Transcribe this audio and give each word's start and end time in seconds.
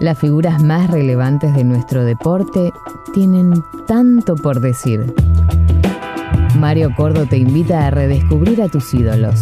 Las 0.00 0.18
figuras 0.18 0.62
más 0.62 0.90
relevantes 0.90 1.54
de 1.54 1.62
nuestro 1.62 2.04
deporte 2.04 2.72
tienen 3.12 3.62
tanto 3.86 4.34
por 4.34 4.60
decir. 4.60 5.14
Mario 6.58 6.90
Cordo 6.96 7.26
te 7.26 7.36
invita 7.36 7.86
a 7.86 7.90
redescubrir 7.90 8.60
a 8.60 8.68
tus 8.68 8.92
ídolos. 8.92 9.40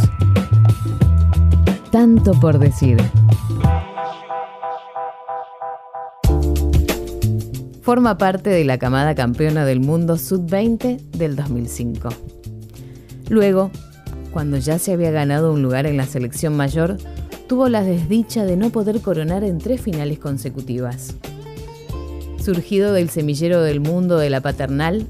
Tanto 1.91 2.33
por 2.39 2.59
decir. 2.59 2.99
Forma 7.81 8.19
parte 8.19 8.51
de 8.51 8.65
la 8.65 8.79
camada 8.79 9.15
campeona 9.15 9.65
del 9.65 9.81
mundo 9.81 10.17
Sub-20 10.17 11.01
del 11.13 11.35
2005. 11.35 12.11
Luego, 13.29 13.71
cuando 14.33 14.59
ya 14.59 14.79
se 14.79 14.93
había 14.93 15.11
ganado 15.11 15.53
un 15.53 15.63
lugar 15.63 15.87
en 15.87 15.97
la 15.97 16.07
selección 16.07 16.57
mayor, 16.57 16.99
tuvo 17.53 17.69
la 17.69 17.85
desdicha 17.85 18.47
de 18.47 18.57
no 18.57 18.71
poder 18.71 19.03
coronar 19.03 19.45
en 19.45 19.59
tres 19.59 19.79
finales 19.79 20.19
consecutivas. 20.19 21.17
Surgido 22.43 22.95
del 22.95 23.11
semillero 23.11 23.61
del 23.61 23.79
mundo 23.79 24.17
de 24.17 24.31
la 24.31 24.41
paternal, 24.41 25.07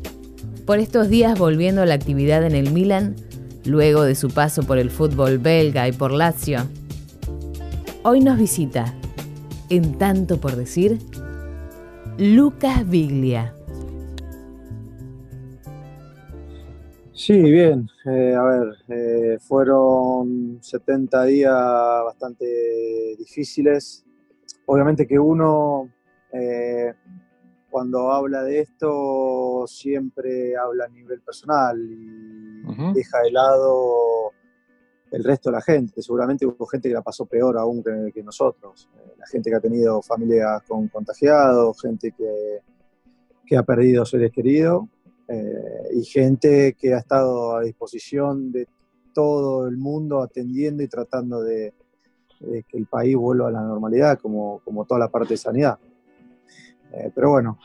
por 0.66 0.80
estos 0.80 1.08
días 1.08 1.38
volviendo 1.38 1.82
a 1.82 1.86
la 1.86 1.94
actividad 1.94 2.42
en 2.44 2.56
el 2.56 2.72
Milan, 2.72 3.14
luego 3.64 4.02
de 4.02 4.16
su 4.16 4.28
paso 4.28 4.64
por 4.64 4.78
el 4.78 4.90
fútbol 4.90 5.38
belga 5.38 5.86
y 5.86 5.92
por 5.92 6.10
Lazio. 6.10 6.66
Hoy 8.02 8.18
nos 8.18 8.36
visita, 8.36 8.92
en 9.68 9.96
tanto 9.96 10.40
por 10.40 10.56
decir, 10.56 10.98
Lucas 12.18 12.88
Biglia. 12.90 13.54
Sí, 17.24 17.40
bien. 17.40 17.88
Eh, 18.04 18.34
a 18.34 18.42
ver, 18.42 18.74
eh, 18.88 19.38
fueron 19.38 20.58
70 20.60 21.22
días 21.26 21.54
bastante 22.04 22.44
difíciles. 23.16 24.04
Obviamente 24.66 25.06
que 25.06 25.20
uno, 25.20 25.88
eh, 26.32 26.92
cuando 27.70 28.10
habla 28.10 28.42
de 28.42 28.58
esto, 28.58 29.68
siempre 29.68 30.56
habla 30.56 30.86
a 30.86 30.88
nivel 30.88 31.20
personal 31.20 31.78
y 31.80 32.92
deja 32.92 33.20
de 33.20 33.30
lado 33.30 34.32
el 35.12 35.22
resto 35.22 35.50
de 35.50 35.56
la 35.58 35.62
gente. 35.62 36.02
Seguramente 36.02 36.44
hubo 36.44 36.66
gente 36.66 36.88
que 36.88 36.94
la 36.96 37.02
pasó 37.02 37.26
peor 37.26 37.56
aún 37.56 37.84
que, 38.12 38.22
nosotros. 38.24 38.90
la 39.16 39.26
gente 39.28 39.48
que 39.48 39.54
ha 39.54 39.60
tenido 39.60 40.02
familias 40.02 40.64
con 40.66 40.88
contagiados, 40.88 41.80
gente 41.80 42.10
que, 42.10 42.62
que 43.46 43.56
ha 43.56 43.62
perdido 43.62 44.04
seres 44.04 44.32
queridos 44.32 44.88
eh, 45.28 45.88
y 45.94 46.04
gente 46.04 46.74
que 46.78 46.94
ha 46.94 46.98
estado 46.98 47.56
a 47.56 47.62
disposición 47.62 48.52
de 48.52 48.66
todo 49.12 49.68
el 49.68 49.76
mundo 49.76 50.22
atendiendo 50.22 50.82
y 50.82 50.88
tratando 50.88 51.42
de, 51.42 51.72
que 52.40 52.76
el 52.76 52.86
país 52.86 53.16
vuelva 53.16 53.48
a 53.48 53.52
la 53.52 53.62
normalidad, 53.62 54.18
como, 54.18 54.60
como 54.64 54.84
toda 54.84 55.00
la 55.00 55.08
parte 55.08 55.34
de 55.34 55.38
sanidad. 55.38 55.78
Eh, 56.92 57.10
pero 57.14 57.30
bueno, 57.30 57.58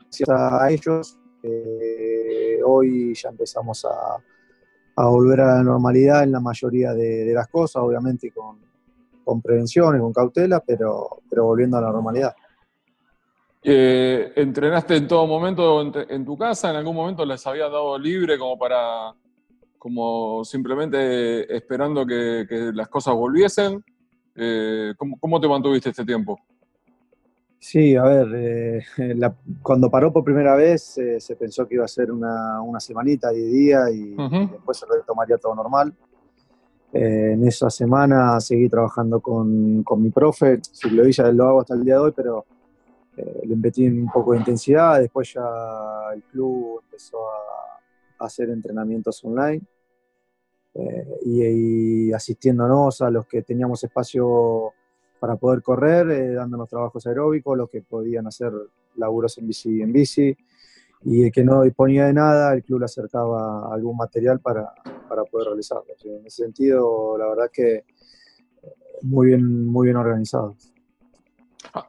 gracias 0.00 0.28
a 0.30 0.70
ellos, 0.70 1.18
eh, 1.42 2.58
hoy 2.64 3.14
ya 3.14 3.28
empezamos 3.28 3.84
a, 3.84 5.04
volver 5.04 5.40
a 5.40 5.56
la 5.56 5.62
normalidad 5.62 6.22
en 6.22 6.32
la 6.32 6.40
mayoría 6.40 6.94
de, 6.94 7.32
las 7.34 7.48
cosas, 7.48 7.82
obviamente 7.82 8.30
con, 8.30 8.58
con 9.24 9.42
prevención 9.42 9.96
y 9.96 10.00
con 10.00 10.12
cautela, 10.12 10.60
pero, 10.60 11.22
pero 11.28 11.44
volviendo 11.44 11.76
a 11.76 11.82
la 11.82 11.90
normalidad. 11.90 12.34
Eh, 13.66 14.30
¿Entrenaste 14.36 14.94
en 14.94 15.08
todo 15.08 15.26
momento 15.26 15.80
en, 16.10 16.24
tu 16.26 16.36
casa? 16.36 16.68
¿En 16.68 16.76
algún 16.76 16.94
momento 16.94 17.24
les 17.24 17.46
había 17.46 17.64
dado 17.64 17.98
libre 17.98 18.38
como 18.38 18.58
para, 18.58 19.14
como 19.78 20.44
simplemente 20.44 21.56
esperando 21.56 22.04
que, 22.04 22.46
las 22.74 22.88
cosas 22.88 23.14
volviesen? 23.14 23.82
Eh, 24.34 24.92
¿cómo, 25.18 25.40
te 25.40 25.48
mantuviste 25.48 25.88
este 25.88 26.04
tiempo? 26.04 26.38
Sí, 27.58 27.96
a 27.96 28.02
ver, 28.02 28.28
eh, 28.34 28.82
cuando 29.62 29.90
paró 29.90 30.12
por 30.12 30.24
primera 30.24 30.54
vez 30.56 31.00
se 31.18 31.36
pensó 31.36 31.66
que 31.66 31.76
iba 31.76 31.86
a 31.86 31.88
ser 31.88 32.12
una, 32.12 32.60
una 32.60 32.80
semanita, 32.80 33.30
de 33.30 33.46
día 33.46 33.90
y, 33.90 34.14
después 34.50 34.76
se 34.76 34.84
retomaría 34.84 35.38
todo 35.38 35.54
normal. 35.54 35.90
en 36.92 37.48
esa 37.48 37.70
semana 37.70 38.38
seguí 38.40 38.68
trabajando 38.68 39.20
con, 39.20 39.82
con 39.84 40.02
mi 40.02 40.10
profe, 40.10 40.60
si 40.70 40.90
lo 40.90 41.08
ya 41.08 41.32
lo 41.32 41.48
hago 41.48 41.60
hasta 41.62 41.72
el 41.72 41.82
día 41.82 41.94
de 41.94 42.00
hoy, 42.00 42.12
pero 42.14 42.44
eh, 43.16 43.42
le 43.46 43.56
metí 43.56 43.86
un 43.86 44.10
poco 44.10 44.32
de 44.32 44.38
intensidad, 44.38 44.98
después 44.98 45.32
ya 45.32 45.42
el 46.14 46.22
club 46.24 46.80
empezó 46.84 47.18
a, 47.28 47.80
hacer 48.16 48.48
entrenamientos 48.48 49.22
online 49.24 49.60
eh, 50.72 51.18
y, 51.26 52.12
asistiéndonos 52.12 53.02
a 53.02 53.10
los 53.10 53.26
que 53.26 53.42
teníamos 53.42 53.84
espacio 53.84 54.72
para 55.20 55.36
poder 55.36 55.62
correr, 55.62 56.10
eh, 56.10 56.32
dándonos 56.32 56.68
trabajos 56.68 57.06
aeróbicos, 57.06 57.58
los 57.58 57.68
que 57.68 57.82
podían 57.82 58.26
hacer 58.26 58.52
laburos 58.96 59.36
en 59.38 59.48
bici 59.48 59.82
en 59.82 59.92
bici 59.92 60.36
y 61.02 61.24
el 61.24 61.32
que 61.32 61.44
no 61.44 61.62
disponía 61.62 62.06
de 62.06 62.14
nada, 62.14 62.54
el 62.54 62.62
club 62.62 62.80
le 62.80 62.86
acercaba 62.86 63.72
algún 63.74 63.96
material 63.96 64.40
para, 64.40 64.72
para 65.08 65.24
poder 65.24 65.48
realizarlo. 65.48 65.84
en 66.04 66.26
ese 66.26 66.44
sentido, 66.44 67.18
la 67.18 67.26
verdad 67.28 67.50
que 67.52 67.84
muy 69.02 69.28
bien, 69.28 69.66
muy 69.66 69.86
bien 69.86 69.96
organizado. 69.96 70.56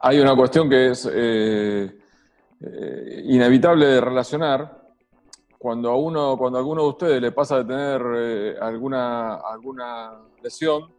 Hay 0.00 0.18
una 0.18 0.34
cuestión 0.34 0.68
que 0.68 0.90
es 0.90 1.08
eh, 1.12 1.98
eh, 2.60 3.22
inevitable 3.26 3.86
de 3.86 4.00
relacionar. 4.00 4.84
Cuando 5.58 5.90
a 5.90 5.96
uno, 5.96 6.36
cuando 6.36 6.58
a 6.58 6.60
alguno 6.60 6.82
de 6.82 6.88
ustedes 6.88 7.22
le 7.22 7.30
pasa 7.30 7.58
de 7.58 7.64
tener 7.64 8.02
eh, 8.16 8.56
alguna, 8.60 9.36
alguna 9.36 10.12
lesión, 10.42 10.92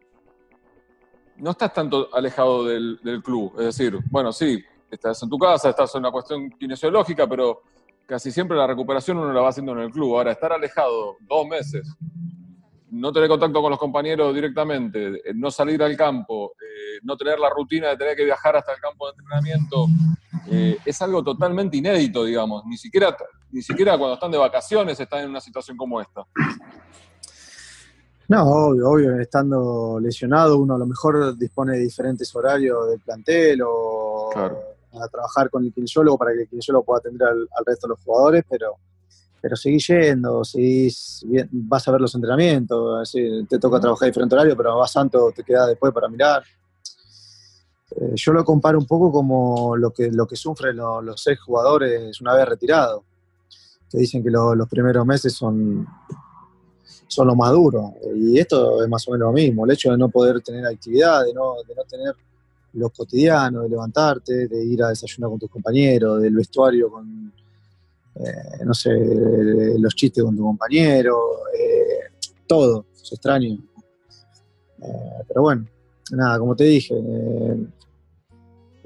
no 1.38 1.52
estás 1.52 1.74
tanto 1.74 2.10
alejado 2.14 2.64
del, 2.64 3.22
club. 3.24 3.54
Es 3.60 3.78
decir, 3.78 4.00
bueno, 4.10 4.32
sí, 4.32 4.64
estás 4.90 5.22
en 5.22 5.30
tu 5.30 5.38
casa, 5.38 5.70
estás 5.70 5.94
en 5.96 6.00
una 6.00 6.12
cuestión 6.12 6.50
kinesiológica, 6.52 7.28
pero 7.28 7.64
casi 8.06 8.32
siempre 8.32 8.58
la 8.58 8.68
recuperación 8.68 9.18
uno 9.18 9.34
la 9.34 9.42
va 9.42 9.50
haciendo 9.50 9.74
en 9.74 9.80
el 9.80 9.92
club. 9.92 10.16
Ahora, 10.16 10.32
estar 10.32 10.54
alejado 10.54 11.18
dos 11.22 11.46
meses, 11.46 11.94
no 12.90 13.12
tener 13.12 13.28
contacto 13.28 13.62
con 13.62 13.70
los 13.70 13.80
compañeros 13.80 14.34
directamente, 14.34 15.22
no 15.36 15.52
salir 15.52 15.84
al 15.84 15.96
campo, 15.98 16.54
no 17.04 17.18
tener 17.18 17.40
la 17.40 17.50
rutina 17.50 17.90
de 17.90 17.98
tener 17.98 18.16
que 18.16 18.26
viajar 18.26 18.56
hasta 18.56 18.74
el 18.74 18.80
campo 18.80 19.08
de 19.08 19.14
entrenamiento, 19.18 19.88
eh, 20.50 20.78
es 20.86 21.02
algo 21.02 21.24
totalmente 21.24 21.78
inédito, 21.78 22.24
digamos. 22.24 22.64
Ni 22.66 22.78
siquiera, 22.78 23.16
ni 23.52 23.62
siquiera 23.62 23.98
cuando 23.98 24.16
están 24.16 24.32
de 24.32 24.38
vacaciones 24.38 25.00
están 25.00 25.24
en 25.24 25.30
una 25.30 25.42
situación 25.42 25.78
como 25.78 26.00
esta. 26.02 26.26
No, 28.30 28.44
obvio, 28.44 28.90
obvio, 28.90 29.20
estando 29.22 30.00
lesionado 30.02 30.58
uno 30.58 30.76
a 30.76 30.78
lo 30.78 30.86
mejor 30.86 31.38
dispone 31.38 31.74
de 31.74 31.80
diferentes 31.80 32.36
horarios 32.36 32.90
del 32.90 33.00
plantel 33.00 33.62
o 33.66 34.30
a 34.36 35.08
trabajar 35.08 35.50
con 35.50 35.64
el 35.64 35.74
kinesiólogo 35.74 36.18
para 36.18 36.34
que 36.34 36.42
el 36.42 36.50
kinesiólogo 36.50 36.86
pueda 36.86 37.00
atender 37.00 37.28
al, 37.28 37.48
resto 37.66 37.88
de 37.88 37.92
los 37.92 38.04
jugadores, 38.04 38.44
pero, 38.50 38.76
pero 39.40 39.56
seguís 39.56 39.88
yendo, 39.88 40.44
seguís, 40.44 41.26
vas 41.52 41.88
a 41.88 41.92
ver 41.92 42.02
los 42.02 42.14
entrenamientos, 42.16 43.12
te 43.48 43.60
toca 43.60 43.80
trabajar 43.80 44.08
diferente 44.08 44.36
horario, 44.36 44.58
pero 44.58 44.78
vas 44.78 44.92
santo, 44.92 45.32
te 45.34 45.44
queda 45.44 45.68
después 45.68 45.94
para 45.94 46.10
mirar. 46.10 46.44
Eh, 47.92 48.12
yo 48.16 48.34
lo 48.34 48.44
comparo 48.44 48.78
un 48.78 48.86
poco 48.86 49.12
como 49.12 49.76
lo 49.78 49.92
que, 49.92 50.12
lo 50.12 50.28
que 50.28 50.36
sufren 50.36 50.76
los, 50.76 51.22
seis 51.22 51.40
jugadores 51.40 52.20
una 52.22 52.36
vez 52.36 52.48
retirados, 52.48 53.04
que 53.90 53.98
dicen 53.98 54.24
que 54.24 54.30
los 54.30 54.68
primeros 54.68 55.06
meses 55.06 55.34
son, 55.34 55.88
son 57.08 57.28
lo 57.28 57.36
más 57.36 57.52
duro. 57.52 57.94
Y 58.16 58.38
esto 58.38 58.84
es 58.84 58.90
más 58.90 59.08
o 59.08 59.12
menos 59.12 59.28
lo 59.28 59.34
mismo, 59.34 59.66
el 59.66 59.72
hecho 59.72 59.92
de 59.92 59.98
no 59.98 60.10
poder 60.10 60.42
tener 60.42 60.66
actividad, 60.66 61.24
de 61.24 61.34
no, 61.34 61.56
de 61.68 61.76
no 61.76 61.84
tener 61.84 62.14
los 62.74 62.92
cotidianos, 62.92 63.64
de 63.64 63.70
levantarte, 63.70 64.48
de 64.48 64.66
ir 64.66 64.84
a 64.84 64.90
desayunar 64.90 65.30
con 65.30 65.40
tus 65.40 65.50
compañeros, 65.50 66.22
del 66.22 66.36
vestuario 66.36 66.92
con, 66.92 67.34
eh, 68.16 68.66
no 68.66 68.74
sé, 68.74 68.92
los 69.80 69.96
chistes 69.96 70.24
con 70.24 70.36
tu 70.36 70.44
compañero, 70.44 71.18
eh, 71.58 72.12
todo, 72.46 72.86
es 72.94 73.14
extraño. 73.14 73.58
pero 75.28 75.42
bueno, 75.42 75.66
nada, 76.12 76.38
como 76.38 76.56
te 76.56 76.66
dije, 76.66 76.94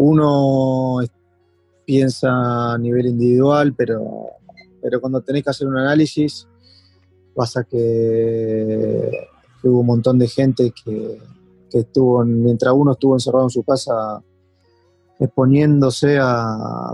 uno 0.03 1.00
piensa 1.86 2.74
a 2.74 2.77
nivel 2.77 3.06
individual, 3.07 3.75
pero, 3.75 4.30
pero 4.81 5.00
cuando 5.00 5.21
tenés 5.21 5.44
que 5.44 5.51
hacer 5.51 5.68
un 5.68 5.77
análisis, 5.77 6.48
pasa 7.36 7.63
que, 7.63 9.27
hubo 9.63 9.81
un 9.81 9.86
montón 9.86 10.18
de 10.18 10.27
gente 10.27 10.74
que, 10.83 11.19
estuvo, 11.71 12.25
mientras 12.25 12.74
uno 12.74 12.94
estuvo 12.94 13.15
encerrado 13.15 13.45
en 13.45 13.50
su 13.51 13.63
casa, 13.63 14.21
exponiéndose 15.19 16.18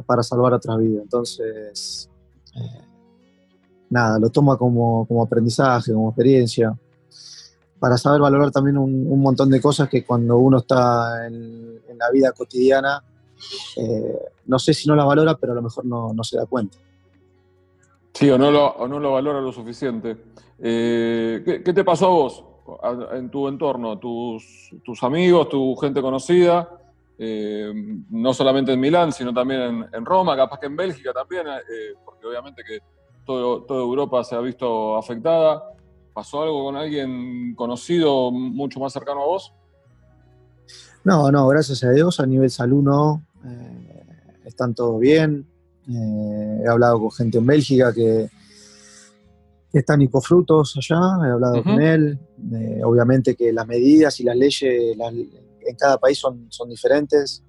para 0.05 0.21
salvar 0.21 0.53
otras 0.53 0.77
vidas. 0.77 1.03
Entonces, 1.03 2.09
eh, 2.55 2.81
nada, 3.89 4.19
lo 4.19 4.29
toma 4.29 4.57
como, 4.57 5.05
como, 5.07 5.23
aprendizaje, 5.23 5.93
como 5.93 6.09
experiencia, 6.09 6.77
para 7.79 7.97
saber 7.97 8.21
valorar 8.21 8.51
también 8.51 8.77
un, 8.77 9.19
montón 9.19 9.49
de 9.49 9.61
cosas 9.61 9.89
que 9.89 10.03
cuando 10.03 10.37
uno 10.37 10.59
está 10.59 11.27
en, 11.27 11.81
en 11.87 11.97
la 11.97 12.09
vida 12.11 12.31
cotidiana, 12.31 13.03
eh, 13.75 14.19
no 14.45 14.59
sé 14.59 14.73
si 14.73 14.87
no 14.87 14.95
la 14.95 15.05
valora, 15.05 15.35
pero 15.35 15.53
a 15.53 15.55
lo 15.55 15.61
mejor 15.61 15.85
no, 15.85 16.23
se 16.23 16.37
da 16.37 16.45
cuenta. 16.45 16.77
Sí, 18.13 18.29
o 18.29 18.37
no 18.37 18.49
lo, 18.49 18.87
no 18.87 18.99
lo 18.99 19.11
valora 19.11 19.39
lo 19.41 19.51
suficiente. 19.51 20.17
Eh, 20.59 21.61
¿qué, 21.63 21.73
te 21.73 21.83
pasó 21.83 22.07
a 22.07 22.09
vos 22.09 22.43
en 23.13 23.29
tu 23.29 23.47
entorno? 23.47 23.99
¿Tus, 23.99 24.71
tus 24.83 25.03
amigos, 25.03 25.49
tu 25.49 25.75
gente 25.75 26.01
conocida? 26.01 26.67
eh, 27.17 27.73
no 28.09 28.33
solamente 28.33 28.73
en 28.73 28.79
Milán, 28.79 29.11
sino 29.11 29.33
también 29.33 29.87
en, 29.91 30.05
Roma, 30.05 30.35
capaz 30.35 30.59
que 30.59 30.67
en 30.67 30.75
Bélgica 30.75 31.11
también, 31.13 31.47
eh, 31.47 31.95
porque 32.05 32.27
obviamente 32.27 32.63
que 32.63 32.79
todo, 33.25 33.63
toda 33.63 33.81
Europa 33.81 34.23
se 34.23 34.35
ha 34.35 34.39
visto 34.39 34.95
afectada. 34.95 35.63
¿Pasó 36.17 36.41
algo 36.41 36.63
con 36.63 36.75
alguien 36.75 37.53
conocido, 37.53 38.31
mucho 38.31 38.79
más 38.79 38.91
cercano 38.91 39.21
a 39.21 39.27
vos? 39.27 39.53
No, 41.03 41.31
no, 41.31 41.47
gracias 41.47 41.83
a 41.83 41.91
Dios, 41.91 42.19
a 42.19 42.25
nivel 42.25 42.49
salud 42.49 42.81
no. 42.81 43.23
Eh, 43.45 44.39
están 44.45 44.73
todos 44.73 44.99
bien. 44.99 45.47
he 45.87 46.67
hablado 46.67 47.01
con 47.01 47.11
gente 47.11 47.37
en 47.37 47.45
Bélgica 47.45 47.93
que, 47.93 48.31
está 49.71 49.95
Nico 49.95 50.19
Frutos 50.19 50.75
allá, 50.77 50.97
he 51.23 51.29
hablado 51.33 51.61
con 51.61 51.79
él. 51.79 52.17
obviamente 52.83 53.35
que 53.35 53.53
las 53.53 53.67
medidas 53.67 54.19
y 54.19 54.23
las 54.23 54.37
leyes, 54.37 54.97
en 54.97 55.75
cada 55.75 55.99
país 55.99 56.17
son, 56.17 56.47
son 56.49 56.67
diferentes. 56.67 57.43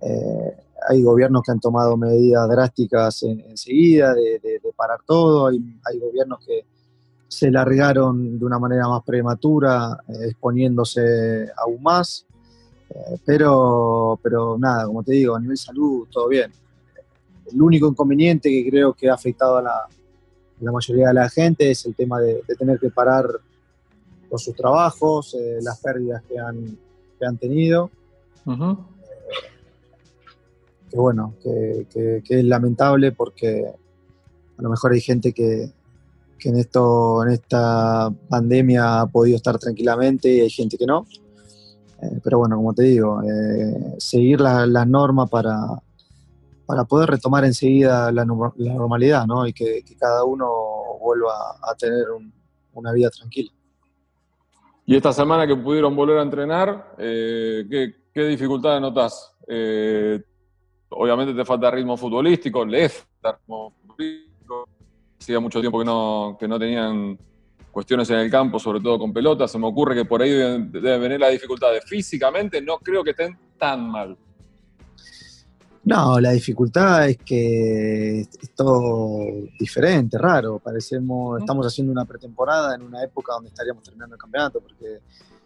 Eh, 0.00 0.56
hay 0.88 1.00
gobiernos 1.04 1.42
que 1.44 1.52
han 1.52 1.60
tomado 1.60 1.96
medidas 1.96 2.48
drásticas 2.48 3.22
enseguida 3.22 4.14
de, 4.14 4.60
parar 4.74 4.98
todo, 5.06 5.46
hay, 5.46 5.98
gobiernos 6.00 6.44
que 6.44 6.66
se 7.30 7.48
largaron 7.48 8.40
de 8.40 8.44
una 8.44 8.58
manera 8.58 8.88
más 8.88 9.04
prematura, 9.04 9.96
eh, 10.08 10.30
exponiéndose 10.30 11.48
aún 11.56 11.80
más. 11.80 12.26
Eh, 12.90 13.18
pero, 13.24 14.18
pero 14.20 14.58
nada, 14.58 14.86
como 14.86 15.04
te 15.04 15.12
digo, 15.12 15.36
a 15.36 15.40
nivel 15.40 15.56
salud 15.56 16.08
todo 16.10 16.26
bien. 16.26 16.50
El 17.52 17.62
único 17.62 17.86
inconveniente 17.86 18.50
que 18.50 18.68
creo 18.68 18.92
que 18.94 19.08
ha 19.08 19.14
afectado 19.14 19.58
a 19.58 19.62
la, 19.62 19.88
la 20.60 20.72
mayoría 20.72 21.08
de 21.08 21.14
la 21.14 21.28
gente 21.28 21.70
es 21.70 21.86
el 21.86 21.94
tema 21.94 22.20
de, 22.20 22.42
tener 22.58 22.80
que 22.80 22.90
parar 22.90 23.26
con 24.28 24.38
sus 24.38 24.54
trabajos, 24.56 25.36
las 25.62 25.80
pérdidas 25.80 26.22
que 26.28 26.36
han, 26.36 26.76
que 27.18 27.26
han 27.26 27.38
tenido. 27.38 27.90
que 30.90 30.96
bueno, 30.96 31.34
que, 31.42 32.22
es 32.28 32.44
lamentable 32.44 33.12
porque 33.12 33.66
a 34.58 34.62
lo 34.62 34.68
mejor 34.68 34.92
hay 34.92 35.00
gente 35.00 35.32
que, 35.32 35.70
en, 36.48 36.56
esto, 36.56 37.22
en 37.24 37.32
esta 37.32 38.10
pandemia 38.28 39.02
ha 39.02 39.06
podido 39.06 39.36
estar 39.36 39.58
tranquilamente 39.58 40.32
y 40.32 40.40
hay 40.40 40.50
gente 40.50 40.76
que 40.78 40.86
no. 40.86 41.06
Eh, 42.02 42.20
pero 42.24 42.38
bueno, 42.38 42.56
como 42.56 42.72
te 42.72 42.84
digo, 42.84 43.22
eh, 43.22 43.94
seguir 43.98 44.40
las 44.40 44.66
la 44.66 44.84
normas 44.84 45.28
para, 45.28 45.56
para 46.70 46.84
poder 46.84 47.10
retomar 47.10 47.44
enseguida 47.44 48.12
la, 48.12 48.24
normalidad 48.24 49.26
¿no? 49.26 49.44
y 49.44 49.52
que, 49.52 49.82
cada 49.98 50.22
uno 50.22 50.48
vuelva 51.00 51.32
a 51.62 51.74
tener 51.74 52.06
una 52.74 52.92
vida 52.92 53.10
tranquila. 53.10 53.50
Y 54.86 54.94
esta 54.94 55.12
semana 55.12 55.48
que 55.48 55.56
pudieron 55.56 55.96
volver 55.96 56.18
a 56.18 56.22
entrenar, 56.22 56.94
eh, 56.96 57.66
¿qué, 57.68 57.94
¿qué, 58.14 58.24
dificultades 58.24 58.80
notas? 58.80 59.34
Eh, 59.48 60.22
obviamente 60.90 61.34
te 61.34 61.44
falta 61.44 61.72
ritmo 61.72 61.96
futbolístico, 61.96 62.64
les 62.64 63.04
falta 63.20 63.40
ritmo. 63.40 63.74
Hacía 65.20 65.40
mucho 65.40 65.60
tiempo 65.60 65.78
que 65.78 65.84
no, 65.84 66.36
que 66.38 66.48
no 66.48 66.58
tenían 66.58 67.18
cuestiones 67.70 68.08
en 68.10 68.18
el 68.18 68.30
campo, 68.30 68.58
sobre 68.58 68.80
todo 68.80 68.98
con 68.98 69.12
pelotas. 69.12 69.50
Se 69.50 69.58
me 69.58 69.66
ocurre 69.66 69.94
que 69.94 70.04
por 70.04 70.22
ahí 70.22 70.30
deben, 70.30 70.72
deben 70.72 71.00
venir 71.00 71.20
las 71.20 71.32
dificultades. 71.32 71.84
Físicamente 71.84 72.60
no 72.62 72.78
creo 72.78 73.04
que 73.04 73.10
estén 73.10 73.38
tan 73.58 73.88
mal. 73.88 74.16
No, 75.82 76.20
la 76.20 76.32
dificultad 76.32 77.08
es 77.08 77.16
que 77.18 78.20
es 78.20 78.54
todo 78.54 79.24
diferente, 79.58 80.18
raro. 80.18 80.58
Parecemos, 80.58 81.40
estamos 81.40 81.66
haciendo 81.66 81.90
una 81.90 82.04
pretemporada 82.04 82.74
en 82.74 82.82
una 82.82 83.02
época 83.02 83.32
donde 83.32 83.48
estaríamos 83.48 83.82
terminando 83.82 84.14
el 84.14 84.20
campeonato, 84.20 84.60
porque 84.60 85.00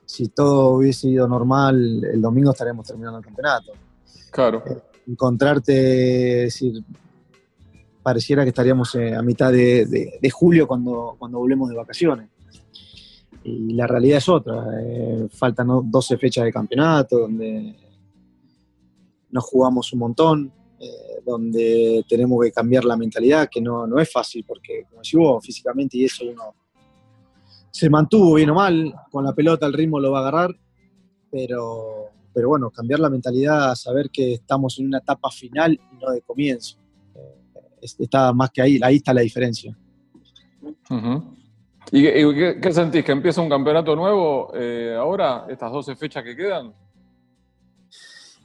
si 0.04 0.28
todo 0.28 0.70
hubiese 0.70 1.08
ido 1.08 1.28
normal, 1.28 2.04
el 2.04 2.20
domingo 2.20 2.50
estaríamos 2.50 2.86
terminando 2.86 3.18
el 3.18 3.24
campeonato. 3.24 3.72
Claro. 4.30 4.62
Eh, 4.66 4.76
encontrarte, 5.06 5.72
decir, 5.72 6.82
pareciera 8.04 8.42
que 8.42 8.50
estaríamos 8.50 8.94
eh, 8.96 9.14
a 9.14 9.22
mitad 9.22 9.50
de, 9.50 10.30
julio 10.30 10.68
cuando, 10.68 11.16
cuando 11.18 11.38
volvemos 11.38 11.70
de 11.70 11.74
vacaciones. 11.74 12.28
Y 13.42 13.72
la 13.72 13.86
realidad 13.86 14.18
es 14.18 14.28
otra. 14.28 14.66
Eh, 14.78 15.26
faltan 15.32 15.68
12 15.90 16.18
fechas 16.18 16.44
de 16.44 16.52
campeonato, 16.52 17.20
donde 17.20 17.74
nos 19.30 19.44
jugamos 19.44 19.90
un 19.94 19.98
montón, 19.98 20.52
eh, 20.78 21.22
donde 21.24 22.04
tenemos 22.06 22.44
que 22.44 22.52
cambiar 22.52 22.84
la 22.84 22.96
mentalidad, 22.96 23.48
que 23.50 23.62
no, 23.62 23.86
no 23.86 23.98
es 23.98 24.12
fácil, 24.12 24.44
porque 24.46 24.84
como 24.88 25.00
decís 25.00 25.46
físicamente 25.46 25.96
y 25.96 26.04
eso 26.04 26.24
uno 26.30 26.54
se 27.70 27.88
mantuvo 27.90 28.34
bien 28.34 28.50
o 28.50 28.54
mal, 28.54 28.94
con 29.10 29.24
la 29.24 29.32
pelota 29.32 29.66
el 29.66 29.72
ritmo 29.72 29.98
lo 29.98 30.12
va 30.12 30.18
a 30.18 30.28
agarrar, 30.28 30.54
pero, 31.30 32.10
pero 32.32 32.50
bueno, 32.50 32.70
cambiar 32.70 33.00
la 33.00 33.10
mentalidad, 33.10 33.74
saber 33.74 34.10
que 34.10 34.34
estamos 34.34 34.78
en 34.78 34.86
una 34.86 34.98
etapa 34.98 35.30
final 35.30 35.72
y 35.72 35.96
no 35.96 36.12
de 36.12 36.20
comienzo. 36.20 36.83
Eh, 37.84 38.02
está 38.02 38.32
más 38.32 38.50
que 38.50 38.62
ahí, 38.62 38.80
ahí 38.82 38.96
está 38.96 39.12
la 39.12 39.20
diferencia. 39.20 39.76
¿Y, 41.92 42.02
qué, 42.02 42.72
sentís? 42.72 43.04
¿Que 43.04 43.12
empieza 43.12 43.40
un 43.40 43.48
campeonato 43.48 43.94
nuevo 43.94 44.52
eh, 44.54 44.96
ahora, 44.98 45.46
estas 45.48 45.70
12 45.70 45.96
fechas 45.96 46.24
que 46.24 46.34
quedan? 46.34 46.72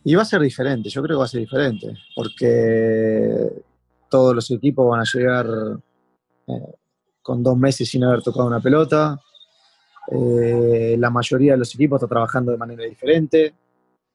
Y 0.03 0.15
va 0.15 0.21
a 0.21 0.25
ser 0.25 0.41
diferente, 0.41 0.89
yo 0.89 1.01
creo 1.01 1.17
que 1.17 1.19
va 1.19 1.25
a 1.25 1.27
ser 1.27 1.41
diferente, 1.41 1.93
porque 2.15 3.63
todos 4.09 4.33
los 4.33 4.49
equipos 4.51 4.89
van 4.89 5.01
a 5.01 5.03
llegar 5.03 5.47
eh, 6.47 6.73
con 7.21 7.43
dos 7.43 7.57
meses 7.57 7.89
sin 7.89 8.03
haber 8.03 8.21
tocado 8.21 8.47
una 8.47 8.59
pelota. 8.59 9.19
Eh, 10.11 10.95
la 10.97 11.09
mayoría 11.09 11.53
de 11.53 11.59
los 11.59 11.75
equipos 11.75 11.97
está 11.97 12.07
trabajando 12.07 12.51
de 12.51 12.57
manera 12.57 12.83
diferente. 12.85 13.53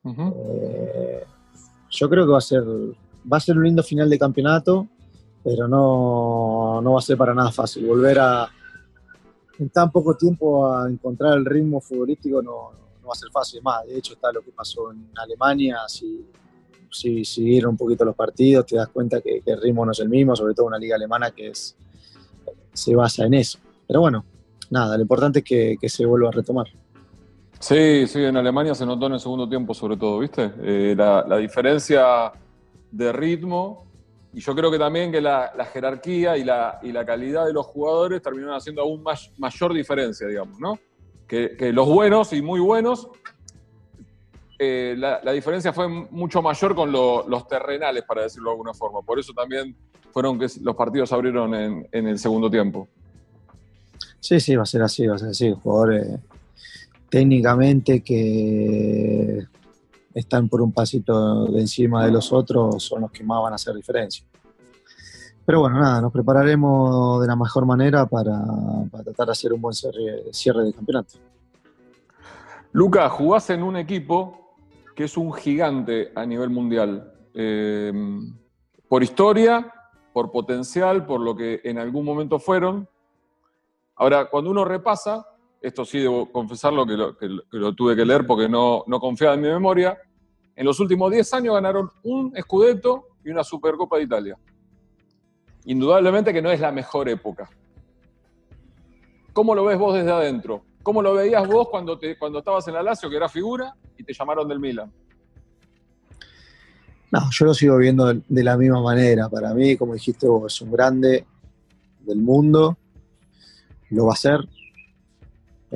Eh, 0.05 1.25
yo 1.91 2.11
creo 2.11 2.27
que 2.27 2.33
va 2.33 2.39
a 2.39 2.43
ser 2.43 2.65
va 3.33 3.39
a 3.39 3.41
ser 3.41 3.57
un 3.57 3.65
lindo 3.65 3.83
final 3.83 4.11
de 4.11 4.19
campeonato, 4.19 4.87
pero 5.45 5.69
no, 5.69 6.81
no 6.83 6.93
va 6.95 6.99
a 6.99 7.03
ser 7.03 7.17
para 7.17 7.35
nada 7.35 7.53
fácil. 7.53 7.87
Volver 7.87 8.19
a 8.19 8.51
en 9.59 9.69
tan 9.69 9.93
poco 9.93 10.17
tiempo 10.17 10.73
a 10.73 10.89
encontrar 10.89 11.39
el 11.39 11.45
ritmo 11.45 11.81
futbolístico 11.81 12.43
no, 12.43 12.73
no 13.01 13.09
va 13.09 13.13
a 13.13 13.17
ser 13.17 13.31
fácil. 13.31 13.63
Más, 13.63 13.87
de 13.87 13.99
hecho, 13.99 14.15
está 14.15 14.33
lo 14.33 14.43
que 14.43 14.51
pasó 14.51 14.91
en 14.91 15.11
Alemania. 15.17 15.79
Si, 15.87 16.25
si 16.91 17.25
siguieron 17.25 17.73
un 17.73 17.77
poquito 17.77 18.05
los 18.05 18.17
partidos, 18.17 18.67
te 18.67 18.77
das 18.77 18.89
cuenta 18.89 19.21
que, 19.21 19.43
el 19.45 19.61
ritmo 19.61 19.85
no 19.85 19.93
es 19.93 20.01
el 20.01 20.09
mismo, 20.09 20.35
sobre 20.35 20.55
todo 20.55 20.67
una 20.67 20.79
liga 20.79 20.97
alemana 20.97 21.31
que 21.31 21.49
es, 21.49 21.77
se 22.73 22.95
basa 22.95 23.25
en 23.27 23.35
eso. 23.35 23.59
Pero 23.87 24.01
bueno, 24.01 24.25
nada, 24.71 24.97
lo 24.97 25.03
importante 25.03 25.41
es 25.41 25.45
que, 25.45 25.89
se 25.89 26.07
vuelva 26.07 26.29
a 26.29 26.33
retomar. 26.33 26.67
Sí, 27.61 28.07
sí, 28.07 28.23
en 28.23 28.37
Alemania 28.37 28.75
se 28.75 28.85
notó 28.85 29.07
en 29.07 29.15
el 29.15 29.21
segundo 29.21 29.49
tiempo, 29.49 29.73
sobre 29.73 29.97
todo, 29.97 30.19
¿viste? 30.19 30.53
Eh, 30.63 30.95
la, 30.97 31.37
diferencia 31.39 32.33
de 32.91 33.13
ritmo 33.13 33.87
y 34.35 34.41
yo 34.41 34.55
creo 34.55 34.71
que 34.71 34.79
también 34.79 35.13
que 35.13 35.21
la, 35.21 35.53
jerarquía 35.73 36.37
y 36.37 36.45
la, 36.45 36.79
y 36.83 36.93
la, 36.93 37.07
calidad 37.07 37.47
de 37.47 37.53
los 37.53 37.67
jugadores 37.67 38.21
terminaron 38.21 38.57
haciendo 38.57 38.83
aún 38.83 39.03
mayor 39.39 39.73
diferencia, 39.73 40.27
digamos, 40.27 40.59
¿no? 40.59 40.79
que, 41.27 41.73
los 41.73 41.89
buenos 41.89 42.33
y 42.33 42.43
muy 42.43 42.61
buenos, 42.61 43.09
eh, 44.59 44.95
la, 44.97 45.33
diferencia 45.33 45.73
fue 45.73 45.89
mucho 45.89 46.43
mayor 46.43 46.75
con 46.75 46.93
los 46.93 47.49
terrenales, 47.49 48.05
para 48.05 48.23
decirlo 48.23 48.51
de 48.51 48.55
alguna 48.55 48.75
forma. 48.75 49.03
Por 49.03 49.19
eso 49.19 49.33
también 49.33 49.77
fueron 50.13 50.39
que 50.39 50.47
los 50.61 50.77
partidos 50.77 51.13
abrieron 51.13 51.55
en, 51.55 52.07
el 52.07 52.19
segundo 52.19 52.51
tiempo. 52.51 52.89
Sí, 54.21 54.41
sí, 54.41 54.57
va 54.57 54.63
a 54.63 54.67
ser 54.67 54.83
así, 54.83 55.07
va 55.07 55.17
a 55.17 55.19
ser 55.19 55.31
así. 55.31 55.53
Jugadores 55.63 56.19
técnicamente 57.09 58.03
que 58.03 59.45
están 60.15 60.49
por 60.49 60.63
un 60.63 60.73
pasito 60.73 61.47
de 61.47 61.61
encima 61.61 62.07
de 62.07 62.13
los 62.13 62.33
otros 62.33 62.83
son 62.83 63.03
los 63.03 63.11
que 63.11 63.25
más 63.25 63.43
van 63.43 63.53
a 63.53 63.57
hacer 63.57 63.75
diferencia. 63.75 64.25
Pero 65.45 65.61
bueno, 65.61 65.79
nada, 65.79 66.01
nos 66.01 66.13
prepararemos 66.13 67.21
de 67.21 67.27
la 67.27 67.37
mejor 67.37 67.67
manera 67.67 68.07
para, 68.07 68.41
tratar 69.05 69.27
de 69.27 69.33
hacer 69.33 69.53
un 69.53 69.61
buen 69.61 69.75
cierre, 69.75 70.65
de 70.65 70.73
campeonato. 70.73 71.19
Lucas, 72.73 73.13
jugás 73.13 73.51
en 73.51 73.63
un 73.63 73.77
equipo 73.77 74.57
que 74.97 75.05
es 75.05 75.17
un 75.17 75.33
gigante 75.33 76.13
a 76.15 76.25
nivel 76.25 76.49
mundial. 76.49 77.13
Eh, 77.35 77.93
por 78.89 79.03
historia, 79.03 79.73
por 80.13 80.31
potencial, 80.31 81.05
por 81.05 81.21
lo 81.21 81.37
que 81.37 81.61
en 81.65 81.79
algún 81.79 82.05
momento 82.05 82.39
fueron. 82.39 82.89
Ahora, 83.97 84.31
cuando 84.31 84.51
uno 84.51 84.65
repasa, 84.65 85.27
esto 85.67 85.85
sí 85.85 85.99
debo 85.99 86.31
confesarlo 86.31 86.87
que 86.87 87.29
lo, 87.51 87.75
tuve 87.75 87.97
que 87.97 88.05
leer 88.05 88.27
porque 88.27 88.49
no, 88.49 88.85
no 88.87 89.01
confiaba 89.01 89.35
en 89.35 89.41
mi 89.41 89.49
memoria, 89.49 89.99
en 90.57 90.65
los 90.67 90.79
últimos 90.81 91.11
10 91.11 91.35
años 91.35 91.55
ganaron 91.55 91.91
un 92.03 92.33
Scudetto 92.41 93.07
y 93.25 93.31
una 93.31 93.43
Supercopa 93.43 93.97
de 93.97 94.05
Italia 94.05 94.39
indudablemente 95.65 96.33
que 96.33 96.43
no 96.43 96.51
es 96.51 96.61
la 96.61 96.73
mejor 96.73 97.09
época. 97.09 97.49
¿Cómo 99.33 99.55
lo 99.55 99.65
ves 99.65 99.79
vos 99.79 99.95
desde 99.95 100.13
adentro? 100.13 100.63
¿Cómo 100.83 101.03
lo 101.03 101.15
veías 101.15 101.47
vos 101.49 101.69
cuando, 101.71 101.99
te, 101.99 102.19
cuando 102.19 102.39
estabas 102.39 102.69
en 102.69 102.75
la 102.75 102.83
Lazio, 102.83 103.09
que 103.09 103.17
era 103.17 103.29
figura, 103.29 103.75
y 103.97 104.05
te 104.05 104.13
llamaron 104.13 104.47
del 104.47 104.61
Milan? 104.61 104.93
No, 107.11 107.21
yo 107.31 107.47
lo 107.47 107.55
sigo 107.55 107.77
viendo 107.79 108.13
de, 108.13 108.45
la 108.45 108.57
misma 108.57 108.83
manera. 108.83 109.29
Para 109.29 109.55
mí, 109.55 109.77
como 109.77 109.95
dijiste 109.95 110.27
vos, 110.29 110.53
es 110.53 110.61
un 110.61 110.71
grande 110.71 111.27
del 112.01 112.19
mundo, 112.19 112.77
lo 113.91 114.07
va 114.07 114.13
a 114.13 114.17
ser. 114.17 114.41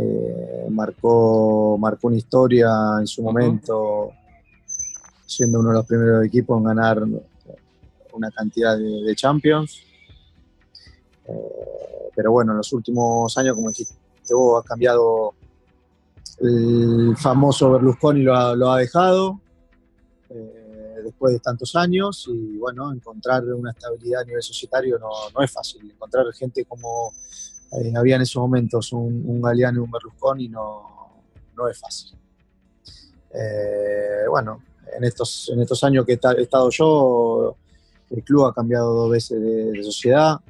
Eh, 0.00 0.66
marcó, 0.70 1.76
marcó 1.76 2.06
una 2.06 2.16
historia 2.16 2.68
en 3.00 3.06
su 3.06 3.20
momento 3.20 4.12
siendo 5.26 5.58
uno 5.58 5.70
de 5.70 5.74
los 5.74 5.86
primeros 5.86 6.24
equipos 6.24 6.56
en 6.58 6.64
ganar 6.64 7.02
una 8.12 8.30
cantidad 8.30 8.78
de, 8.78 9.14
Champions. 9.16 9.82
Eh, 11.26 12.10
pero 12.14 12.30
bueno, 12.30 12.52
en 12.52 12.58
los 12.58 12.72
últimos 12.72 13.36
años, 13.38 13.56
como 13.56 13.70
dijiste 13.70 13.94
vos, 14.30 14.62
ha 14.64 14.68
cambiado 14.68 15.34
el 16.40 17.16
famoso 17.16 17.72
Berlusconi 17.72 18.22
lo 18.22 18.36
ha, 18.36 18.54
lo 18.54 18.70
ha 18.70 18.78
dejado 18.78 19.40
eh, 20.30 20.94
después 21.02 21.32
de 21.32 21.40
tantos 21.40 21.74
años 21.74 22.26
y 22.28 22.56
bueno, 22.58 22.92
encontrar 22.92 23.42
una 23.46 23.72
estabilidad 23.72 24.22
a 24.22 24.24
nivel 24.24 24.42
societario 24.42 24.98
no, 24.98 25.08
no 25.34 25.42
es 25.42 25.50
fácil. 25.50 25.90
Encontrar 25.90 26.32
gente 26.34 26.64
como 26.64 27.12
eh, 27.72 27.92
había 27.96 28.16
en 28.16 28.22
esos 28.22 28.40
momentos 28.40 28.92
un, 28.92 29.22
un 29.26 29.42
Galeano 29.42 29.80
y 29.80 29.84
un 29.84 29.90
Berlusconi 29.90 30.48
no, 30.48 31.22
no 31.56 31.68
es 31.68 31.78
fácil. 31.78 32.16
bueno, 34.30 34.62
en 34.96 35.04
estos, 35.04 35.50
en 35.52 35.60
estos 35.60 35.82
años 35.84 36.04
que 36.04 36.12
he 36.12 36.42
estado 36.42 36.70
yo, 36.70 37.56
el 38.10 38.22
club 38.22 38.46
ha 38.46 38.54
cambiado 38.54 38.94
dos 38.94 39.10
veces 39.10 39.40
de, 39.40 39.82
sociedad 39.82 40.40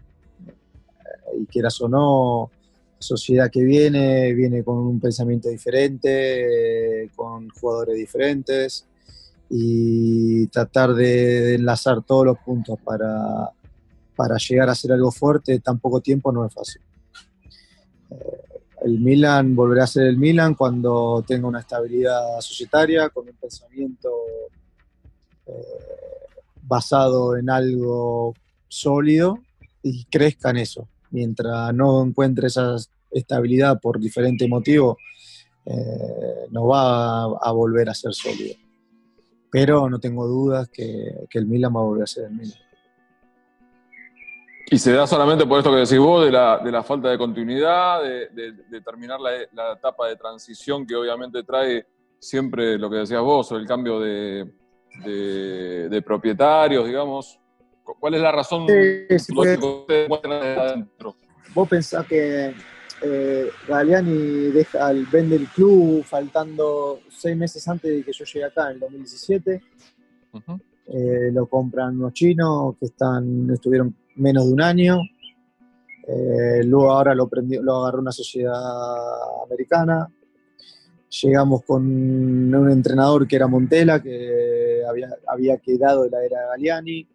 y 1.39 1.47
quieras 1.47 1.81
o 1.81 1.89
no, 1.89 2.51
la 2.97 3.03
sociedad 3.03 3.51
que 3.51 3.63
viene 3.63 4.33
viene 4.35 4.63
con 4.65 4.79
un 4.79 5.01
pensamiento 5.01 5.49
diferente, 5.49 7.11
con 7.15 7.49
jugadores 7.51 7.97
diferentes 7.97 8.87
y 9.51 10.47
tratar 10.49 10.95
de, 10.95 11.55
enlazar 11.55 12.03
todos 12.03 12.27
los 12.27 12.39
puntos 12.39 12.79
para, 12.85 13.51
para, 14.15 14.37
llegar 14.37 14.69
a 14.69 14.75
ser 14.75 14.93
algo 14.93 15.11
fuerte 15.11 15.59
tan 15.61 15.79
poco 15.79 16.01
tiempo 16.01 16.33
no 16.33 16.45
es 16.45 16.53
fácil. 16.53 16.83
El 18.83 19.01
Milan 19.01 19.57
volverá 19.57 19.85
a 19.85 19.89
ser 19.89 20.07
el 20.07 20.17
Milan 20.17 20.55
cuando 20.55 21.25
tenga 21.27 21.49
una 21.49 21.61
estabilidad 21.61 22.41
societaria, 22.41 23.09
con 23.09 23.29
un 23.29 23.35
pensamiento 23.35 24.11
eh, 25.47 25.53
basado 26.63 27.37
en 27.37 27.51
algo 27.51 28.35
sólido 28.69 29.39
y 29.83 30.05
crezca 30.05 30.51
en 30.51 30.59
eso. 30.59 30.89
Mientras 31.11 31.75
no 31.75 32.05
encuentre 32.05 32.49
esa 32.49 32.77
estabilidad 33.11 33.81
por 33.81 33.99
diferente 33.99 34.47
motivo, 34.47 34.99
eh, 35.65 36.47
no 36.51 36.67
va 36.67 37.25
a, 37.25 37.53
volver 37.53 37.89
a 37.89 37.95
ser 37.95 38.13
sólido. 38.15 38.55
Pero 39.51 39.89
no 39.89 39.99
tengo 39.99 40.27
dudas 40.27 40.69
que, 40.69 41.27
el 41.31 41.47
Milan 41.47 41.75
va 41.75 41.81
a 41.81 41.85
volver 41.85 42.05
a 42.05 42.07
ser 42.07 42.25
el 42.25 42.33
Milan. 42.33 42.59
Y 44.71 44.79
se 44.79 44.93
da 44.93 45.07
solamente 45.07 45.47
por 45.47 45.59
esto 45.59 45.71
que 45.71 45.79
decís 45.79 45.99
vos, 45.99 46.25
de 46.25 46.31
la, 46.31 46.83
falta 46.83 47.09
de 47.09 47.19
continuidad, 47.19 48.03
de, 48.03 48.81
terminar 48.85 49.19
la, 49.21 49.73
etapa 49.73 50.09
de 50.09 50.17
transición 50.17 50.87
que 50.87 50.95
obviamente 50.95 51.43
trae 51.43 51.87
siempre 52.19 52.79
lo 52.79 52.91
que 52.91 52.97
decías 52.97 53.23
vos, 53.23 53.51
el 53.53 53.67
cambio 53.67 54.01
de, 54.01 54.51
de, 55.05 56.03
propietarios, 56.03 56.87
digamos. 56.87 57.41
¿Cuál 57.83 58.15
es 58.15 58.21
la 58.21 58.33
razón 58.33 58.67
sí, 58.69 59.35
adentro? 60.23 61.17
Vos 61.55 61.69
pensás 61.69 62.07
que 62.07 62.55
eh, 63.01 63.51
Galeani 63.67 64.51
deja, 64.51 64.93
vende 65.11 65.37
el 65.37 65.47
club 65.47 66.05
faltando 66.05 67.01
seis 67.09 67.37
meses 67.37 67.67
antes 67.69 67.91
de 67.91 68.03
que 68.03 68.13
yo 68.13 68.25
llegue 68.27 68.45
acá, 68.45 68.67
en 68.67 68.75
el 68.75 68.81
2017. 68.81 69.63
Eh, 70.91 71.31
lo 71.33 71.47
compran 71.47 71.99
unos 71.99 72.13
chinos 72.13 72.77
que 72.79 72.87
están, 72.87 73.49
estuvieron 73.51 73.95
menos 74.19 74.47
de 74.47 74.53
un 74.53 74.63
año. 74.63 75.01
Eh, 76.07 76.65
luego 76.65 76.91
ahora 76.91 77.15
lo, 77.15 77.29
prendió, 77.29 77.63
lo 77.63 77.77
agarró 77.77 78.01
una 78.01 78.13
sociedad 78.13 78.55
americana. 79.45 80.09
Llegamos 81.23 81.63
con 81.65 81.83
un 81.85 82.71
entrenador 82.71 83.27
que 83.27 83.37
era 83.37 83.47
Montela, 83.47 84.03
que 84.03 84.83
había, 85.27 85.57
quedado 85.59 86.05
de 86.05 86.11
la 86.11 86.25
era 86.25 86.47
Galiani. 86.51 87.07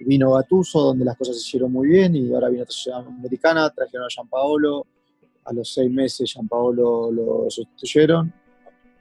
Vino 0.00 0.32
Gatuso, 0.32 0.80
donde 0.80 1.04
las 1.04 1.16
cosas 1.16 1.36
se 1.36 1.42
hicieron 1.42 1.72
muy 1.72 1.88
bien, 1.88 2.16
y 2.16 2.32
ahora 2.34 2.48
vino 2.48 2.62
otra 2.62 2.72
sociedad 2.72 3.06
americana, 3.06 3.70
trajeron 3.70 4.06
a 4.06 4.08
Gianpaolo. 4.08 4.86
A 5.44 5.52
los 5.52 5.72
seis 5.72 5.90
meses 5.90 6.30
Gianpaolo 6.32 7.10
lo 7.10 7.46
sustituyeron. 7.48 8.32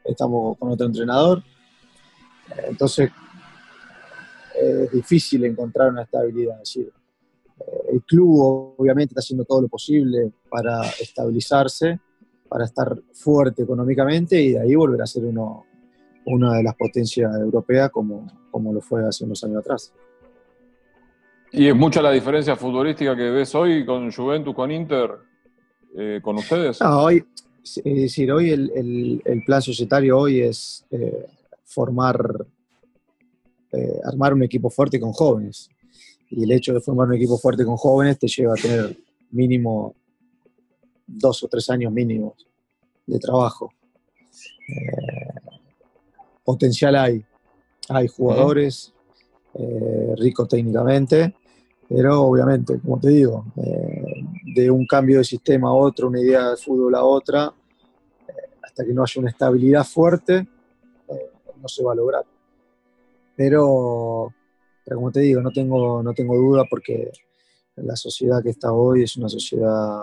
Estamos 0.03 0.57
con 0.57 0.71
otro 0.71 0.87
entrenador. 0.87 1.43
Entonces, 2.67 3.11
es 4.55 4.91
difícil 4.91 5.43
encontrar 5.45 5.89
una 5.89 6.03
estabilidad. 6.03 6.59
decir, 6.59 6.87
eh, 6.87 7.00
el 7.91 8.01
club 8.03 8.75
obviamente 8.77 9.11
está 9.11 9.19
haciendo 9.19 9.45
todo 9.45 9.61
lo 9.61 9.67
posible 9.67 10.31
para 10.49 10.81
estabilizarse, 10.99 11.99
para 12.47 12.65
estar 12.65 12.97
fuerte 13.13 13.63
económicamente 13.63 14.41
y 14.41 14.51
de 14.51 14.59
ahí 14.61 14.75
volver 14.75 15.01
a 15.01 15.07
ser 15.07 15.25
uno, 15.25 15.65
una 16.25 16.57
de 16.57 16.63
las 16.63 16.75
potencias 16.75 17.33
europeas 17.35 17.89
como, 17.91 18.27
como 18.49 18.73
lo 18.73 18.81
fue 18.81 19.07
hace 19.07 19.23
unos 19.25 19.43
años 19.43 19.57
atrás. 19.57 19.93
¿Y 21.51 21.67
es 21.67 21.75
mucha 21.75 22.01
la 22.01 22.11
diferencia 22.11 22.55
futbolística 22.55 23.15
que 23.15 23.29
ves 23.29 23.53
hoy 23.55 23.85
con 23.85 24.11
Juventus, 24.11 24.55
con 24.55 24.71
Inter, 24.71 25.11
eh, 25.97 26.19
con 26.21 26.37
ustedes? 26.37 26.81
hoy, 26.81 27.25
es 27.63 27.83
decir, 27.83 28.31
hoy 28.31 28.51
el, 28.51 29.21
el, 29.25 29.43
plan 29.45 29.61
societario 29.61 30.17
hoy 30.17 30.41
es 30.41 30.85
eh, 30.91 31.25
formar, 31.65 32.45
eh, 33.73 33.99
armar 34.05 34.33
un 34.33 34.43
equipo 34.43 34.69
fuerte 34.69 34.99
con 34.99 35.11
jóvenes. 35.11 35.69
Y 36.31 36.43
el 36.43 36.51
hecho 36.51 36.73
de 36.73 36.81
formar 36.81 37.07
un 37.07 37.15
equipo 37.15 37.37
fuerte 37.37 37.65
con 37.65 37.77
jóvenes 37.77 38.17
te 38.17 38.27
lleva 38.27 38.53
a 38.53 38.61
tener 38.61 38.97
mínimo 39.31 39.95
dos 41.05 41.43
o 41.43 41.47
tres 41.47 41.69
años 41.69 41.91
mínimos 41.91 42.47
de 43.05 43.19
trabajo. 43.19 43.71
Eh, 44.69 45.51
potencial 46.43 46.95
hay. 46.95 47.25
Hay 47.89 48.07
jugadores 48.07 48.93
eh, 49.55 50.13
ricos 50.17 50.47
técnicamente, 50.47 51.35
pero 51.89 52.21
obviamente, 52.21 52.79
como 52.79 52.99
te 52.99 53.09
digo, 53.09 53.45
eh, 53.57 54.23
de 54.55 54.71
un 54.71 54.85
cambio 54.85 55.17
de 55.17 55.23
sistema 55.25 55.69
a 55.69 55.73
otro, 55.73 56.07
una 56.07 56.21
idea 56.21 56.51
de 56.51 56.57
fútbol 56.57 56.95
a 56.95 57.03
otra, 57.03 57.53
hasta 58.63 58.85
que 58.85 58.93
no 58.93 59.03
haya 59.03 59.19
una 59.19 59.29
estabilidad 59.29 59.83
fuerte, 59.83 60.47
no 61.61 61.67
se 61.67 61.83
va 61.83 61.91
a 61.91 61.95
lograr. 61.95 62.25
Pero, 63.35 64.33
pero 64.83 64.97
como 64.97 65.11
te 65.11 65.21
digo, 65.21 65.41
no 65.41 65.51
tengo, 65.51 66.01
no 66.03 66.13
tengo 66.13 66.35
duda 66.35 66.65
porque 66.69 67.11
la 67.75 67.95
sociedad 67.95 68.41
que 68.43 68.49
está 68.49 68.71
hoy 68.71 69.03
es 69.03 69.15
una 69.17 69.29
sociedad 69.29 70.01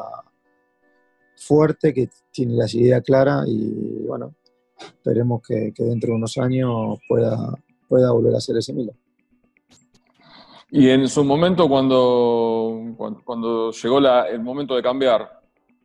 fuerte, 1.37 1.94
que 1.94 2.08
tiene 2.30 2.54
las 2.54 2.75
ideas 2.75 3.02
claras 3.02 3.47
y 3.49 4.04
bueno, 4.06 4.35
esperemos 4.78 5.42
que, 5.47 5.73
dentro 5.76 6.11
de 6.11 6.16
unos 6.16 6.37
años 6.38 6.99
pueda, 7.08 7.54
pueda 7.88 8.12
volver 8.12 8.35
a 8.35 8.40
ser 8.40 8.56
ese 8.56 8.73
Milan. 8.73 8.97
Y 10.70 10.90
en 10.90 11.08
su 11.08 11.25
momento, 11.25 11.66
cuando, 11.68 12.94
cuando, 13.25 13.70
llegó 13.73 13.99
el 13.99 14.40
momento 14.40 14.76
de 14.76 14.82
cambiar, 14.82 15.40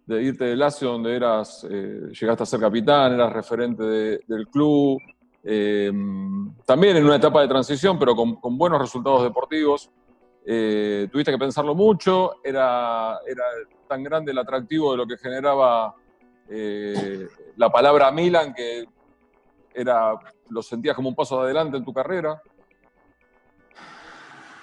de 0.06 0.24
irte 0.24 0.44
de 0.44 0.58
Lazio, 0.58 0.92
donde 0.92 1.16
eras, 1.16 1.66
eh, 1.70 2.10
llegaste 2.20 2.44
a 2.44 2.46
ser 2.46 2.60
capitán, 2.60 3.14
eras 3.14 3.32
referente 3.32 3.84
del 3.84 4.48
club, 4.52 5.00
eh, 5.44 5.92
también 6.66 6.98
en 6.98 7.06
una 7.06 7.18
etapa 7.18 7.42
de 7.42 7.48
transición, 7.48 8.00
pero 8.00 8.16
con, 8.16 8.58
buenos 8.58 8.80
resultados 8.80 9.24
deportivos, 9.24 9.90
eh, 10.46 11.08
tuviste 11.12 11.32
que 11.32 11.38
pensarlo 11.38 11.76
mucho, 11.76 12.36
era, 12.44 13.20
era 13.28 13.44
tan 13.88 14.04
grande 14.04 14.32
el 14.32 14.38
atractivo 14.38 14.92
de 14.92 14.98
lo 14.98 15.08
que 15.08 15.18
generaba 15.18 15.96
eh, 16.50 17.28
la 17.56 17.70
palabra 17.70 18.12
Milan 18.12 18.54
que 18.54 18.86
era, 19.74 20.14
lo 20.50 20.62
sentías 20.62 20.96
como 20.96 21.10
un 21.10 21.16
paso 21.16 21.42
adelante 21.42 21.78
en 21.78 21.86
tu 21.86 21.94
carrera. 21.94 22.42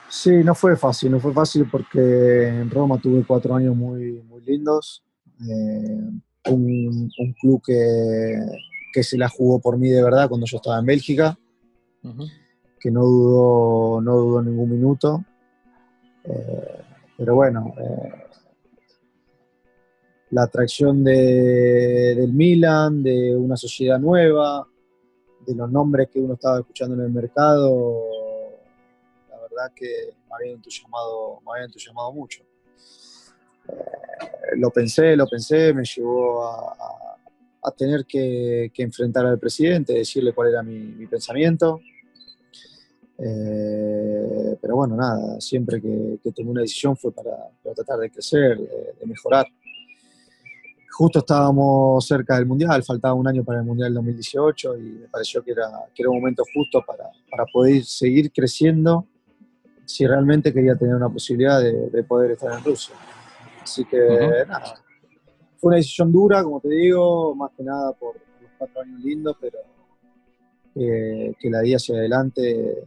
Sí, 0.09 0.43
no 0.45 0.55
fue 0.55 0.77
fácil, 0.77 1.13
no 1.13 1.21
fue 1.21 1.33
fácil 1.33 1.69
porque 1.71 2.49
en 2.49 2.71
Roma 2.71 2.99
tuve 3.01 3.25
cuatro 3.25 3.55
años 3.55 3.77
muy, 3.77 4.23
muy 4.23 4.43
lindos. 4.43 5.05
Eh, 5.49 6.51
un, 6.51 7.11
club 7.41 7.63
que, 7.65 8.37
que, 8.93 9.03
se 9.03 9.17
la 9.19 9.29
jugó 9.29 9.61
por 9.61 9.79
mí 9.79 9.89
de 9.89 10.03
verdad 10.03 10.29
cuando 10.29 10.47
yo 10.47 10.57
estaba 10.57 10.79
en 10.79 10.87
Bélgica, 10.87 11.39
que 12.81 12.91
no 12.91 13.03
dudó, 13.03 14.01
no 14.01 14.17
dudó 14.17 14.43
ningún 14.43 14.71
minuto. 14.71 15.25
Eh, 16.25 16.83
pero 17.17 17.35
bueno, 17.35 17.75
eh, 17.79 18.25
la 20.31 20.45
atracción 20.45 21.03
de, 21.05 22.15
del 22.17 22.33
Milan, 22.33 23.03
de 23.03 23.37
una 23.37 23.57
sociedad 23.57 23.99
nueva, 23.99 24.67
de 25.47 25.55
los 25.55 25.71
nombres 25.71 26.09
que 26.09 26.21
uno 26.21 26.35
estaba 26.35 26.61
escuchando 26.61 26.95
en 26.95 27.03
el 27.03 27.11
mercado, 27.11 28.01
la 29.29 29.41
verdad 29.41 29.73
que 29.75 30.15
me 30.29 30.35
había 30.37 30.53
entusiasmado, 30.53 31.41
me 31.45 31.53
había 31.53 31.65
entusiasmado 31.67 32.13
mucho. 32.13 32.43
Eh, 33.69 34.57
lo 34.57 34.71
pensé, 34.71 35.17
lo 35.17 35.27
pensé, 35.27 35.73
me 35.75 35.85
llevó 35.85 36.45
a, 36.45 36.73
a, 36.73 37.10
tener 37.77 38.07
que, 38.07 38.71
que, 38.73 38.83
enfrentar 38.83 39.27
al 39.27 39.39
presidente, 39.39 39.93
decirle 39.93 40.33
cuál 40.33 40.49
era 40.49 40.63
mi, 40.63 40.79
mi 40.79 41.07
pensamiento. 41.07 41.81
Eh, 43.23 44.57
pero 44.61 44.77
bueno, 44.77 44.97
nada, 44.97 45.39
siempre 45.41 45.81
que, 45.81 46.19
que, 46.23 46.33
tomé 46.33 46.51
una 46.51 46.63
decisión 46.63 46.97
fue 46.97 47.13
para, 47.13 47.37
tratar 47.75 47.99
de 47.99 48.11
crecer, 48.11 48.57
de, 48.59 49.07
mejorar. 49.07 49.47
justo 50.91 51.19
estábamos 51.19 52.07
cerca 52.07 52.37
del 52.37 52.47
Mundial, 52.47 52.83
faltaba 52.83 53.13
un 53.13 53.29
año 53.29 53.45
para 53.45 53.59
el 53.59 53.67
Mundial 53.67 53.93
2018 53.93 54.79
y 54.79 54.83
me 54.83 55.09
pareció 55.09 55.43
que 55.43 55.51
era, 55.51 55.69
que 55.95 56.03
era 56.03 56.11
un 56.11 56.19
momento 56.19 56.45
justo 56.55 56.83
para, 56.87 57.11
para 57.31 57.45
poder 57.53 57.85
seguir 57.85 58.33
creciendo 58.33 59.07
si 59.85 60.07
realmente 60.07 60.53
quería 60.53 60.77
tener 60.77 60.95
una 60.95 61.11
posibilidad 61.11 61.61
de, 61.61 62.03
poder 62.05 62.31
estar 62.31 62.57
en 62.57 62.65
Rusia. 62.65 62.95
Así 63.63 63.85
que 63.85 63.99
nada, 64.49 64.81
fue 65.61 65.69
una 65.69 65.77
decisión 65.77 66.11
dura, 66.11 66.43
como 66.43 66.61
te 66.61 66.69
digo, 66.69 67.35
más 67.35 67.51
que 67.57 67.63
nada 67.63 67.93
por 67.93 68.15
los 68.15 68.51
cuatro 68.57 68.81
años 68.81 69.01
lindos, 69.01 69.37
pero 69.41 69.59
que 70.75 71.51
la 71.51 71.61
di 71.61 71.75
hacia 71.75 71.97
adelante 71.97 72.85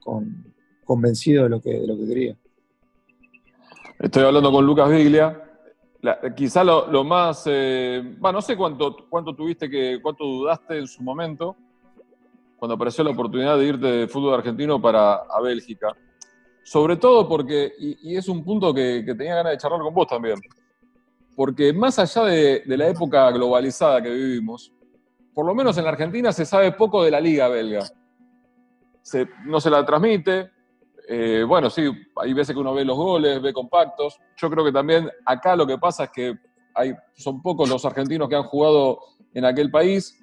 con, 0.00 0.52
convencido 0.84 1.44
de 1.44 1.50
lo 1.50 1.60
que, 1.60 1.70
de 1.80 1.86
lo 1.86 1.96
que 1.96 2.06
quería. 2.06 2.36
Estoy 3.98 4.24
hablando 4.24 4.50
con 4.50 4.66
Lucas 4.66 4.90
Biglia. 4.90 5.42
quizá 6.34 6.64
lo, 6.64 7.04
más, 7.04 7.44
eh, 7.46 8.16
no 8.20 8.42
sé 8.42 8.56
cuánto, 8.56 9.06
cuánto 9.08 9.34
tuviste 9.34 9.68
que, 9.70 10.00
cuánto 10.02 10.24
dudaste 10.24 10.78
en 10.78 10.86
su 10.86 11.02
momento 11.02 11.56
cuando 12.58 12.74
apareció 12.74 13.04
la 13.04 13.10
oportunidad 13.10 13.56
de 13.56 13.66
irte 13.66 13.86
de 13.86 14.08
fútbol 14.08 14.34
argentino 14.34 14.82
para 14.82 15.14
a 15.14 15.40
Bélgica. 15.40 15.96
Sobre 16.64 16.96
todo 16.96 17.28
porque, 17.28 17.72
y, 17.78 18.16
es 18.16 18.28
un 18.28 18.44
punto 18.44 18.74
que, 18.74 19.04
tenía 19.16 19.36
ganas 19.36 19.52
de 19.52 19.58
charlar 19.58 19.80
con 19.80 19.94
vos 19.94 20.06
también, 20.06 20.34
porque 21.38 21.72
más 21.72 21.96
allá 22.00 22.24
de, 22.24 22.64
la 22.66 22.88
época 22.88 23.30
globalizada 23.30 24.02
que 24.02 24.10
vivimos, 24.10 24.72
por 25.32 25.46
lo 25.46 25.54
menos 25.54 25.78
en 25.78 25.84
la 25.84 25.90
Argentina 25.90 26.32
se 26.32 26.44
sabe 26.44 26.72
poco 26.72 27.04
de 27.04 27.12
la 27.12 27.20
liga 27.20 27.46
belga. 27.46 27.86
No 29.46 29.60
se 29.60 29.70
la 29.70 29.86
transmite, 29.86 30.50
eh, 31.08 31.44
bueno, 31.46 31.70
sí, 31.70 31.84
hay 32.16 32.32
veces 32.32 32.56
que 32.56 32.60
uno 32.60 32.74
ve 32.74 32.84
los 32.84 32.96
goles, 32.96 33.40
ve 33.40 33.52
compactos. 33.52 34.18
Yo 34.36 34.50
creo 34.50 34.64
que 34.64 34.72
también 34.72 35.08
acá 35.24 35.54
lo 35.54 35.64
que 35.64 35.78
pasa 35.78 36.04
es 36.04 36.10
que 36.10 36.34
hay, 36.74 36.92
son 37.14 37.40
pocos 37.40 37.68
los 37.68 37.84
argentinos 37.84 38.28
que 38.28 38.34
han 38.34 38.42
jugado 38.42 38.98
en 39.32 39.44
aquel 39.44 39.70
país. 39.70 40.20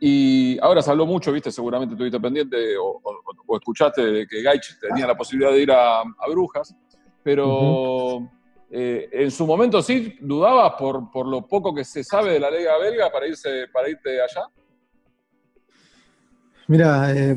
Y 0.00 0.58
ahora 0.58 0.82
se 0.82 0.90
habló 0.90 1.06
mucho, 1.06 1.30
viste, 1.30 1.52
seguramente 1.52 1.94
estuviste 1.94 2.18
pendiente 2.18 2.76
o, 2.76 3.00
escuchaste 3.56 4.04
de 4.04 4.26
que 4.26 4.42
Gaich 4.42 4.80
tenía 4.80 5.06
la 5.06 5.16
posibilidad 5.16 5.52
de 5.52 5.62
ir 5.62 5.70
a, 5.70 6.02
Brujas, 6.28 6.74
pero 7.22 8.28
eh, 8.72 9.08
en 9.12 9.30
su 9.32 9.46
momento 9.46 9.82
sí 9.82 10.16
dudabas 10.20 10.74
por, 10.78 11.10
por, 11.10 11.26
lo 11.26 11.46
poco 11.46 11.74
que 11.74 11.84
se 11.84 12.04
sabe 12.04 12.34
de 12.34 12.40
la 12.40 12.50
Liga 12.50 12.78
Belga 12.78 13.10
para, 13.10 13.26
irse, 13.26 13.66
para 13.72 13.88
irte 13.88 14.20
allá. 14.22 14.42
Mira, 16.68 17.12
eh, 17.12 17.34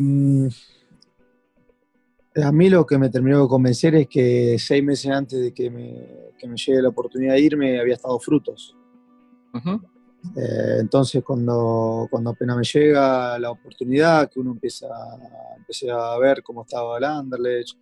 a 2.35 2.51
mí 2.51 2.69
lo 2.69 2.85
que 2.85 2.99
me 2.99 3.09
terminó 3.09 3.41
de 3.41 3.47
convencer 3.47 3.95
es 3.95 4.07
que 4.07 4.57
seis 4.59 4.83
meses 4.83 5.09
antes 5.11 5.39
de 5.39 5.51
que 5.51 5.71
me, 5.71 6.33
que 6.37 6.47
me 6.47 6.55
llegue 6.55 6.83
la 6.83 6.89
oportunidad 6.89 7.33
de 7.33 7.41
irme 7.41 7.79
había 7.79 7.95
estado 7.95 8.19
frutos. 8.19 8.75
Eh, 10.35 10.77
entonces 10.79 11.23
cuando, 11.23 12.07
cuando 12.11 12.29
apenas 12.29 12.57
me 12.57 12.63
llega 12.63 13.39
la 13.39 13.49
oportunidad, 13.49 14.29
que 14.29 14.39
uno 14.39 14.51
empieza, 14.51 14.87
empecé 15.57 15.89
a 15.89 16.15
ver 16.19 16.43
cómo 16.43 16.61
estaba 16.61 16.97
el 16.99 17.03
Anderlecht, 17.03 17.75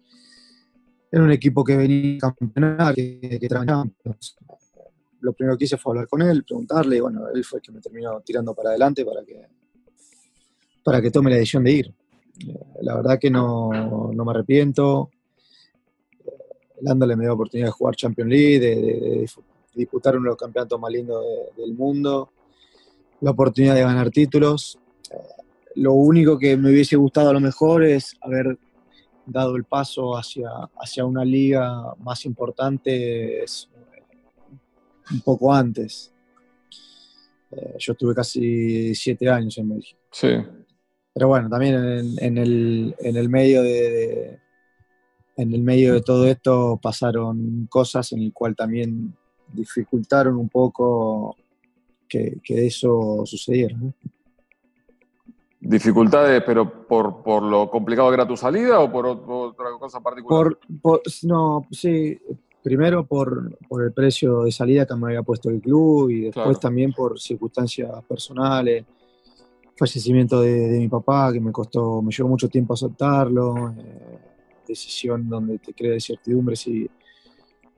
era 1.12 1.24
un 1.24 1.32
equipo 1.32 1.64
que 1.64 1.76
venía 1.76 2.20
a 2.22 2.34
campeonar, 2.34 2.96
que, 2.96 3.20
que 3.40 3.48
Lo 5.20 5.34
primero 5.34 5.58
que 5.58 5.66
hice 5.66 5.78
fue 5.78 5.92
hablar 5.92 6.08
con 6.08 6.22
él, 6.22 6.46
preguntarle, 6.46 6.98
y 6.98 7.00
bueno, 7.02 7.28
él 7.34 7.44
fue 7.44 7.60
el 7.60 7.64
que 7.64 7.72
me 7.74 7.82
terminó 7.82 8.22
tirando 8.22 8.54
para 8.56 8.70
adelante 8.70 9.04
para 9.04 9.24
que, 9.26 9.46
para 10.84 11.02
que 11.02 11.12
tome 11.12 11.30
la 11.30 11.36
decisión 11.36 11.66
de 11.66 11.72
ir. 11.72 11.94
La 12.82 12.96
verdad 12.96 13.20
que 13.20 13.30
no, 13.30 13.70
me 14.14 14.32
arrepiento. 14.32 15.10
Lando 16.80 17.06
me 17.06 17.26
dio 17.26 17.34
oportunidad 17.34 17.68
de 17.68 17.72
jugar 17.72 17.96
Champions 17.96 18.30
League, 18.30 18.60
de, 18.60 19.30
disputar 19.76 20.16
uno 20.16 20.26
de 20.26 20.30
los 20.30 20.38
campeonatos 20.38 20.80
más 20.80 20.92
lindos 20.92 21.24
del 21.56 21.74
mundo, 21.74 22.30
la 23.20 23.32
oportunidad 23.32 23.76
de 23.76 23.82
ganar 23.82 24.10
títulos. 24.10 24.80
Lo 25.76 25.94
único 25.94 26.38
que 26.38 26.58
me 26.58 26.72
hubiese 26.72 26.96
gustado 26.96 27.30
a 27.30 27.34
lo 27.34 27.40
mejor 27.40 27.84
es 27.84 28.16
haber 28.22 28.58
dado 29.26 29.56
el 29.56 29.64
paso 29.64 30.18
hacia, 30.18 30.50
hacia 30.80 31.06
una 31.06 31.24
liga 31.24 31.94
más 32.00 32.26
importante 32.26 33.46
un 35.12 35.22
poco 35.22 35.54
antes. 35.54 36.14
Eh, 37.52 37.76
yo 37.78 37.94
estuve 37.94 38.16
casi 38.16 38.96
siete 38.96 39.30
años 39.30 39.58
en 39.58 39.68
México. 39.68 40.00
Sí. 40.12 40.30
Pero 41.14 41.28
bueno, 41.28 41.50
también 41.50 41.76
en, 42.20 42.38
el, 42.38 43.30
medio 43.30 43.62
de, 43.62 44.40
en 45.36 45.54
el 45.54 45.62
medio 45.62 45.94
de 45.94 46.02
todo 46.02 46.26
esto 46.26 46.80
pasaron 46.82 47.68
cosas 47.70 48.14
en 48.14 48.22
el 48.22 48.34
cual 48.34 48.56
también 48.56 49.14
dificultaron 49.52 50.38
un 50.38 50.48
poco 50.48 51.36
que, 52.08 52.40
eso 52.46 53.24
sucediera. 53.26 53.78
¿Dificultades, 55.64 56.42
pero 56.44 56.88
por, 56.88 57.44
lo 57.44 57.70
complicado 57.70 58.10
que 58.10 58.16
era 58.16 58.28
tu 58.28 58.36
salida 58.36 58.80
o 58.80 58.92
por, 58.92 59.06
otra 59.06 59.68
cosa 59.80 60.00
particular? 60.00 60.58
Por, 60.82 61.02
no, 61.22 61.68
sí, 61.70 62.20
primero 62.64 63.06
por, 63.06 63.58
el 63.80 63.94
precio 63.94 64.42
de 64.42 64.52
salida 64.52 64.88
que 64.88 64.96
me 64.96 65.10
había 65.10 65.22
puesto 65.22 65.52
el 65.52 65.62
club 65.62 66.10
y 66.10 66.22
después 66.22 66.60
también 66.60 66.92
por 66.94 67.20
circunstancias 67.20 67.92
personales. 68.06 68.86
Fallecimiento 69.78 70.42
de, 70.42 70.80
mi 70.80 70.88
papá, 70.88 71.32
que 71.32 71.40
me 71.40 71.52
costó, 71.52 72.02
me 72.02 72.12
llevó 72.12 72.30
mucho 72.30 72.50
tiempo 72.50 72.74
aceptarlo, 72.74 73.70
eh, 73.78 74.18
decisión 74.68 75.30
donde 75.30 75.60
te 75.60 75.76
crea 75.76 75.94
incertidumbre 75.94 76.56
si 76.56 76.90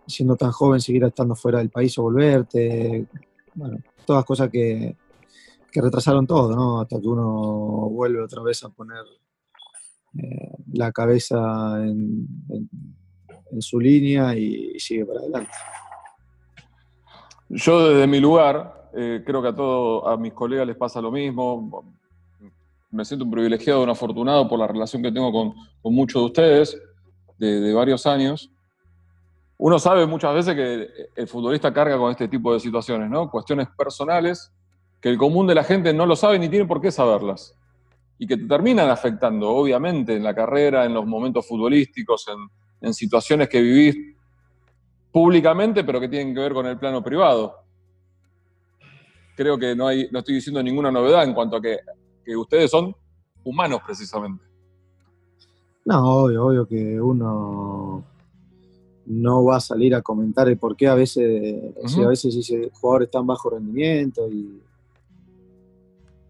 siendo 0.07 0.37
tan 0.37 0.51
joven 0.51 0.79
seguir 0.79 1.03
estando 1.03 1.35
fuera 1.35 1.59
del 1.59 1.69
país 1.69 1.97
o 1.97 2.03
volverte, 2.03 3.05
bueno, 3.55 3.77
todas 4.05 4.23
cosas 4.23 4.49
que, 4.49 4.95
retrasaron 5.81 6.27
todo, 6.27 6.55
¿no? 6.55 6.81
Hasta 6.81 6.99
que 6.99 7.07
uno 7.07 7.89
vuelve 7.89 8.21
otra 8.21 8.41
vez 8.43 8.63
a 8.63 8.69
poner 8.69 9.03
eh, 10.17 10.51
la 10.73 10.91
cabeza 10.91 11.83
en, 11.83 12.27
su 13.59 13.79
línea 13.79 14.35
y, 14.35 14.79
sigue 14.79 15.05
para 15.05 15.19
adelante. 15.19 15.51
Yo 17.49 17.89
desde 17.89 18.07
mi 18.07 18.19
lugar, 18.19 18.89
eh, 18.95 19.23
creo 19.25 19.41
que 19.41 19.49
a 19.49 19.55
todos, 19.55 20.03
a 20.07 20.17
mis 20.17 20.33
colegas 20.33 20.65
les 20.65 20.75
pasa 20.75 21.01
lo 21.01 21.11
mismo. 21.11 21.95
Me 22.89 23.05
siento 23.05 23.25
un 23.25 23.31
privilegiado, 23.31 23.83
un 23.83 23.89
afortunado 23.89 24.47
por 24.47 24.59
la 24.59 24.67
relación 24.67 25.03
que 25.03 25.11
tengo 25.11 25.31
con, 25.31 25.53
muchos 25.93 26.21
de 26.21 26.25
ustedes 26.25 26.81
de, 27.37 27.73
varios 27.73 28.07
años. 28.07 28.51
Uno 29.57 29.77
sabe 29.77 30.05
muchas 30.07 30.33
veces 30.33 30.55
que 30.55 30.87
el 31.15 31.27
futbolista 31.27 31.73
carga 31.73 31.97
con 31.97 32.11
este 32.11 32.27
tipo 32.27 32.53
de 32.53 32.59
situaciones, 32.59 33.09
¿no? 33.09 33.29
Cuestiones 33.29 33.67
personales 33.77 34.51
que 35.03 35.09
el 35.09 35.19
común 35.19 35.45
de 35.45 35.53
la 35.53 35.63
gente 35.63 35.93
no 35.93 36.07
lo 36.07 36.15
sabe 36.15 36.39
ni 36.39 36.49
tiene 36.49 36.65
por 36.65 36.81
qué 36.81 36.91
saberlas. 36.91 37.55
Y 38.17 38.25
que 38.25 38.37
te 38.37 38.45
terminan 38.45 38.89
afectando, 38.89 39.51
obviamente, 39.51 40.15
en 40.15 40.23
la 40.23 40.33
carrera, 40.33 40.85
en 40.85 40.95
los 40.95 41.05
momentos 41.05 41.47
futbolísticos, 41.47 42.25
en, 42.29 42.87
en 42.87 42.93
situaciones 42.95 43.47
que 43.49 43.61
vivís 43.61 44.15
públicamente, 45.11 45.83
pero 45.83 45.99
que 45.99 46.07
tienen 46.07 46.33
que 46.33 46.39
ver 46.39 46.53
con 46.53 46.65
el 46.65 46.79
plano 46.79 47.03
privado 47.03 47.63
creo 49.35 49.57
que 49.57 49.75
no, 49.75 49.87
hay, 49.87 50.07
no 50.11 50.19
estoy 50.19 50.35
diciendo 50.35 50.61
ninguna 50.61 50.91
novedad 50.91 51.23
en 51.23 51.33
cuanto 51.33 51.57
a 51.57 51.61
que, 51.61 51.77
ustedes 52.35 52.71
son 52.71 52.95
humanos 53.43 53.81
precisamente. 53.85 54.43
No, 55.85 56.23
obvio, 56.23 56.45
obvio 56.45 56.67
que 56.67 57.01
uno 57.01 58.03
no 59.05 59.43
va 59.43 59.57
a 59.57 59.59
salir 59.59 59.93
a 59.95 60.01
comentar 60.01 60.47
el 60.47 60.57
por 60.57 60.77
qué 60.77 60.87
a 60.87 60.95
veces, 60.95 61.75
a 61.97 62.07
veces 62.07 62.35
dice 62.35 62.69
jugador 62.71 63.03
está 63.03 63.19
en 63.19 63.27
bajo 63.27 63.49
rendimiento 63.49 64.29
y, 64.29 64.61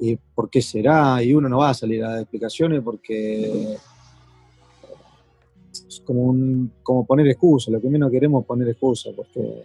y 0.06 0.18
por 0.36 0.50
qué 0.50 0.62
será, 0.62 1.24
y 1.24 1.34
uno 1.34 1.48
no 1.48 1.60
va 1.60 1.70
a 1.70 1.74
salir 1.74 2.04
a 2.04 2.10
dar 2.10 2.20
explicaciones 2.20 2.82
porque 2.84 3.78
es 5.72 6.04
como, 6.06 7.06
poner 7.06 7.26
excusa, 7.30 7.72
lo 7.72 7.80
que 7.80 7.88
menos 7.88 8.12
queremos 8.12 8.42
es 8.42 8.48
poner 8.48 8.68
excusa, 8.68 9.12
porque 9.16 9.64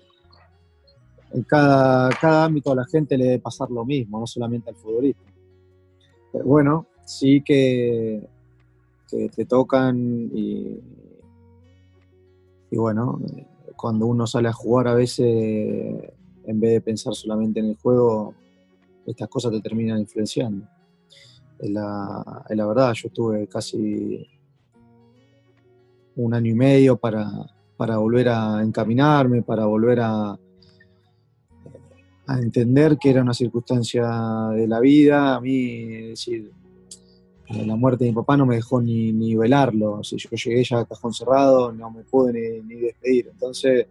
en 1.32 1.42
cada, 1.42 2.44
ámbito 2.44 2.70
a 2.70 2.76
la 2.76 2.84
gente 2.84 3.18
le 3.18 3.24
debe 3.24 3.38
pasar 3.40 3.68
lo 3.72 3.84
mismo, 3.84 4.20
no 4.20 4.28
solamente 4.28 4.70
al 4.70 4.76
futbolista. 4.76 5.24
Pero 6.32 6.44
bueno, 6.44 6.86
sí 7.04 7.42
que, 7.44 8.22
te 9.08 9.44
tocan 9.44 10.30
y 10.32 10.80
bueno, 12.70 13.18
cuando 13.74 14.06
uno 14.06 14.24
sale 14.28 14.50
a 14.50 14.52
jugar 14.52 14.86
a 14.86 14.94
veces, 14.94 15.26
en 16.44 16.60
vez 16.60 16.74
de 16.74 16.80
pensar 16.80 17.14
solamente 17.16 17.58
en 17.58 17.66
el 17.66 17.76
juego, 17.76 18.34
estas 19.10 19.28
cosas 19.28 19.52
te 19.52 19.60
terminan 19.60 19.98
influenciando. 19.98 20.66
Es 21.58 21.70
la, 21.70 22.44
la 22.48 22.66
verdad, 22.66 22.92
yo 22.94 23.08
estuve 23.08 23.46
casi 23.48 24.26
un 26.16 26.34
año 26.34 26.50
y 26.50 26.54
medio 26.54 26.96
para, 26.96 27.30
para 27.76 27.98
volver 27.98 28.28
a 28.28 28.62
encaminarme, 28.62 29.42
para 29.42 29.66
volver 29.66 30.00
a, 30.00 30.38
a 32.28 32.38
entender 32.40 32.98
que 32.98 33.10
era 33.10 33.22
una 33.22 33.34
circunstancia 33.34 34.04
de 34.54 34.68
la 34.68 34.80
vida. 34.80 35.36
A 35.36 35.40
mí, 35.40 35.86
decir, 36.08 36.52
eh, 37.48 37.64
la 37.64 37.76
muerte 37.76 38.04
de 38.04 38.10
mi 38.10 38.16
papá 38.16 38.36
no 38.36 38.44
me 38.44 38.56
dejó 38.56 38.82
ni, 38.82 39.34
velarlo. 39.34 40.04
Si 40.04 40.18
yo 40.18 40.28
llegué 40.30 40.62
ya 40.62 40.80
a 40.80 40.84
cajón 40.84 41.14
cerrado, 41.14 41.72
no 41.72 41.90
me 41.90 42.02
pude 42.02 42.62
ni, 42.62 42.74
despedir. 42.74 43.28
Entonces, 43.32 43.86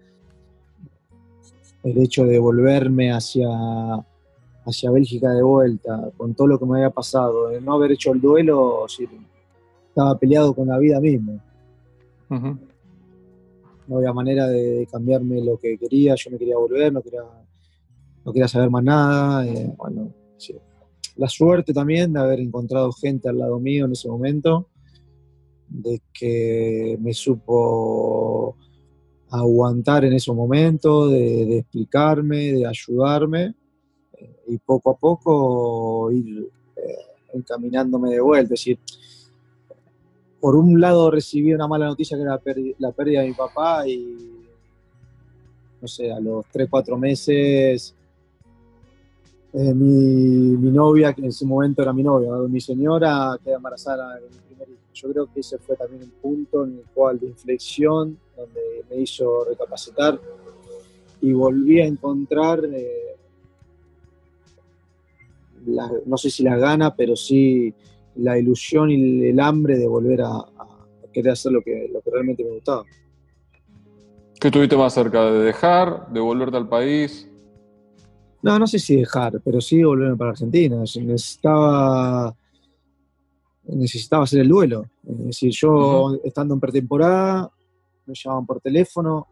el 1.84 1.98
hecho 1.98 2.26
de 2.26 2.38
volverme 2.38 3.12
hacia, 3.12 3.48
hacia 4.68 4.92
Bélgica 4.92 5.32
de 5.32 5.42
vuelta, 5.42 6.12
con 6.18 6.36
todo 6.36 6.48
lo 6.48 6.60
que 6.60 6.66
me 6.66 6.78
había 6.78 6.90
pasado, 6.90 7.48
de 7.48 7.62
no 7.62 7.74
haber 7.74 7.94
hecho 7.94 8.12
el 8.12 8.20
duelo, 8.20 8.86
estaba 9.88 10.18
peleado 10.20 10.54
con 10.54 10.68
la 10.68 10.78
vida 10.78 11.00
misma. 11.00 11.42
No 12.30 13.98
había 13.98 14.12
manera 14.12 14.48
de 14.48 14.86
cambiarme 14.92 15.42
lo 15.42 15.58
que 15.58 15.78
quería, 15.78 16.16
yo 16.16 16.32
me 16.32 16.38
quería 16.38 16.58
volver, 16.58 16.92
no 16.92 17.02
quería, 17.02 17.22
no 18.26 18.34
quería 18.34 18.50
saber 18.50 18.70
más 18.70 18.84
nada. 18.84 19.48
Eh, 19.48 19.74
bueno, 19.78 20.14
La 21.16 21.30
suerte 21.30 21.74
también 21.74 22.12
de 22.12 22.20
haber 22.20 22.42
encontrado 22.42 22.92
gente 22.92 23.30
al 23.30 23.38
lado 23.38 23.60
mío 23.62 23.86
en 23.86 23.94
ese 23.94 24.10
momento, 24.10 24.68
de 25.70 26.02
que 26.12 26.98
me 27.00 27.14
supo 27.14 28.58
aguantar 29.30 30.04
en 30.04 30.12
ese 30.12 30.34
momento, 30.34 31.08
de, 31.08 31.60
explicarme, 31.60 32.52
de 32.52 32.68
ayudarme 32.68 33.56
y 34.48 34.58
poco 34.58 34.92
a 34.92 34.98
poco 34.98 36.12
ir 36.12 36.50
eh, 36.76 36.98
encaminándome 37.34 38.12
de 38.12 38.20
vuelta. 38.20 38.54
Es 38.54 38.62
decir, 38.62 38.80
por 40.40 40.56
un 40.56 40.80
lado 40.80 41.12
recibí 41.12 41.54
una 41.54 41.68
mala 41.68 41.88
noticia 41.88 42.18
que 42.18 42.24
era 42.24 42.40
la 42.80 42.92
pérdida 42.92 43.22
de 43.22 43.28
mi 43.28 43.34
papá 43.34 43.88
y, 43.88 44.46
no 45.82 45.88
sé, 45.88 46.12
a 46.12 46.20
los 46.20 46.46
3, 46.52 46.68
4 46.70 46.98
meses 46.98 47.96
eh, 49.54 49.74
mi, 49.74 50.70
novia, 50.70 51.14
que 51.14 51.22
en 51.22 51.28
ese 51.28 51.46
momento 51.46 51.82
era 51.82 51.92
mi 51.92 52.04
novia, 52.04 52.32
mi 52.48 52.62
señora, 52.62 53.40
queda 53.44 53.56
embarazada 53.56 54.16
de 54.16 54.30
mi 54.30 54.38
primer 54.38 54.70
hijo. 54.70 54.82
Yo 54.94 55.10
creo 55.10 55.34
que 55.34 55.40
ese 55.40 55.58
fue 55.58 55.76
también 55.76 56.04
un 56.04 56.12
punto 56.22 56.66
en 56.66 56.74
el 56.74 56.84
cual 56.94 57.20
de 57.20 57.28
inflexión, 57.28 58.20
donde 58.36 58.86
me 58.88 58.98
hizo 58.98 59.46
recapacitar 59.46 60.20
y 61.22 61.34
volví 61.34 61.82
a 61.82 61.86
encontrar, 61.86 62.64
eh, 62.66 63.17
no 66.06 66.18
sé 66.18 66.30
si 66.30 66.44
la 66.44 66.58
gana, 66.58 66.96
pero 66.96 67.16
sí 67.16 67.74
la 68.16 68.38
ilusión 68.38 68.90
y 68.90 69.26
el 69.26 69.40
hambre 69.40 69.78
de 69.78 69.88
volver 69.88 70.22
a, 70.22 70.46
querer 71.14 71.32
hacer 71.32 71.52
lo 71.52 71.62
que, 71.62 71.90
lo 71.92 72.02
que 72.02 72.12
realmente 72.12 72.44
me 72.44 72.52
gustaba. 72.52 72.84
¿Qué 74.40 74.50
estuviste 74.50 74.78
más 74.78 74.94
cerca 74.94 75.32
de 75.32 75.40
dejar, 75.40 76.08
de 76.10 76.20
volverte 76.20 76.58
al 76.58 76.70
país? 76.70 77.28
No, 78.42 78.60
no 78.60 78.68
sé 78.68 78.78
si 78.78 78.96
dejar, 78.96 79.42
pero 79.44 79.60
sí 79.60 79.84
volverme 79.84 80.16
para 80.16 80.32
Argentina. 80.32 80.78
Necesitaba, 80.78 82.36
necesitaba 83.64 84.24
hacer 84.24 84.42
el 84.42 84.48
duelo. 84.48 84.86
Es 85.08 85.26
decir, 85.26 85.52
yo 85.52 86.20
estando 86.24 86.54
en 86.54 86.60
pretemporada, 86.60 87.52
me 88.06 88.14
llamaban 88.14 88.46
por 88.46 88.62
teléfono, 88.62 89.28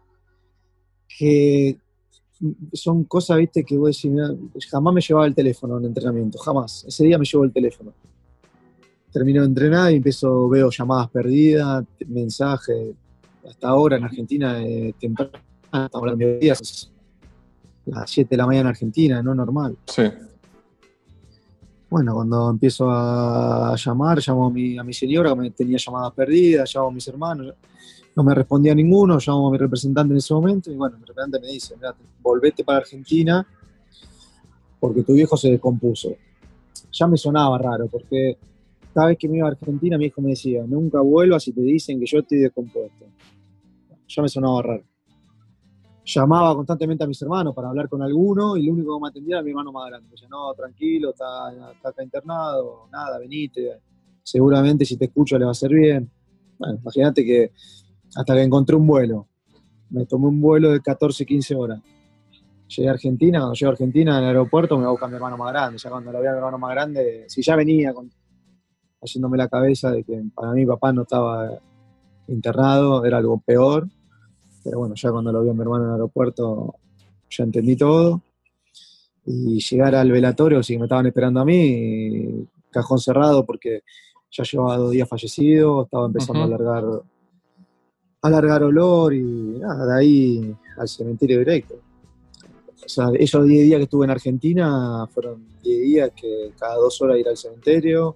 que 1.08 1.78
son 2.74 3.06
cosas, 3.06 3.38
viste, 3.38 3.63
que 3.63 3.78
voy 3.78 3.88
a 3.88 3.89
decir, 3.89 4.12
jamás 4.69 4.93
me 4.93 5.02
llevaba 5.02 5.26
el 5.28 5.36
teléfono 5.36 5.78
en 5.78 5.86
entrenamiento, 5.86 6.38
jamás. 6.38 6.86
Ese 6.88 7.04
día 7.04 7.17
me 7.17 7.26
llevó 7.26 7.43
el 7.43 7.52
teléfono 7.52 7.93
termino 9.15 9.43
de 9.43 9.48
entrenar 9.48 9.93
y 9.93 9.95
empiezo, 9.95 10.50
veo 10.50 10.69
llamadas 10.69 11.10
perdidas, 11.10 11.86
mensajes. 12.06 12.93
Hasta 13.48 13.69
ahora 13.69 13.95
en 13.95 14.04
Argentina, 14.04 14.62
eh, 14.62 14.93
temprano, 15.00 15.32
estamos 15.63 15.95
hablando 15.95 16.26
de 16.26 16.39
días, 16.39 16.91
las 17.86 18.12
7 18.12 18.30
de 18.30 18.38
la 18.38 18.45
mañana 18.45 18.62
en 18.62 18.67
Argentina, 18.67 19.24
no 19.24 19.34
normal. 19.34 19.78
Sí. 19.86 20.04
Bueno, 21.89 22.13
cuando 22.13 22.50
empiezo 22.50 22.91
a 22.91 23.74
llamar, 23.78 24.19
llamo 24.19 24.48
a 24.48 24.50
mi, 24.50 24.78
a 24.78 24.84
mi 24.84 24.93
señora 24.93 25.30
que 25.30 25.36
me 25.39 25.52
tenía 25.52 25.78
llamadas 25.78 26.12
perdidas, 26.12 26.76
llamo 26.76 26.89
a 26.89 26.91
mis 26.91 27.08
hermanos, 27.08 27.54
no 28.15 28.23
me 28.23 28.34
respondía 28.34 28.73
ninguno, 28.73 29.17
llamo 29.19 29.49
a 29.49 29.51
mi 29.51 29.58
representante 29.58 30.13
en 30.13 30.17
ese 30.17 30.34
momento 30.34 30.71
y 30.71 30.75
bueno, 30.75 30.97
mi 30.97 31.06
representante 31.06 31.45
me 31.45 31.51
dice, 31.51 31.75
volvete 32.21 32.63
para 32.63 32.80
Argentina 32.80 33.45
porque 34.80 35.04
tu 35.04 35.13
viejo 35.13 35.36
se 35.36 35.51
descompuso. 35.51 36.15
Ya 36.91 37.08
me 37.08 37.17
sonaba 37.17 37.58
raro 37.58 37.88
porque 37.88 38.38
cada 38.93 39.08
vez 39.08 39.17
que 39.17 39.28
me 39.28 39.38
iba 39.38 39.47
a 39.47 39.51
Argentina, 39.51 39.97
mi 39.97 40.06
hijo 40.06 40.21
me 40.21 40.30
decía, 40.30 40.63
nunca 40.65 41.01
vuelvas 41.01 41.43
si 41.43 41.51
te 41.51 41.62
dicen 41.62 41.99
que 41.99 42.06
yo 42.06 42.19
estoy 42.19 42.39
descompuesto. 42.39 43.06
Ya 44.08 44.21
me 44.21 44.30
sonaba 44.30 44.62
raro. 44.62 44.84
Llamaba 46.06 46.56
constantemente 46.56 47.04
a 47.04 47.08
mis 47.08 47.21
hermanos 47.21 47.54
para 47.54 47.67
hablar 47.67 47.89
con 47.89 48.01
alguno 48.01 48.56
y 48.56 48.67
lo 48.67 48.73
único 48.73 48.95
que 48.95 49.01
me 49.01 49.10
atendía 49.10 49.36
era 49.38 49.43
mi 49.43 49.49
hermano 49.49 49.71
más 49.73 49.89
grande. 49.89 50.08
Decía, 50.12 50.30
no, 50.30 50.54
tranquilo, 50.54 51.10
está, 51.10 51.47
acá 51.84 52.04
internado, 52.04 52.88
nada, 52.91 53.19
venite. 53.19 53.82
Seguramente 54.23 54.86
si 54.86 54.95
te 54.95 55.06
escucho 55.06 55.38
le 55.38 55.45
va 55.45 55.51
a 55.51 55.56
ser 55.56 55.71
bien. 55.71 56.10
Bueno, 56.58 56.78
imagínate 56.80 57.25
que 57.25 57.51
hasta 58.15 58.34
que 58.34 58.41
encontré 58.41 58.75
un 58.75 58.88
vuelo. 58.88 59.28
Me 59.89 60.06
tomé 60.06 60.28
un 60.28 60.41
vuelo 60.41 60.71
de 60.71 60.82
14, 60.82 61.25
15 61.25 61.56
horas. 61.56 61.82
Llegué 62.67 62.89
a 62.89 62.93
Argentina, 62.93 63.39
cuando 63.39 63.54
llego 63.54 63.69
a 63.69 63.73
Argentina 63.73 64.17
en 64.17 64.23
el 64.23 64.30
aeropuerto 64.30 64.78
me 64.78 64.84
va 64.84 64.89
a 64.89 64.91
buscar 64.91 65.10
mi 65.10 65.15
hermano 65.15 65.38
más 65.38 65.51
grande. 65.51 65.78
Ya 65.78 65.89
cuando 65.89 66.12
lo 66.12 66.21
vi 66.21 66.28
a 66.28 66.32
mi 66.32 66.38
hermano 66.38 66.58
más 66.58 66.71
grande, 66.71 67.25
si 67.28 67.41
ya 67.43 67.56
venía 67.56 67.93
con 67.93 68.10
haciéndome 69.01 69.38
la 69.38 69.47
cabeza 69.47 69.91
de 69.91 70.04
que 70.04 70.23
para 70.34 70.51
mí 70.51 70.65
papá 70.65 70.91
no 70.91 71.04
estaba 71.04 71.51
internado, 72.28 73.06
era 73.06 73.17
algo 73.17 73.38
peor. 73.39 73.88
Pero 74.63 74.80
bueno, 74.80 74.95
ya 74.95 75.12
cuando 75.12 75.32
lo 75.32 75.43
vi 75.43 75.49
a 75.49 75.54
mi 75.54 75.62
hermano 75.62 75.84
en 75.84 75.89
el 75.89 75.93
aeropuerto, 75.95 76.75
ya 77.30 77.43
entendí 77.43 77.75
todo. 77.75 78.21
Y 79.28 79.60
llegar 79.60 79.93
al 79.93 80.12
velatorio, 80.12 80.63
si 80.63 80.78
me 80.78 80.86
estaban 80.86 81.06
esperando 81.06 81.39
a 81.39 81.45
mí, 81.45 82.47
cajón 82.71 82.99
cerrado 82.99 83.45
porque 83.45 83.84
ya 84.32 84.43
llevaba 84.43 84.78
dos 84.78 84.91
días 84.91 85.08
fallecido, 85.08 85.84
estaba 85.84 86.08
empezando 86.08 86.41
a 86.41 86.45
alargar 86.45 86.84
olor 88.33 89.13
y 89.13 89.21
nada, 89.59 89.85
de 89.85 89.99
ahí 89.99 90.55
al 90.77 90.88
cementerio 90.88 91.39
directo. 91.39 91.75
O 92.85 92.89
sea, 92.89 93.09
esos 93.15 93.47
10 93.47 93.63
días 93.63 93.77
que 93.79 93.83
estuve 93.83 94.05
en 94.05 94.11
Argentina 94.11 95.07
fueron 95.11 95.43
10 95.63 95.81
días 95.81 96.11
que 96.15 96.51
cada 96.59 96.75
dos 96.75 97.01
horas 97.01 97.17
ir 97.17 97.27
al 97.27 97.38
cementerio, 97.38 98.15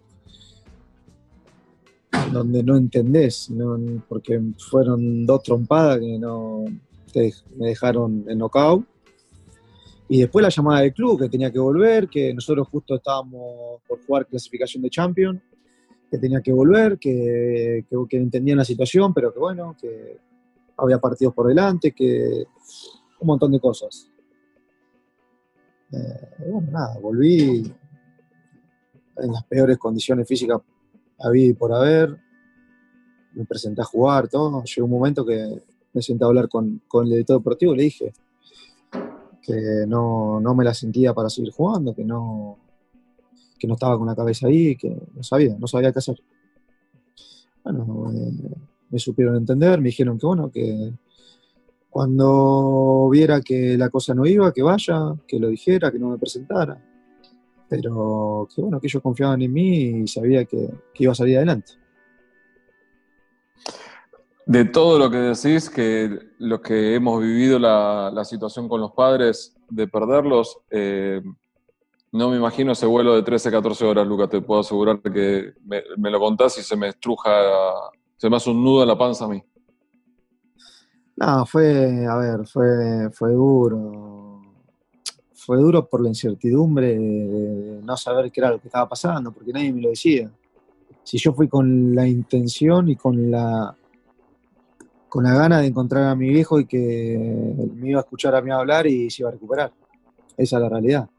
donde 2.32 2.62
no 2.64 2.78
entendés, 2.78 3.52
porque 4.08 4.40
fueron 4.60 5.26
dos 5.26 5.42
trompadas 5.42 6.00
que 6.00 6.20
no 6.20 6.66
me 7.14 7.68
dejaron 7.68 8.26
en 8.28 8.38
knockout. 8.38 8.86
Y 10.08 10.22
después 10.22 10.44
la 10.44 10.50
llamada 10.50 10.82
del 10.82 10.94
club, 10.94 11.20
que 11.20 11.30
tenía 11.30 11.52
que 11.52 11.60
volver, 11.60 12.08
que 12.08 12.34
nosotros 12.34 12.68
justo 12.68 12.96
estábamos 12.96 13.82
por 13.88 14.04
jugar 14.06 14.28
clasificación 14.28 14.84
de 14.84 14.90
Champion, 14.90 15.42
que 16.10 16.18
tenía 16.18 16.42
que 16.42 16.52
volver, 16.52 16.98
que, 16.98 17.86
que, 18.10 18.18
entendían 18.18 18.58
la 18.58 18.66
situación, 18.66 19.14
pero 19.14 19.34
que 19.34 19.40
bueno, 19.40 19.76
que 19.80 20.18
había 20.78 21.00
partidos 21.00 21.34
por 21.34 21.48
delante, 21.48 21.92
que 21.92 22.46
un 23.20 23.28
montón 23.28 23.52
de 23.52 23.60
cosas. 23.60 24.10
Eh, 25.92 26.48
bueno, 26.50 26.72
nada, 26.72 26.98
volví 27.00 27.74
en 29.18 29.32
las 29.32 29.44
peores 29.46 29.78
condiciones 29.78 30.28
físicas 30.28 30.62
había 31.20 31.54
por 31.54 31.74
haber, 31.74 32.18
me 33.34 33.46
presenté 33.46 33.82
a 33.82 33.86
jugar, 33.86 34.28
todo. 34.28 34.64
Llegó 34.64 34.86
un 34.86 34.92
momento 34.92 35.26
que 35.26 35.62
me 35.94 36.02
senté 36.02 36.24
a 36.24 36.28
hablar 36.28 36.48
con, 36.48 36.82
el 36.94 37.10
director 37.10 37.38
deportivo 37.38 37.74
y 37.74 37.78
le 37.78 37.84
dije 37.84 38.14
que 39.42 39.86
no, 39.88 40.40
me 40.56 40.64
la 40.64 40.74
sentía 40.74 41.14
para 41.14 41.30
seguir 41.30 41.52
jugando, 41.52 41.94
que 41.94 42.06
no, 42.06 42.58
que 43.60 43.68
no 43.68 43.74
estaba 43.76 43.98
con 43.98 44.08
la 44.08 44.16
cabeza 44.16 44.48
ahí, 44.48 44.76
que 44.76 44.96
no 45.14 45.24
sabía, 45.24 45.56
no 45.60 45.68
sabía 45.68 45.92
qué 45.92 46.00
hacer. 46.00 46.20
Bueno, 47.64 48.12
eh, 48.14 48.56
me 48.90 49.00
supieron 49.00 49.36
entender, 49.36 49.80
me 49.80 49.90
dijeron 49.90 50.18
que 50.18 50.26
bueno, 50.26 50.50
que 50.50 50.94
cuando 51.90 53.10
viera 53.12 53.42
que 53.42 53.78
la 53.78 53.90
cosa 53.90 54.14
no 54.16 54.26
iba, 54.26 54.54
que 54.54 54.64
vaya, 54.64 55.16
que 55.28 55.40
lo 55.40 55.50
dijera, 55.50 55.92
que 55.92 56.00
no 56.00 56.10
me 56.10 56.18
presentara 56.18 56.82
pero 57.70 58.48
que 58.54 58.62
bueno, 58.62 58.82
que 58.82 58.88
ellos 58.88 59.02
confiaban 59.02 59.42
en 59.44 59.54
mí 59.54 60.02
y 60.02 60.08
sabía 60.08 60.44
que, 60.44 60.70
iba 60.96 61.12
a 61.12 61.16
salir 61.16 61.38
adelante. 61.38 61.74
De 64.46 64.66
todo 64.66 64.98
lo 64.98 65.12
que 65.12 65.18
decís, 65.18 65.70
que 65.70 66.18
los 66.40 66.60
que 66.62 66.96
hemos 66.96 67.22
vivido 67.22 67.60
la, 67.60 68.26
situación 68.26 68.68
con 68.68 68.82
los 68.82 68.92
padres 68.94 69.56
de 69.70 69.88
perderlos, 69.88 70.58
eh, 70.72 71.22
no 72.12 72.30
me 72.30 72.38
imagino 72.38 72.72
ese 72.72 72.86
vuelo 72.86 73.16
de 73.16 73.24
13, 73.24 73.52
14 73.52 73.86
horas, 73.86 74.08
Lucas, 74.08 74.30
te 74.30 74.42
puedo 74.42 74.62
asegurar 74.62 75.00
que 75.02 75.54
me, 75.66 76.10
lo 76.10 76.20
contás 76.20 76.58
y 76.58 76.62
se 76.64 76.76
me 76.76 76.90
estruja, 76.90 77.32
se 78.18 78.30
me 78.30 78.38
hace 78.38 78.50
un 78.50 78.64
nudo 78.64 78.82
en 78.82 78.88
la 78.88 78.98
panza 78.98 79.26
a 79.26 79.30
mí. 79.30 79.44
No, 81.16 81.46
fue, 81.46 82.06
a 82.06 82.16
ver, 82.18 82.48
fue, 82.48 83.10
fue 83.12 83.32
duro 83.34 84.30
fue 85.50 85.58
duro 85.58 85.90
por 85.90 86.00
la 86.02 86.10
incertidumbre 86.10 86.96
de 86.96 87.82
no 87.82 87.98
saber 87.98 88.32
qué 88.32 88.40
era 88.40 88.52
lo 88.52 88.62
que 88.62 88.68
estaba 88.68 88.88
pasando, 88.88 89.32
porque 89.32 89.52
nadie 89.52 89.74
me 89.74 89.82
lo 89.82 89.90
decía. 89.90 90.30
Si 91.02 91.18
yo 91.18 91.34
fui 91.34 91.48
con 91.48 91.96
la 91.96 92.08
intención 92.08 92.88
y 92.88 92.96
con 92.96 93.32
la 93.32 93.76
con 95.08 95.24
la 95.24 95.34
gana 95.34 95.60
de 95.60 95.66
encontrar 95.66 96.04
a 96.04 96.16
mi 96.16 96.30
viejo 96.30 96.60
y 96.60 96.68
que 96.68 97.56
me 97.74 97.90
iba 97.90 98.00
a 98.00 98.04
escuchar 98.04 98.36
a 98.36 98.42
mí 98.42 98.52
hablar 98.52 98.86
y 98.86 99.10
se 99.10 99.24
iba 99.24 99.30
a 99.30 99.32
recuperar. 99.32 99.74
Esa 100.38 100.58
es 100.58 100.62
la 100.62 100.70
realidad. 100.70 101.10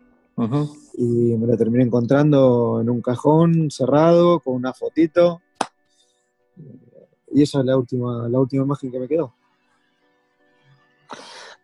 Y 0.95 1.37
me 1.37 1.47
lo 1.47 1.57
terminé 1.57 1.85
encontrando 1.85 2.81
en 2.81 2.91
un 2.91 3.01
cajón 3.01 3.71
cerrado 3.71 4.41
con 4.41 4.55
una 4.55 4.73
fotito. 4.73 5.41
Y 7.33 7.43
esa 7.43 7.61
es 7.61 7.65
la 7.65 7.77
última, 7.77 8.29
la 8.29 8.39
última 8.39 8.65
imagen 8.65 8.91
que 8.91 8.99
me 8.99 9.09
quedó. 9.09 9.35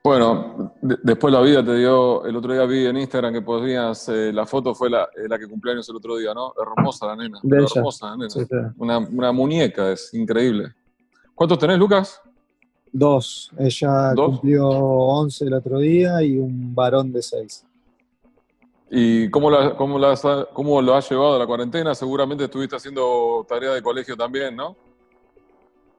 Bueno, 0.07 0.73
después 0.81 1.35
la 1.35 1.41
vida 1.41 1.65
te 1.65 1.75
dio, 1.75 2.25
el 2.25 2.37
otro 2.37 2.53
día 2.53 2.65
vi 2.65 2.87
en 2.87 2.97
Instagram 2.97 3.33
que 3.33 3.43
podías, 3.43 4.09
eh, 4.09 4.33
la 4.33 4.47
foto 4.47 4.73
fue 4.73 4.89
la, 4.89 5.03
eh, 5.17 5.27
la, 5.29 5.37
que 5.37 5.49
cumpleaños 5.49 5.89
el 5.89 5.97
otro 5.97 6.17
día, 6.17 6.33
¿no? 6.33 6.55
Hermosa 6.57 7.07
la 7.07 7.17
nena. 7.17 7.41
Hermosa 7.43 8.11
la 8.11 8.17
nena. 8.17 8.75
Una, 8.79 8.99
una, 8.99 9.33
muñeca, 9.33 9.91
es 9.91 10.15
increíble. 10.15 10.73
¿Cuántos 11.35 11.59
tenés, 11.59 11.77
Lucas? 11.77 12.21
Dos. 12.93 13.51
Ella 13.59 14.13
cumplió 14.15 14.69
11 14.69 15.45
el 15.45 15.55
otro 15.55 15.81
día 15.81 16.23
y 16.23 16.39
un 16.39 16.73
varón 16.73 17.13
de 17.13 17.23
6. 17.23 17.67
¿Y 18.91 19.29
cómo, 19.31 19.51
la, 19.51 19.77
cómo, 19.77 19.99
la, 19.99 20.17
cómo 20.53 20.81
lo 20.81 20.95
has 20.95 21.11
llevado 21.11 21.37
a 21.37 21.39
la 21.39 21.47
cuarentena? 21.47 21.95
Seguramente 21.95 22.45
estuviste 22.45 22.77
haciendo 22.77 23.45
tarea 23.49 23.73
de 23.73 23.83
colegio 23.83 24.17
también, 24.17 24.55
¿no? 24.55 24.77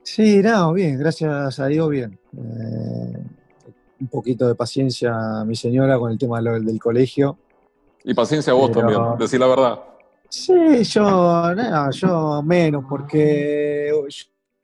Sí, 0.03 0.41
no, 0.41 0.71
bien, 0.71 0.97
gracias 0.97 1.59
a 1.59 1.67
Dios, 1.67 1.89
bien. 1.89 2.17
Eh, 2.37 3.23
un 3.99 4.07
poquito 4.07 4.47
de 4.47 4.55
paciencia 4.55 5.41
a 5.41 5.43
mi 5.43 5.55
señora 5.55 5.99
con 5.99 6.11
el 6.11 6.17
tema 6.17 6.41
del, 6.41 6.79
colegio. 6.79 7.37
Y 8.05 8.13
paciencia 8.13 8.53
a 8.53 8.55
vos 8.55 8.71
también, 8.71 9.01
decir 9.19 9.39
la 9.39 9.47
verdad. 9.47 9.83
Sí, 10.29 10.83
yo, 10.83 11.53
no, 11.55 11.91
yo 11.91 12.41
menos, 12.41 12.85
porque 12.87 13.91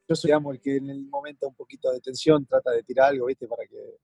yo, 0.07 0.15
soy 0.15 0.31
el 0.31 0.61
que 0.61 0.77
en 0.77 0.89
el 0.89 1.05
momento 1.07 1.47
un 1.47 1.55
poquito 1.55 1.91
de 1.91 1.99
tensión 1.99 2.45
trata 2.45 2.71
de 2.71 2.83
tirar 2.83 3.09
algo, 3.09 3.25
¿viste? 3.25 3.45
Para 3.47 3.63
que 3.65 3.97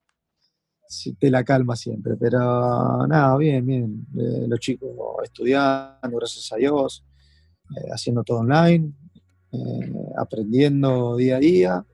te 1.20 1.30
la 1.30 1.44
calma 1.44 1.76
siempre. 1.76 2.16
Pero 2.16 3.08
nada, 3.08 3.38
bien, 3.38 3.66
bien. 3.66 4.08
Eh, 4.18 4.46
los 4.48 4.60
chicos 4.60 4.90
estudiando, 5.24 6.18
gracias 6.18 6.52
a 6.52 6.56
Dios, 6.56 7.06
eh, 7.76 7.90
haciendo 7.94 8.24
todo 8.24 8.40
online, 8.40 8.92
eh, 9.52 9.94
aprendiendo 10.18 11.16
día 11.16 11.38
a 11.38 11.40
día. 11.40 11.86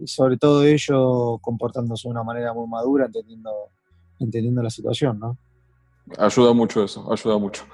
Y 0.00 0.06
sobre 0.06 0.38
todo 0.38 0.64
ellos 0.64 1.38
comportándose 1.42 2.08
de 2.08 2.12
una 2.12 2.22
manera 2.22 2.54
muy 2.54 2.66
madura, 2.66 3.04
entendiendo, 3.04 3.50
entendiendo 4.18 4.62
la 4.62 4.70
situación, 4.70 5.18
¿no? 5.18 5.36
Ayuda 6.16 6.54
mucho 6.54 6.82
eso, 6.82 7.12
ayuda 7.12 7.36
mucho. 7.36 7.64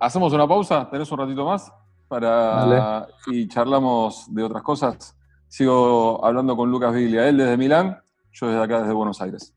¿Hacemos 0.00 0.32
una 0.32 0.48
pausa? 0.48 0.88
¿Tenés 0.90 1.12
un 1.12 1.18
ratito 1.18 1.44
más? 1.44 1.70
Para, 2.08 3.06
y 3.26 3.46
charlamos 3.46 4.32
de 4.32 4.42
otras 4.42 4.62
cosas. 4.62 5.14
Sigo 5.48 6.24
hablando 6.24 6.56
con 6.56 6.70
Lucas 6.70 6.94
Viglia, 6.94 7.28
él 7.28 7.36
desde 7.36 7.58
Milán, 7.58 7.98
yo 8.38 8.48
desde 8.48 8.62
acá, 8.62 8.80
desde 8.80 8.92
Buenos 8.92 9.20
Aires. 9.20 9.54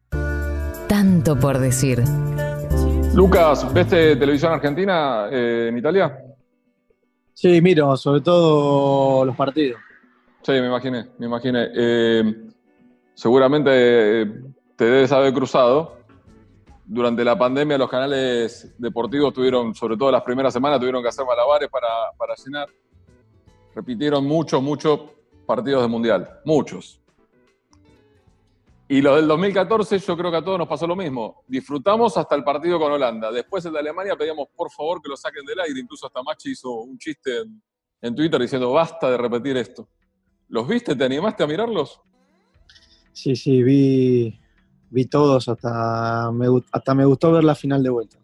Tanto 0.88 1.38
por 1.38 1.60
decir. 1.60 2.02
Lucas, 3.14 3.72
¿ves 3.74 3.88
televisión 3.88 4.54
argentina 4.54 5.28
eh, 5.30 5.68
en 5.70 5.78
Italia? 5.78 6.18
Sí, 7.34 7.62
miro, 7.62 7.96
sobre 7.98 8.22
todo 8.22 9.26
los 9.26 9.36
partidos. 9.36 9.82
Sí, 10.42 10.54
me 10.54 10.68
imaginé, 10.68 11.08
me 11.18 11.26
imaginé. 11.26 11.70
Eh, 11.76 12.50
seguramente 13.14 13.72
eh, 14.22 14.26
te 14.76 14.86
debes 14.86 15.12
haber 15.12 15.34
cruzado. 15.34 16.00
Durante 16.86 17.24
la 17.24 17.38
pandemia 17.38 17.78
los 17.78 17.90
canales 17.90 18.74
deportivos 18.78 19.34
tuvieron, 19.34 19.76
sobre 19.76 19.96
todo 19.96 20.12
las 20.12 20.24
primeras 20.24 20.54
semanas, 20.54 20.80
tuvieron 20.80 21.04
que 21.04 21.10
hacer 21.10 21.26
malabares 21.26 21.70
para, 21.70 21.88
para 22.18 22.34
llenar. 22.36 22.68
Repitieron 23.76 24.26
muchos, 24.26 24.62
muchos 24.64 25.02
partidos 25.46 25.84
de 25.84 25.88
Mundial, 25.88 26.40
muchos. 26.46 27.00
Y 28.92 29.04
los 29.04 29.18
del 29.18 29.28
2014 29.28 30.00
yo 30.00 30.18
creo 30.18 30.32
que 30.32 30.38
a 30.38 30.44
todos 30.44 30.58
nos 30.58 30.68
pasó 30.68 30.88
lo 30.88 30.96
mismo. 30.96 31.44
Disfrutamos 31.48 32.18
hasta 32.18 32.34
el 32.36 32.44
partido 32.44 32.80
con 32.80 32.92
Holanda. 32.92 33.32
Después 33.32 33.64
el 33.66 33.74
de 33.74 33.80
Alemania 33.80 34.16
pedíamos 34.18 34.48
por 34.56 34.72
favor 34.72 35.00
que 35.00 35.10
lo 35.10 35.16
saquen 35.16 35.46
del 35.46 35.60
aire. 35.60 35.80
Incluso 35.80 36.08
hasta 36.08 36.24
Machi 36.24 36.54
hizo 36.54 36.72
un 36.72 36.98
chiste 36.98 37.42
en, 37.42 37.62
en 38.02 38.16
Twitter 38.16 38.42
diciendo 38.42 38.72
basta 38.72 39.12
de 39.12 39.18
repetir 39.18 39.58
esto. 39.58 39.88
¿Los 40.48 40.68
viste? 40.68 40.96
¿Te 40.96 41.04
animaste 41.04 41.44
a 41.44 41.48
mirarlos? 41.48 42.02
Sí, 43.14 43.36
sí, 43.36 43.62
vi, 43.62 44.40
vi 44.90 45.06
todos, 45.06 45.48
hasta 45.48 46.32
me, 46.32 46.48
hasta 46.72 46.96
me 46.96 47.06
gustó 47.06 47.32
ver 47.32 47.44
la 47.44 47.54
final 47.54 47.84
de 47.84 47.90
vuelta. 47.92 48.18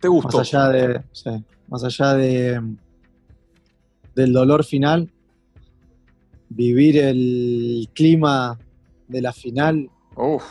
¿Te 0.00 0.08
gustó? 0.08 0.38
Más 0.38 0.54
allá 0.54 0.68
de, 0.68 1.02
sí, 1.12 1.44
más 1.68 1.84
allá 1.84 2.14
de 2.14 2.62
del 4.14 4.32
dolor 4.32 4.64
final, 4.64 5.12
vivir 6.48 6.96
el 6.96 7.90
clima 7.92 8.58
de 9.08 9.20
la 9.20 9.32
final. 9.32 9.90
Uf. 10.16 10.44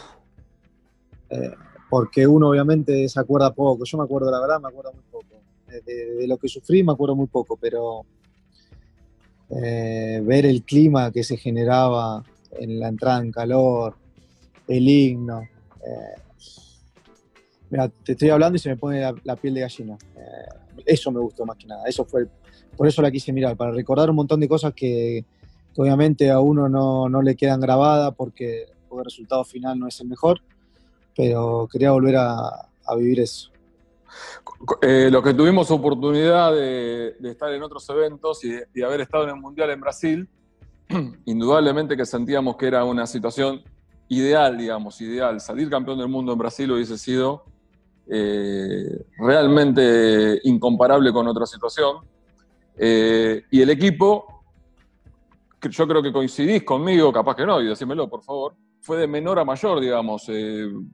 Eh, 1.29 1.53
porque 1.89 2.27
uno 2.27 2.49
obviamente 2.49 3.07
se 3.09 3.19
acuerda 3.19 3.53
poco. 3.53 3.83
Yo 3.85 3.97
me 3.97 4.03
acuerdo, 4.03 4.31
la 4.31 4.39
verdad, 4.39 4.59
me 4.59 4.67
acuerdo 4.67 4.93
muy 4.93 5.03
poco. 5.11 5.41
de, 5.67 6.27
lo 6.27 6.37
que 6.37 6.47
sufrí 6.47 6.83
me 6.83 6.93
acuerdo 6.93 7.15
muy 7.15 7.27
poco, 7.27 7.57
pero 7.57 8.05
eh, 9.49 10.21
ver 10.23 10.45
el 10.45 10.63
clima 10.63 11.11
que 11.11 11.23
se 11.23 11.37
generaba 11.37 12.23
en 12.51 12.79
la 12.79 12.87
entrada 12.87 13.21
en 13.21 13.31
calor, 13.31 13.95
el 14.67 14.87
himno. 14.87 15.41
Eh, 15.41 16.21
mira, 17.69 17.89
te 17.89 18.13
estoy 18.13 18.29
hablando 18.29 18.55
y 18.55 18.59
se 18.59 18.69
me 18.69 18.77
pone 18.77 19.01
la, 19.23 19.35
piel 19.35 19.53
de 19.53 19.61
gallina. 19.61 19.97
Eh, 20.15 20.83
eso 20.85 21.11
me 21.11 21.19
gustó 21.19 21.45
más 21.45 21.57
que 21.57 21.67
nada. 21.67 21.83
Eso 21.85 22.05
fue, 22.05 22.27
por 22.75 22.87
eso 22.87 23.01
la 23.01 23.11
quise 23.11 23.31
mirar, 23.31 23.55
para 23.55 23.71
recordar 23.71 24.09
un 24.09 24.15
montón 24.15 24.39
de 24.39 24.47
cosas 24.47 24.73
que, 24.73 25.23
obviamente 25.75 26.31
a 26.31 26.39
uno 26.39 26.69
no, 26.69 27.21
le 27.21 27.35
quedan 27.35 27.59
grabadas 27.59 28.13
porque, 28.15 28.73
el 28.97 29.03
resultado 29.03 29.43
final 29.43 29.77
no 29.77 29.89
es 29.89 29.99
el 29.99 30.07
mejor, 30.07 30.39
pero 31.17 31.67
quería 31.69 31.91
volver 31.91 32.15
a 32.15 32.95
vivir 32.95 33.19
eso. 33.19 33.51
Eh, 34.81 35.09
los 35.11 35.23
que 35.23 35.33
tuvimos 35.33 35.69
oportunidad 35.71 36.53
de, 36.53 37.15
estar 37.23 37.51
en 37.53 37.61
otros 37.63 37.87
eventos 37.89 38.41
y, 38.43 38.81
haber 38.81 39.01
estado 39.01 39.25
en 39.25 39.31
el 39.31 39.35
Mundial 39.35 39.69
en 39.71 39.81
Brasil, 39.81 40.29
indudablemente 41.25 41.97
que 41.97 42.05
sentíamos 42.05 42.55
que 42.55 42.67
era 42.67 42.83
una 42.83 43.05
situación 43.05 43.61
ideal, 44.07 44.57
digamos, 44.57 44.99
ideal. 45.01 45.39
Salir 45.39 45.69
campeón 45.69 45.97
del 45.97 46.07
mundo 46.07 46.31
en 46.33 46.37
Brasil 46.37 46.71
hubiese 46.71 46.97
sido 46.97 47.43
eh, 48.07 49.05
realmente 49.17 50.39
incomparable 50.43 51.11
con 51.11 51.27
otra 51.27 51.45
situación. 51.45 51.97
Eh, 52.77 53.43
y 53.51 53.61
el 53.61 53.69
equipo, 53.69 54.34
yo 55.61 55.87
creo 55.87 56.01
que 56.01 56.11
coincidís 56.11 56.63
conmigo, 56.63 57.11
capaz 57.11 57.35
que 57.35 57.45
no, 57.45 57.61
y 57.61 57.67
decímelo, 57.67 58.09
por 58.09 58.23
favor, 58.23 58.55
fue 58.79 58.97
de 58.97 59.07
menor 59.07 59.39
a 59.39 59.45
mayor, 59.45 59.79
digamos, 59.79 60.29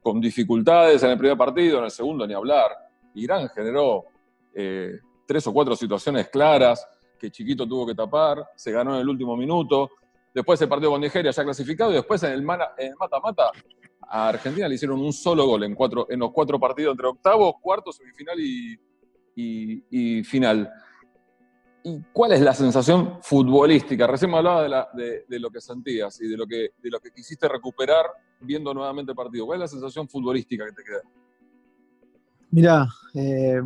con 0.02 0.21
dificultades 0.21 1.04
en 1.04 1.12
el 1.12 1.17
primer 1.17 1.38
partido, 1.38 1.80
en 1.80 1.86
el 1.86 1.91
segundo 1.91 2.26
ni 2.26 2.34
hablar 2.34 2.71
Irán 3.15 3.50
generó 3.50 4.06
eh, 4.54 5.00
tres 5.26 5.45
o 5.47 5.54
cuatro 5.54 5.76
situaciones 5.76 6.30
claras 6.30 6.86
que 7.19 7.30
Chiquito 7.30 7.67
tuvo 7.67 7.86
que 7.86 7.95
tapar, 7.95 8.43
se 8.56 8.71
ganó 8.71 8.95
en 8.95 9.02
el 9.02 9.10
último 9.10 9.38
minuto. 9.38 9.91
Después 10.34 10.62
el 10.62 10.69
partido 10.69 10.91
con 10.91 11.02
Nigeria 11.02 11.32
ya 11.32 11.43
clasificado 11.43 11.91
y 11.91 11.95
después 11.95 12.24
en 12.24 12.32
el 12.32 12.41
mata-mata 12.41 13.52
a 14.02 14.30
Argentina 14.30 14.67
le 14.67 14.76
hicieron 14.76 15.00
un 15.00 15.13
solo 15.13 15.45
gol 15.45 15.63
en, 15.63 15.76
cuatro, 15.76 16.08
en 16.10 16.19
los 16.19 16.32
cuatro 16.32 16.60
partidos 16.60 16.93
entre 16.93 17.08
octavos, 17.08 17.56
cuarto, 17.62 17.91
semifinal 17.91 18.38
y, 18.39 20.24
final. 20.24 20.69
¿Y 21.84 22.00
cuál 22.13 22.34
es 22.34 22.41
la 22.41 22.54
sensación 22.54 23.20
futbolística? 23.22 24.06
Recién 24.06 24.30
me 24.30 24.38
hablaba 24.38 24.88
de, 24.94 25.26
de, 25.28 25.39
lo 25.39 25.50
que 25.50 25.60
sentías 25.60 26.22
y 26.22 26.28
de 26.28 26.38
lo 26.38 26.46
que, 26.46 26.70
de 26.82 26.89
lo 26.89 27.00
que 27.00 27.12
quisiste 27.12 27.48
recuperar 27.48 28.06
viendo 28.39 28.74
nuevamente 28.74 29.12
el 29.12 29.15
partido. 29.15 29.46
¿Cuál 29.46 29.58
es 29.58 29.62
la 29.62 29.67
sensación 29.67 30.08
futbolística 30.08 30.65
que 30.65 30.72
te 30.72 30.84
queda? 30.84 31.02
Mira, 32.52 32.88
eh, 33.15 33.62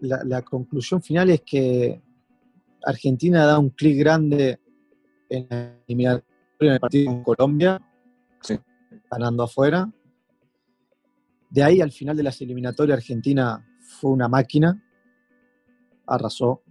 la, 0.00 0.42
conclusión 0.42 1.00
final 1.00 1.30
es 1.30 1.42
que 1.42 2.02
Argentina 2.84 3.46
da 3.46 3.58
un 3.58 3.70
clic 3.70 3.98
grande 3.98 4.60
en 5.28 5.46
el 5.88 6.80
partido 6.80 7.12
con 7.12 7.22
Colombia, 7.22 7.80
ganando 9.10 9.44
afuera. 9.44 9.90
De 11.50 11.62
ahí 11.62 11.80
al 11.80 11.92
final 11.92 12.16
de 12.16 12.22
las 12.22 12.40
eliminatorias 12.40 12.98
Argentina 12.98 13.64
fue 13.80 14.10
una 14.10 14.28
máquina, 14.28 14.82
arrasó. 16.06 16.62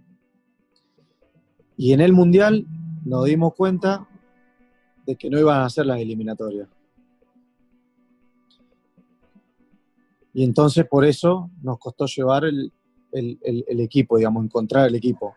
Y 1.78 1.92
en 1.92 2.00
el 2.00 2.12
Mundial 2.12 2.66
nos 3.04 3.24
dimos 3.24 3.54
cuenta 3.54 4.06
de 5.06 5.14
que 5.14 5.30
no 5.30 5.38
iban 5.38 5.62
a 5.62 5.70
ser 5.70 5.86
las 5.86 6.00
eliminatorias. 6.00 6.68
Y 10.34 10.42
entonces 10.42 10.86
por 10.86 11.04
eso 11.04 11.50
nos 11.62 11.78
costó 11.78 12.06
llevar 12.06 12.44
el, 12.44 12.72
equipo, 13.12 14.16
digamos, 14.18 14.44
encontrar 14.44 14.88
el 14.88 14.96
equipo. 14.96 15.34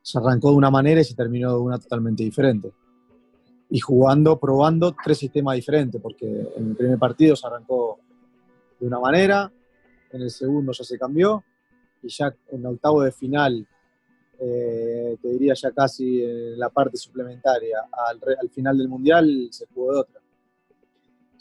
Se 0.00 0.18
arrancó 0.18 0.50
de 0.50 0.56
una 0.56 0.70
manera 0.70 1.00
y 1.00 1.04
se 1.04 1.16
terminó 1.16 1.52
de 1.52 1.58
una 1.58 1.78
totalmente 1.78 2.22
diferente. 2.22 2.72
Y 3.68 3.80
jugando, 3.80 4.38
probando 4.38 4.94
tres 5.04 5.18
sistemas 5.18 5.56
diferentes, 5.56 6.00
porque 6.00 6.26
en 6.56 6.68
el 6.68 6.76
primer 6.76 6.98
partido 6.98 7.34
se 7.34 7.48
arrancó 7.48 7.98
de 8.78 8.86
una 8.86 9.00
manera, 9.00 9.52
en 10.12 10.22
el 10.22 10.30
segundo 10.30 10.72
ya 10.72 10.84
se 10.84 10.98
cambió, 10.98 11.42
y 12.00 12.08
ya 12.08 12.32
en 12.52 12.60
el 12.60 12.66
octavo 12.66 13.02
de 13.02 13.10
final, 13.10 13.66
eh, 14.40 15.16
te 15.20 15.28
diría 15.28 15.54
ya 15.54 15.70
casi 15.70 16.22
en 16.22 16.58
la 16.58 16.70
parte 16.70 16.96
suplementaria, 16.96 17.78
al, 18.08 18.20
al 18.40 18.50
final 18.50 18.78
del 18.78 18.88
Mundial 18.88 19.48
se 19.50 19.66
jugó 19.66 19.92
de 19.92 20.00
otra 20.00 20.20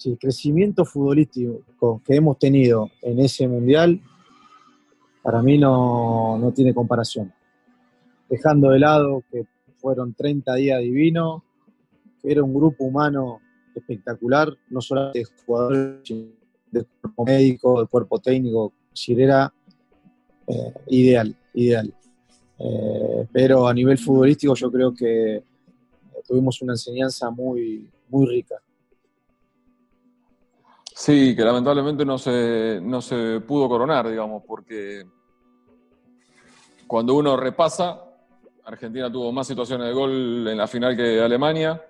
el 0.06 0.18
crecimiento 0.18 0.86
futbolístico 0.86 2.02
que 2.06 2.16
hemos 2.16 2.38
tenido 2.40 2.90
en 3.02 3.20
ese 3.20 3.48
mundial, 3.48 4.00
para 5.22 5.42
mí 5.42 5.58
no, 5.58 6.52
tiene 6.56 6.74
comparación. 6.74 7.34
Dejando 8.30 8.70
de 8.70 8.80
lado 8.80 9.24
que 9.30 9.46
fueron 9.78 10.14
30 10.14 10.56
días 10.56 10.80
divinos, 10.82 11.42
que 12.22 12.32
era 12.32 12.44
un 12.44 12.54
grupo 12.54 12.86
humano 12.86 13.42
espectacular, 13.76 14.56
no 14.70 14.82
solo 14.82 15.12
de 15.12 15.26
jugadores, 15.46 16.00
sino 16.04 16.30
de 16.72 16.86
cuerpo 17.02 17.26
médico, 17.26 17.82
de 17.82 17.88
cuerpo 17.88 18.20
técnico, 18.20 18.74
si 18.94 19.14
era 19.14 19.52
eh, 20.48 20.74
ideal, 20.88 21.36
ideal. 21.54 21.94
Eh, 22.60 23.28
pero 23.32 23.68
a 23.68 23.74
nivel 23.74 23.98
futbolístico 23.98 24.54
yo 24.54 24.72
creo 24.72 24.94
que 24.94 25.44
tuvimos 26.28 26.62
una 26.62 26.74
enseñanza 26.74 27.30
muy, 27.30 27.90
muy 28.10 28.28
rica. 28.28 28.56
Sí, 30.94 31.34
que 31.36 31.44
lamentablemente 31.44 32.04
no 32.04 32.18
se, 32.18 32.80
no 32.84 33.02
se 33.02 33.40
pudo 33.40 33.70
coronar, 33.70 34.10
digamos, 34.10 34.44
porque 34.46 35.06
cuando 36.86 37.14
uno 37.14 37.38
repasa, 37.38 38.04
Argentina 38.66 39.12
tuvo 39.12 39.32
más 39.32 39.48
situaciones 39.48 39.88
de 39.88 39.94
gol 39.94 40.48
en 40.48 40.58
la 40.58 40.68
final 40.68 40.98
que 40.98 41.22
Alemania, 41.22 41.82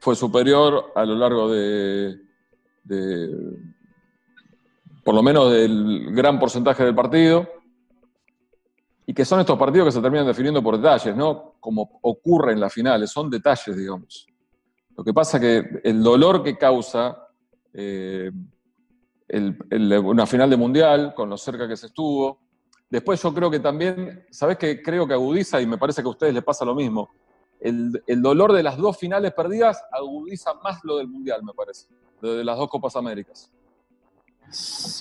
fue 0.00 0.16
superior 0.16 0.92
a 0.94 1.04
lo 1.04 1.14
largo 1.14 1.50
de, 1.50 2.18
por 5.04 5.14
lo 5.14 5.22
menos 5.22 5.52
del 5.52 6.12
gran 6.12 6.38
porcentaje 6.38 6.84
del 6.84 6.94
partido, 6.94 7.48
y 9.10 9.12
que 9.12 9.24
son 9.24 9.40
estos 9.40 9.58
partidos 9.58 9.88
que 9.88 9.92
se 9.92 10.00
terminan 10.00 10.24
definiendo 10.24 10.62
por 10.62 10.76
detalles, 10.76 11.16
¿no? 11.16 11.56
Como 11.58 11.98
ocurre 12.02 12.52
en 12.52 12.60
las 12.60 12.72
finales, 12.72 13.10
son 13.10 13.28
detalles, 13.28 13.76
digamos. 13.76 14.24
Lo 14.96 15.02
que 15.02 15.12
pasa 15.12 15.40
que 15.40 15.80
el 15.82 16.00
dolor 16.00 16.44
que 16.44 16.56
causa 16.56 17.26
eh, 17.72 18.30
una 19.32 20.26
final 20.28 20.48
de 20.48 20.56
mundial, 20.56 21.12
con 21.12 21.28
lo 21.28 21.36
cerca 21.36 21.66
que 21.66 21.76
se 21.76 21.86
estuvo. 21.86 22.38
Después 22.88 23.20
yo 23.20 23.34
creo 23.34 23.50
que 23.50 23.58
también, 23.58 24.26
¿sabes 24.30 24.56
qué? 24.56 24.80
Creo 24.80 25.08
que 25.08 25.14
agudiza, 25.14 25.60
y 25.60 25.66
me 25.66 25.76
parece 25.76 26.02
que 26.02 26.06
a 26.06 26.12
ustedes 26.12 26.32
les 26.32 26.44
pasa 26.44 26.64
lo 26.64 26.76
mismo, 26.76 27.10
el, 27.58 28.00
dolor 28.22 28.52
de 28.52 28.62
las 28.62 28.76
dos 28.76 28.96
finales 28.96 29.32
perdidas 29.32 29.82
agudiza 29.90 30.54
más 30.62 30.84
lo 30.84 30.98
del 30.98 31.08
mundial, 31.08 31.42
me 31.42 31.52
parece, 31.52 31.88
lo 32.20 32.34
de 32.34 32.44
las 32.44 32.56
dos 32.56 32.70
Copas 32.70 32.94
Américas. 32.94 33.50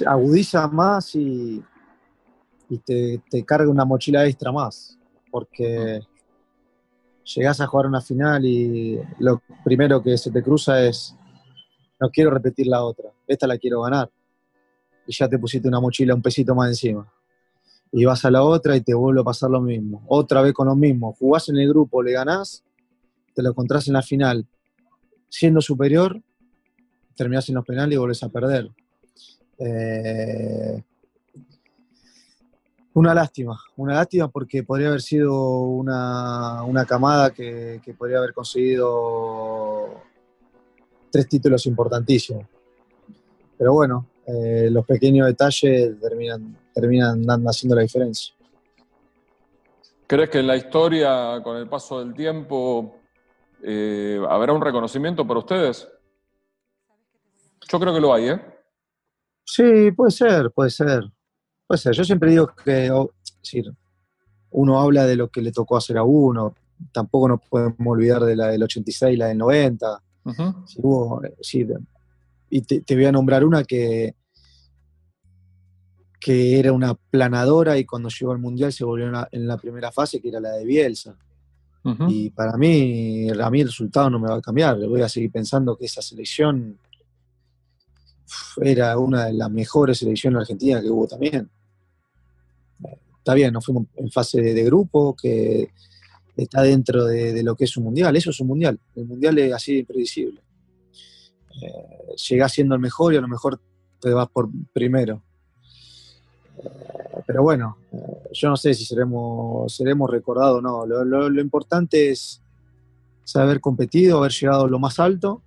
Agudiza 0.07 0.67
más 0.67 1.13
y, 1.13 1.63
y 2.69 2.77
te, 2.77 3.21
te 3.29 3.43
carga 3.43 3.69
una 3.69 3.85
mochila 3.85 4.25
extra 4.25 4.51
más, 4.51 4.97
porque 5.31 6.01
llegás 7.35 7.61
a 7.61 7.67
jugar 7.67 7.87
una 7.87 8.01
final 8.01 8.45
y 8.45 8.99
lo 9.19 9.41
primero 9.63 10.01
que 10.01 10.17
se 10.17 10.31
te 10.31 10.41
cruza 10.41 10.83
es, 10.85 11.15
no 11.99 12.09
quiero 12.09 12.31
repetir 12.31 12.67
la 12.67 12.83
otra, 12.83 13.09
esta 13.27 13.47
la 13.47 13.57
quiero 13.57 13.81
ganar. 13.81 14.09
Y 15.05 15.13
ya 15.13 15.27
te 15.27 15.39
pusiste 15.39 15.67
una 15.67 15.79
mochila 15.79 16.13
un 16.13 16.21
pesito 16.21 16.53
más 16.53 16.69
encima. 16.69 17.11
Y 17.91 18.05
vas 18.05 18.23
a 18.23 18.29
la 18.29 18.43
otra 18.43 18.75
y 18.75 18.81
te 18.81 18.93
vuelve 18.93 19.21
a 19.21 19.23
pasar 19.23 19.49
lo 19.49 19.59
mismo. 19.59 20.03
Otra 20.07 20.43
vez 20.43 20.53
con 20.53 20.67
lo 20.67 20.75
mismo. 20.75 21.15
Jugás 21.17 21.49
en 21.49 21.57
el 21.57 21.67
grupo, 21.67 22.03
le 22.03 22.11
ganás, 22.11 22.63
te 23.33 23.41
lo 23.41 23.49
encontrás 23.49 23.87
en 23.87 23.95
la 23.95 24.03
final. 24.03 24.45
Siendo 25.27 25.61
superior, 25.61 26.21
terminás 27.15 27.49
en 27.49 27.55
los 27.55 27.65
penales 27.65 27.95
y 27.95 27.97
volvés 27.97 28.21
a 28.21 28.29
perder. 28.29 28.69
Eh, 29.57 30.83
una 32.93 33.13
lástima, 33.13 33.59
una 33.77 33.95
lástima 33.95 34.27
porque 34.29 34.63
podría 34.63 34.87
haber 34.89 35.01
sido 35.01 35.59
una, 35.61 36.85
camada 36.87 37.31
que, 37.31 37.81
podría 37.97 38.17
haber 38.17 38.33
conseguido 38.33 40.01
tres 41.11 41.27
títulos 41.27 41.65
importantísimos. 41.65 42.45
Pero 43.57 43.73
bueno, 43.73 44.07
eh, 44.25 44.69
los 44.71 44.85
pequeños 44.85 45.27
detalles 45.27 45.99
terminan, 45.99 46.57
terminan 46.73 47.25
haciendo 47.47 47.75
la 47.75 47.81
diferencia. 47.81 48.33
¿Crees 50.07 50.29
que 50.29 50.39
en 50.39 50.47
la 50.47 50.55
historia, 50.55 51.39
con 51.43 51.57
el 51.57 51.69
paso 51.69 51.99
del 51.99 52.15
tiempo, 52.15 52.95
eh, 53.61 54.19
habrá 54.27 54.53
un 54.53 54.61
reconocimiento 54.61 55.27
para 55.27 55.39
ustedes? 55.39 55.87
Yo 57.67 57.79
creo 57.79 57.93
que 57.93 57.99
lo 57.99 58.13
hay, 58.13 58.29
¿eh? 58.29 58.41
Sí, 59.43 59.91
puede 59.91 60.11
ser, 60.11 60.51
puede 60.51 60.71
ser. 60.71 61.03
Puede 61.69 61.81
ser. 61.81 61.93
Yo 61.93 62.03
siempre 62.03 62.31
digo 62.31 62.51
que 62.65 62.91
uno 64.49 64.81
habla 64.81 65.05
de 65.05 65.15
lo 65.15 65.27
que 65.27 65.39
le 65.43 65.51
tocó 65.51 65.77
hacer 65.77 65.99
a 65.99 66.03
uno. 66.03 66.55
Tampoco 66.91 67.27
nos 67.27 67.41
podemos 67.47 67.77
olvidar 67.85 68.23
de 68.23 68.35
la 68.35 68.47
del 68.47 68.63
86, 68.63 69.19
la 69.19 69.27
del 69.27 69.37
90. 69.37 70.01
y 72.49 72.61
te, 72.61 72.95
voy 72.95 73.05
a 73.05 73.11
nombrar 73.11 73.45
una 73.45 73.63
que, 73.63 74.15
que 76.19 76.57
era 76.57 76.73
una 76.73 76.95
planadora 76.95 77.77
y 77.77 77.85
cuando 77.85 78.09
llegó 78.09 78.31
al 78.31 78.39
Mundial 78.39 78.73
se 78.73 78.83
volvió 78.83 79.05
en 79.31 79.47
la, 79.47 79.57
primera 79.57 79.91
fase, 79.91 80.19
que 80.19 80.29
era 80.29 80.39
la 80.39 80.53
de 80.53 80.65
Bielsa. 80.65 81.15
Y 82.07 82.31
para 82.31 82.57
mí, 82.57 83.29
a 83.29 83.49
mí 83.51 83.61
el 83.61 83.67
resultado 83.67 84.09
no 84.09 84.17
me 84.17 84.27
va 84.27 84.37
a 84.37 84.41
cambiar. 84.41 84.75
Voy 84.87 85.03
a 85.03 85.09
seguir 85.09 85.31
pensando 85.31 85.77
que 85.77 85.85
esa 85.85 86.01
selección 86.01 86.79
era 88.59 88.97
una 88.97 89.25
de 89.25 89.33
las 89.33 89.51
mejores 89.51 89.99
selecciones 89.99 90.41
argentinas 90.41 90.81
que 90.81 90.89
hubo 90.89 91.07
también 91.07 91.47
está 93.29 93.35
bien, 93.35 93.53
nos 93.53 93.63
fuimos 93.63 93.85
en 93.95 94.09
fase 94.09 94.41
de, 94.41 94.63
grupo, 94.63 95.15
que 95.15 95.69
está 96.35 96.63
dentro 96.63 97.05
de, 97.05 97.43
lo 97.43 97.55
que 97.55 97.65
es 97.65 97.77
un 97.77 97.83
mundial. 97.83 98.15
Eso 98.15 98.31
es 98.31 98.39
un 98.39 98.47
mundial. 98.47 98.79
El 98.95 99.05
mundial 99.05 99.37
es 99.37 99.53
así 99.53 99.73
de 99.73 99.79
impredecible. 99.81 100.41
Eh, 101.61 102.15
llegás 102.27 102.53
siendo 102.53 102.73
el 102.73 102.81
mejor 102.81 103.13
y 103.13 103.17
a 103.17 103.21
lo 103.21 103.27
mejor 103.27 103.61
te 103.99 104.09
vas 104.09 104.27
por 104.29 104.49
primero. 104.73 105.21
Eh, 106.57 107.21
pero 107.27 107.43
bueno, 107.43 107.77
eh, 107.91 108.29
yo 108.33 108.49
no 108.49 108.57
sé 108.57 108.73
si 108.73 108.83
seremos, 108.83 109.77
recordados 110.09 110.57
o 110.57 110.61
no. 110.61 110.87
Lo, 110.87 111.39
importante 111.39 112.09
es 112.09 112.41
saber 113.23 113.61
competido, 113.61 114.17
haber 114.17 114.31
llegado 114.31 114.67
lo 114.67 114.79
más 114.79 114.99
alto 114.99 115.43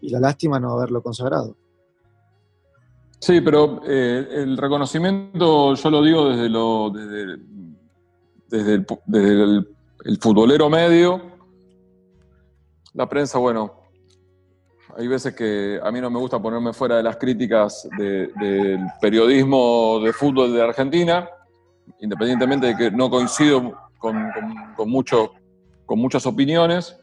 y 0.00 0.08
la 0.08 0.18
lástima 0.18 0.58
no 0.58 0.72
haberlo 0.72 1.00
consagrado. 1.00 1.56
Sí, 3.20 3.40
pero 3.40 3.82
eh, 3.84 4.28
el 4.30 4.56
reconocimiento 4.56 5.74
yo 5.74 5.90
lo 5.90 6.02
digo 6.02 6.28
desde, 6.28 6.48
lo, 6.48 6.90
desde, 6.90 8.74
el, 8.74 10.18
futbolero 10.20 10.70
medio. 10.70 11.22
La 12.94 13.08
prensa, 13.08 13.38
bueno, 13.38 13.72
hay 14.96 15.08
veces 15.08 15.34
que 15.34 15.80
a 15.82 15.90
mí 15.90 16.00
no 16.00 16.10
me 16.10 16.20
gusta 16.20 16.40
ponerme 16.40 16.72
fuera 16.72 16.96
de 16.96 17.02
las 17.02 17.16
críticas 17.16 17.88
del 17.98 18.78
periodismo 19.00 20.00
de 20.02 20.12
fútbol 20.12 20.52
de 20.52 20.62
Argentina, 20.62 21.28
independientemente 22.00 22.68
de 22.68 22.76
que 22.76 22.90
no 22.92 23.10
coincido 23.10 23.76
con, 23.98 24.30
con, 24.76 24.94
con 25.86 25.98
muchas 25.98 26.24
opiniones, 26.24 26.96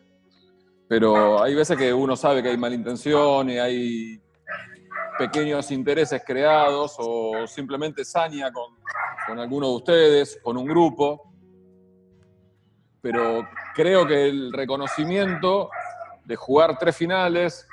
pero 0.88 1.43
hay 1.43 1.56
veces 1.56 1.78
que 1.78 1.93
uno 1.93 2.15
sabe 2.15 2.41
que 2.41 2.49
hay 2.49 2.58
malintenciones, 2.58 3.60
hay 3.60 4.21
pequeños 5.17 5.71
intereses 5.71 6.21
creados 6.25 6.95
o 6.99 7.47
simplemente 7.47 8.04
saña 8.04 8.51
con, 8.51 8.75
con 9.28 9.39
alguno 9.39 9.69
de 9.69 9.75
ustedes, 9.75 10.39
con 10.43 10.58
un 10.58 10.65
grupo. 10.65 11.34
Pero 13.01 13.47
creo 13.73 14.06
que 14.08 14.28
el 14.28 14.51
reconocimiento 14.51 15.69
de 16.25 16.36
jugar 16.36 16.78
tres 16.78 16.95
finales, 16.95 17.67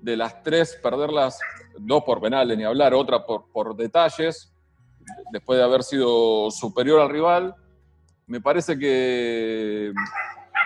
de 0.00 0.16
las 0.16 0.42
tres 0.42 0.78
perderlas, 0.82 1.40
dos 1.78 2.04
por 2.04 2.20
penales 2.20 2.56
ni 2.56 2.64
hablar, 2.64 2.94
otra 2.94 3.24
por, 3.24 3.50
por 3.50 3.76
detalles, 3.76 4.52
después 5.32 5.58
de 5.58 5.64
haber 5.64 5.82
sido 5.82 6.50
superior 6.50 7.00
al 7.00 7.08
rival, 7.08 7.54
me 8.26 8.40
parece 8.40 8.78
que, 8.78 9.92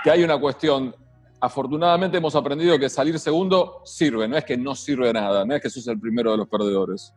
que 0.03 0.11
hay 0.11 0.25
una 0.25 0.39
cuestión 0.39 0.95
afortunadamente 1.43 2.19
hemos 2.19 2.37
aprendido 2.37 2.79
que 2.79 2.89
salir 2.89 3.19
segundo 3.19 3.83
sirve, 3.85 4.29
no 4.29 4.37
es 4.37 4.45
que 4.45 4.57
no 4.57 4.77
sirve 4.77 5.13
nada, 5.13 5.45
no 5.45 5.57
es 5.57 5.61
que 5.61 5.69
sos 5.69 5.89
el 5.89 5.99
primero 5.99 6.31
de 6.31 6.37
los 6.37 6.49
perdedores. 6.49 7.13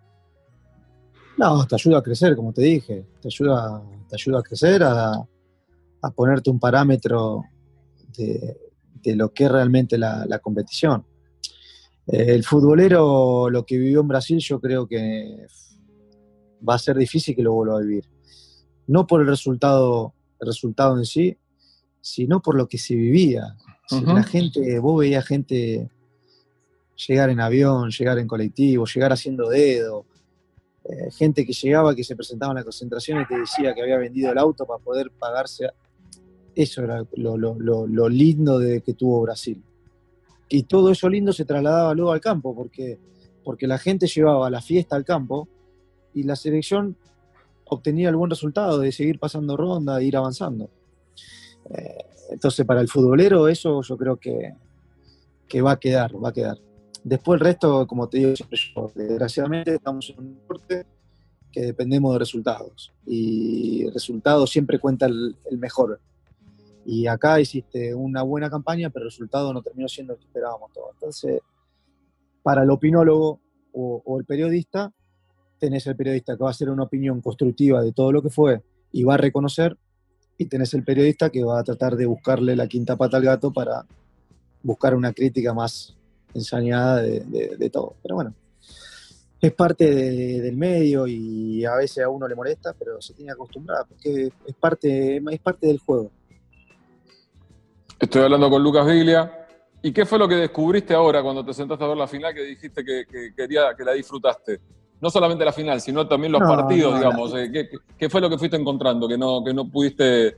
No, 1.38 1.64
te 1.68 1.76
ayuda 1.76 2.00
a 2.00 2.02
crecer, 2.02 2.36
como 2.36 2.52
te 2.52 2.64
dije, 2.64 3.06
te 3.22 3.28
ayuda, 3.28 3.84
te 4.10 4.16
ayuda 4.16 4.40
a 4.40 4.42
crecer, 4.42 4.82
a, 4.84 5.28
ponerte 6.16 6.50
un 6.50 6.60
parámetro 6.60 7.44
de, 8.18 9.16
lo 9.16 9.32
que 9.32 9.44
es 9.44 9.52
realmente 9.52 9.96
la, 9.96 10.40
competición. 10.42 11.06
Eh, 12.08 12.26
el 12.30 12.44
futbolero, 12.44 13.52
lo 13.52 13.64
que 13.64 13.78
vivió 13.78 14.02
en 14.02 14.08
Brasil, 14.08 14.40
yo 14.40 14.60
creo 14.60 14.88
que 14.88 15.46
va 16.68 16.76
a 16.76 16.80
ser 16.80 16.98
difícil 16.98 17.36
que 17.36 17.44
lo 17.44 17.54
vuelva 17.54 17.78
a 17.78 17.82
vivir. 17.82 18.06
No 18.88 19.06
por 19.06 19.22
el 19.22 19.28
resultado, 19.28 20.16
el 20.40 20.48
resultado 20.48 20.98
en 20.98 21.06
sí, 21.06 21.38
sino 22.02 22.42
por 22.42 22.56
lo 22.56 22.68
que 22.68 22.80
se 22.80 22.96
vivía. 22.96 23.56
La 23.90 24.24
gente, 24.24 24.80
vos 24.80 25.00
veías 25.00 25.26
gente 25.26 25.90
llegar 27.08 27.30
en 27.30 27.40
avión, 27.40 27.90
llegar 27.90 28.18
en 28.20 28.28
colectivo, 28.28 28.86
llegar 28.86 29.12
haciendo 29.12 29.50
dedo, 29.50 30.06
eh, 30.86 31.12
gente 31.12 31.46
que 31.46 31.54
llegaba, 31.54 31.96
que 31.96 32.04
se 32.04 32.16
presentaba 32.16 32.52
en 32.52 32.58
la 32.58 32.64
concentración 32.64 33.22
y 33.22 33.26
te 33.26 33.38
decía 33.38 33.74
que 33.74 33.82
había 33.82 33.98
vendido 33.98 34.32
el 34.32 34.38
auto 34.38 34.66
para 34.66 34.84
poder 34.84 35.12
pagarse. 35.12 35.70
Eso 36.56 36.84
era 36.84 37.04
lo, 37.16 38.10
lindo 38.10 38.60
de 38.60 38.82
que 38.82 38.94
tuvo 38.94 39.22
Brasil. 39.22 39.62
Y 40.48 40.64
todo 40.64 40.92
eso 40.92 41.10
lindo 41.10 41.34
se 41.34 41.44
trasladaba 41.44 41.94
luego 41.94 42.12
al 42.12 42.22
campo, 42.22 42.56
porque, 42.56 43.00
porque 43.44 43.68
la 43.68 43.78
gente 43.78 44.08
llevaba 44.08 44.50
la 44.50 44.62
fiesta 44.62 44.96
al 44.96 45.04
campo 45.04 45.48
y 46.14 46.24
la 46.24 46.36
selección 46.36 46.96
obtenía 47.66 48.10
el 48.10 48.16
buen 48.16 48.30
resultado 48.30 48.80
de 48.80 48.92
seguir 48.92 49.20
pasando 49.20 49.58
ronda 49.58 50.00
e 50.00 50.06
ir 50.06 50.16
avanzando. 50.16 50.70
Eh, 51.70 52.06
entonces, 52.32 52.66
para 52.66 52.82
el 52.82 52.88
futbolero 52.88 53.48
eso 53.48 53.82
yo 53.82 53.98
creo 53.98 54.18
que, 54.18 54.54
va 55.62 55.72
a 55.72 55.80
quedar, 55.80 56.12
va 56.24 56.30
a 56.30 56.34
quedar. 56.34 56.58
Después 57.04 57.40
el 57.40 57.46
resto, 57.46 57.88
como 57.88 58.10
te 58.10 58.18
digo, 58.18 58.34
desgraciadamente 58.96 59.76
estamos 59.76 60.10
en 60.10 60.20
un 60.20 60.36
deporte 60.36 60.86
que 61.56 61.62
dependemos 61.62 62.12
de 62.12 62.20
resultados. 62.20 62.94
Y 63.06 63.88
resultados 63.92 64.50
siempre 64.50 64.80
cuenta 64.80 65.06
el, 65.06 65.38
mejor. 65.52 66.02
Y 66.86 67.08
acá 67.08 67.40
hiciste 67.40 67.96
una 67.96 68.24
buena 68.24 68.50
campaña, 68.50 68.90
pero 68.90 69.06
el 69.06 69.12
resultado 69.12 69.54
no 69.54 69.62
terminó 69.62 69.88
siendo 69.88 70.14
el 70.14 70.20
que 70.20 70.26
esperábamos 70.26 70.74
todos. 70.74 70.90
Entonces, 70.96 71.40
para 72.44 72.64
el 72.64 72.70
opinólogo 72.70 73.40
o, 73.72 74.20
el 74.20 74.26
periodista, 74.26 74.92
tenés 75.58 75.88
el 75.88 75.96
periodista 75.96 76.36
que 76.36 76.44
va 76.44 76.50
a 76.50 76.52
hacer 76.52 76.70
una 76.70 76.84
opinión 76.84 77.22
constructiva 77.22 77.82
de 77.82 77.94
todo 77.94 78.12
lo 78.12 78.22
que 78.22 78.30
fue 78.30 78.62
y 78.92 79.04
va 79.04 79.14
a 79.14 79.18
reconocer, 79.18 79.78
y 80.38 80.46
tenés 80.46 80.74
el 80.74 80.84
periodista 80.84 81.30
que 81.30 81.44
va 81.44 81.60
a 81.60 81.64
tratar 81.64 81.96
de 81.96 82.06
buscarle 82.06 82.56
la 82.56 82.68
quinta 82.68 82.96
pata 82.96 83.18
al 83.18 83.24
gato 83.24 83.52
para 83.52 83.86
buscar 84.64 84.96
una 84.96 85.14
crítica 85.14 85.54
más 85.54 85.96
ensañada 86.34 87.02
de 87.02 87.70
todo. 87.72 87.96
Pero 88.02 88.16
bueno, 88.16 88.34
es 89.46 89.54
parte 89.54 89.86
del 89.86 90.58
medio 90.58 91.08
y 91.08 91.66
a 91.66 91.76
veces 91.76 92.04
a 92.04 92.10
uno 92.10 92.28
le 92.28 92.36
molesta, 92.36 92.74
pero 92.74 93.02
se 93.02 93.14
tiene 93.14 93.30
que 93.30 93.34
acostumbrar 93.34 93.86
porque 93.88 94.32
es 94.46 94.56
parte, 94.56 95.18
es 95.18 95.40
parte 95.40 95.68
del 95.68 95.80
juego. 95.80 96.12
Estoy 98.00 98.24
hablando 98.24 98.50
con 98.50 98.64
Lucas 98.64 98.86
Viglia. 98.86 99.42
¿Y 99.82 99.92
qué 99.92 100.06
fue 100.06 100.18
lo 100.18 100.28
que 100.28 100.36
descubriste 100.36 100.96
ahora 100.96 101.22
cuando 101.22 101.46
te 101.46 101.54
sentaste 101.54 101.84
a 101.84 101.88
ver 101.88 101.98
la 101.98 102.08
final 102.08 102.34
que 102.34 102.42
dijiste 102.42 102.84
que, 102.84 103.06
quería, 103.36 103.76
que 103.78 103.84
la 103.84 103.94
disfrutaste? 103.94 104.60
No 105.06 105.12
solamente 105.12 105.46
la 105.46 105.54
final, 105.54 105.80
sino 105.82 106.08
también 106.08 106.32
los 106.32 106.42
partidos, 106.42 106.98
digamos. 106.98 107.32
Eh, 107.36 107.70
¿Qué, 107.96 108.10
fue 108.10 108.20
lo 108.20 108.28
que 108.28 108.40
fuiste 108.40 108.58
encontrando 108.58 109.08
que 109.08 109.20
no, 109.20 109.44
que 109.44 109.54
no 109.54 109.70
pudiste, 109.70 110.36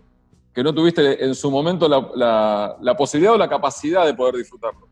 que 0.54 0.62
no 0.62 0.74
tuviste 0.74 1.24
en 1.24 1.34
su 1.34 1.50
momento 1.50 1.88
la, 1.88 2.76
la 2.82 2.98
posibilidad 2.98 3.36
o 3.36 3.38
la 3.38 3.48
capacidad 3.48 4.06
de 4.06 4.14
poder 4.14 4.36
disfrutarlo? 4.36 4.90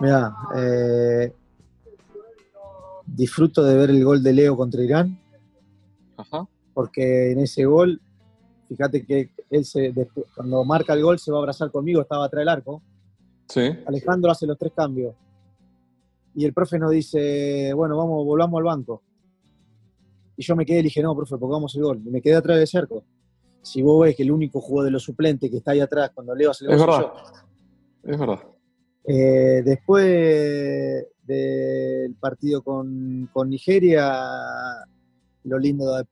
Mira, 0.00 0.34
eh, 0.56 1.32
disfruto 3.06 3.62
de 3.62 3.76
ver 3.76 3.90
el 3.90 4.04
gol 4.04 4.24
de 4.24 4.32
Leo 4.32 4.56
contra 4.56 4.82
Irán, 4.82 5.20
porque 6.72 7.30
en 7.30 7.38
ese 7.38 7.64
gol, 7.64 8.00
fíjate 8.68 9.06
que 9.06 9.30
él 9.50 9.64
se, 9.64 9.94
cuando 10.34 10.64
marca 10.64 10.94
el 10.94 11.02
gol 11.04 11.20
se 11.20 11.30
va 11.30 11.38
a 11.38 11.40
abrazar 11.42 11.70
conmigo, 11.70 12.00
estaba 12.00 12.24
atrás 12.24 12.40
del 12.40 12.48
arco. 12.48 12.82
Sí. 13.48 13.70
Alejandro 13.86 14.32
hace 14.32 14.48
los 14.48 14.58
tres 14.58 14.72
cambios. 14.74 15.14
Y 16.34 16.44
el 16.44 16.52
profe 16.52 16.78
nos 16.78 16.90
dice, 16.90 17.72
bueno, 17.74 17.96
vamos, 17.96 18.24
volvamos 18.24 18.58
al 18.58 18.64
banco. 18.64 19.02
Y 20.36 20.42
yo 20.42 20.56
me 20.56 20.66
quedé 20.66 20.80
y 20.80 20.84
dije, 20.84 21.02
no, 21.02 21.14
profe, 21.14 21.36
pongamos 21.38 21.74
el 21.76 21.82
gol. 21.82 22.02
Y 22.04 22.10
me 22.10 22.20
quedé 22.20 22.34
atrás 22.34 22.58
del 22.58 22.66
cerco. 22.66 23.04
Si 23.62 23.82
vos 23.82 24.04
ves 24.04 24.16
que 24.16 24.24
el 24.24 24.32
único 24.32 24.60
jugador 24.60 24.86
de 24.86 24.90
los 24.90 25.04
suplentes 25.04 25.50
que 25.50 25.58
está 25.58 25.70
ahí 25.70 25.80
atrás 25.80 26.10
cuando 26.12 26.34
Leo 26.34 26.50
hace 26.50 26.64
el 26.64 26.76
gol. 26.76 26.80
Es 26.80 26.86
verdad. 26.86 27.12
Es 28.02 28.18
verdad. 28.18 28.38
Eh, 29.06 29.62
después 29.64 31.06
del 31.22 32.14
partido 32.16 32.62
con, 32.62 33.30
Nigeria, 33.46 34.22
lo 35.44 35.58
lindo 35.58 35.86
de 35.86 35.94
haber 35.94 36.06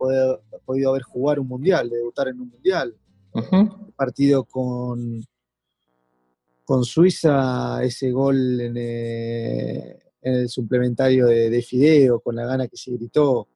podido 0.65 0.91
haber 0.91 1.03
jugar 1.03 1.41
un 1.41 1.49
mundial, 1.49 1.91
de 1.91 1.97
debutar 1.97 2.29
en 2.29 2.41
un 2.41 2.49
mundial. 2.49 2.95
El 3.35 3.95
partido 3.97 4.45
con, 4.45 5.25
con 6.65 6.85
Suiza, 6.85 7.83
ese 7.83 8.11
gol 8.11 8.61
en, 8.61 8.75
eh, 8.77 9.99
el 10.23 10.49
suplementario 10.49 11.27
de, 11.27 11.63
Fideo, 11.63 12.21
con 12.21 12.37
la 12.37 12.47
gana 12.47 12.69
que 12.69 12.77
se 12.77 12.93
gritó. 12.93 13.49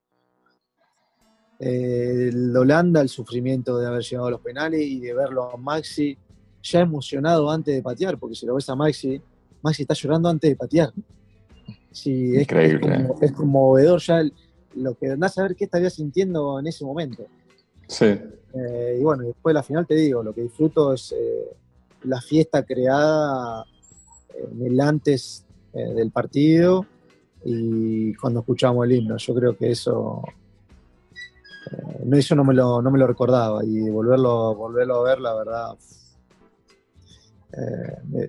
el 1.59 2.55
Holanda, 2.55 3.01
el 3.01 3.09
sufrimiento 3.09 3.79
de 3.79 3.87
haber 3.87 4.03
llegado 4.03 4.29
a 4.29 4.31
los 4.33 4.41
penales 4.41 4.81
y 4.83 5.01
de 5.01 5.15
verlo 5.15 5.51
a 5.51 5.57
Maxi 5.57 6.19
ya 6.63 6.81
emocionado 6.81 7.51
antes 7.51 7.75
de 7.75 7.83
patear, 7.83 8.19
porque 8.19 8.35
si 8.35 8.45
lo 8.45 8.57
ves 8.57 8.69
a 8.69 8.75
Maxi, 8.75 9.23
Maxi 9.63 9.83
está 9.83 9.95
llorando 9.95 10.29
antes 10.29 10.51
de 10.51 10.57
patear. 10.57 10.93
Sí, 11.93 12.37
Increíble. 12.39 13.09
Es, 13.21 13.33
conmovedor 13.33 14.01
ya 14.01 14.23
lo 14.75 14.95
que 14.95 15.11
andás 15.11 15.39
a 15.39 15.45
ver 15.45 15.57
qué 15.57 15.65
estaría 15.65 15.89
sintiendo 15.89 16.59
en 16.59 16.67
ese 16.67 16.85
momento. 16.85 17.25
Sí. 17.87 18.05
Eh, 18.05 18.99
y 19.01 19.03
bueno, 19.03 19.23
después 19.25 19.53
de 19.53 19.55
la 19.55 19.63
final 19.63 19.87
te 19.87 19.95
digo, 19.95 20.23
lo 20.23 20.35
que 20.35 20.43
disfruto 20.43 20.93
es 20.93 21.13
eh, 21.13 21.57
la 22.03 22.21
fiesta 22.21 22.65
creada 22.65 23.65
en 24.35 24.67
el 24.67 24.81
antes 24.81 25.46
eh, 25.77 25.95
del 25.95 26.11
partido 26.11 26.87
y 27.45 28.15
cuando 28.15 28.41
escuchamos 28.41 28.87
el 28.87 28.93
himno. 28.93 29.17
Yo 29.17 29.35
creo 29.35 29.57
que 29.57 29.71
eso, 29.71 30.23
no, 32.05 32.17
eso 32.17 32.35
no 32.35 32.45
me, 32.45 32.55
lo, 32.55 32.81
no 32.81 32.91
me 32.91 32.99
lo 32.99 33.07
recordaba 33.07 33.65
y 33.65 33.89
volverlo, 33.91 34.55
volverlo 34.55 34.97
a 34.97 35.03
ver, 35.03 35.21
la 35.21 35.35
verdad, 35.35 35.77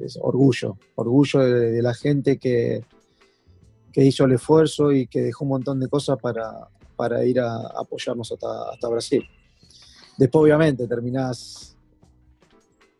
es 0.04 0.18
orgullo, 0.22 0.78
orgullo 0.96 1.40
de 1.40 1.82
la 1.82 1.94
gente 1.94 2.38
que, 2.38 2.84
que 3.98 4.06
hizo 4.06 4.26
el 4.26 4.34
esfuerzo 4.34 4.92
y 4.92 5.08
que 5.08 5.22
dejó 5.22 5.44
un 5.44 5.50
montón 5.50 5.80
de 5.80 5.88
cosas 5.88 6.20
para, 6.22 6.68
para 6.96 7.26
ir 7.26 7.40
a, 7.40 7.58
apoyarnos 7.80 8.32
hasta, 8.32 8.70
hasta 8.72 8.88
Brasil. 8.90 9.24
Después, 10.18 10.44
obviamente, 10.44 10.88
terminás 10.88 11.76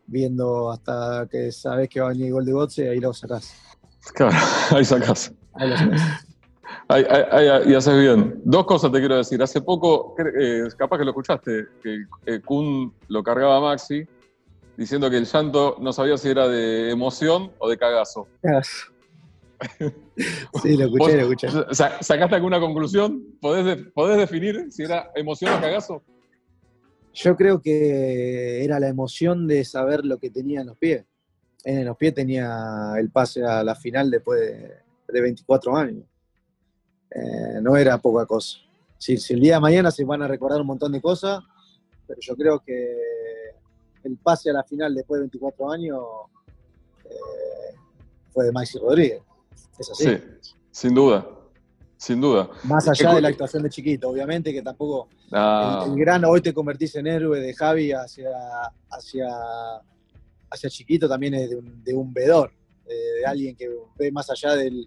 viendo 0.06 0.72
hasta 0.72 1.28
que 1.30 1.52
sabes 1.52 1.88
que 1.88 2.00
va 2.00 2.06
a 2.06 2.08
venir 2.10 2.26
el 2.26 2.32
gol 2.32 2.44
de 2.44 2.52
Gotze 2.52 2.84
y 2.84 2.88
ahí 2.88 2.98
lo 2.98 3.12
sacás. 3.14 3.54
Claro, 4.14 4.36
ahí 4.70 4.84
sacás. 4.84 5.32
Ahí 5.54 5.70
lo 5.70 5.76
sacás. 5.76 7.66
y 7.66 7.74
haces 7.74 8.00
bien. 8.00 8.40
Dos 8.44 8.66
cosas 8.66 8.92
te 8.92 8.98
quiero 8.98 9.16
decir. 9.16 9.42
Hace 9.42 9.60
poco, 9.60 10.14
eh, 10.40 10.64
capaz 10.76 10.98
que 10.98 11.04
lo 11.04 11.10
escuchaste, 11.10 11.66
que 11.82 12.04
eh, 12.26 12.40
Kun 12.44 12.92
lo 13.08 13.22
cargaba 13.22 13.56
a 13.56 13.60
Maxi 13.60 14.06
diciendo 14.78 15.10
que 15.10 15.16
el 15.16 15.26
llanto 15.26 15.76
no 15.80 15.92
sabía 15.92 16.16
si 16.16 16.28
era 16.28 16.46
de 16.46 16.90
emoción 16.90 17.50
o 17.58 17.68
de 17.68 17.76
cagazo. 17.76 18.28
Cagazo. 18.40 18.92
Sí, 20.62 20.76
lo 20.76 20.84
escuché, 20.84 21.16
lo 21.16 21.32
escuché. 21.32 21.48
¿Sacaste 21.72 22.34
alguna 22.36 22.60
conclusión? 22.60 23.24
¿Podés, 23.40 23.86
¿Podés, 23.92 24.18
definir 24.18 24.70
si 24.70 24.84
era 24.84 25.10
emoción 25.16 25.52
o 25.52 25.60
cagazo? 25.60 26.02
Yo 27.12 27.36
creo 27.36 27.60
que 27.60 28.64
era 28.64 28.78
la 28.78 28.86
emoción 28.86 29.48
de 29.48 29.64
saber 29.64 30.04
lo 30.04 30.18
que 30.18 30.30
tenía 30.30 30.60
en 30.60 30.68
los 30.68 30.78
pies. 30.78 31.04
En 31.70 31.84
los 31.84 31.98
pies 31.98 32.14
tenía 32.14 32.94
el 32.96 33.10
pase 33.10 33.44
a 33.44 33.62
la 33.62 33.74
final 33.74 34.10
después 34.10 34.40
de, 34.40 35.20
24 35.20 35.76
años. 35.76 36.02
Eh, 37.10 37.60
no 37.60 37.76
era 37.76 37.98
poca 37.98 38.24
cosa. 38.24 38.56
Si, 38.96 39.18
el 39.34 39.40
día 39.40 39.56
de 39.56 39.60
mañana 39.60 39.90
se 39.90 40.02
van 40.02 40.22
a 40.22 40.28
recordar 40.28 40.62
un 40.62 40.66
montón 40.66 40.92
de 40.92 41.02
cosas, 41.02 41.42
pero 42.06 42.18
yo 42.22 42.34
creo 42.36 42.60
que 42.60 42.96
el 44.02 44.16
pase 44.16 44.48
a 44.48 44.54
la 44.54 44.64
final 44.64 44.94
después 44.94 45.18
de 45.18 45.24
24 45.24 45.70
años 45.70 46.00
eh, 47.04 47.76
fue 48.32 48.46
de 48.46 48.52
Maxi 48.52 48.78
Rodríguez. 48.78 49.20
Sí, 49.92 50.18
sin 50.70 50.94
duda. 50.94 51.28
Sin 51.98 52.18
duda. 52.18 52.48
Más 52.64 52.88
allá 52.88 53.12
de 53.12 53.20
la 53.20 53.28
actuación 53.28 53.62
de 53.62 53.68
Chiquito, 53.68 54.08
obviamente 54.08 54.54
que 54.54 54.62
tampoco 54.62 55.10
ah. 55.32 55.84
el, 55.86 55.96
gran 55.96 56.24
hoy 56.24 56.40
te 56.40 56.54
convertís 56.54 56.94
en 56.94 57.08
héroe 57.08 57.40
de 57.40 57.52
Javi 57.52 57.92
hacia, 57.92 58.30
hacia, 58.88 59.28
hacia 60.50 60.70
Chiquito 60.70 61.08
también 61.08 61.34
es 61.34 61.50
de 61.50 61.56
un, 61.56 61.82
de 61.82 61.94
un 61.94 62.12
vedor, 62.12 62.52
de, 62.86 63.26
alguien 63.26 63.54
que 63.56 63.68
ve 63.98 64.10
más 64.10 64.30
allá 64.30 64.54
de 64.54 64.86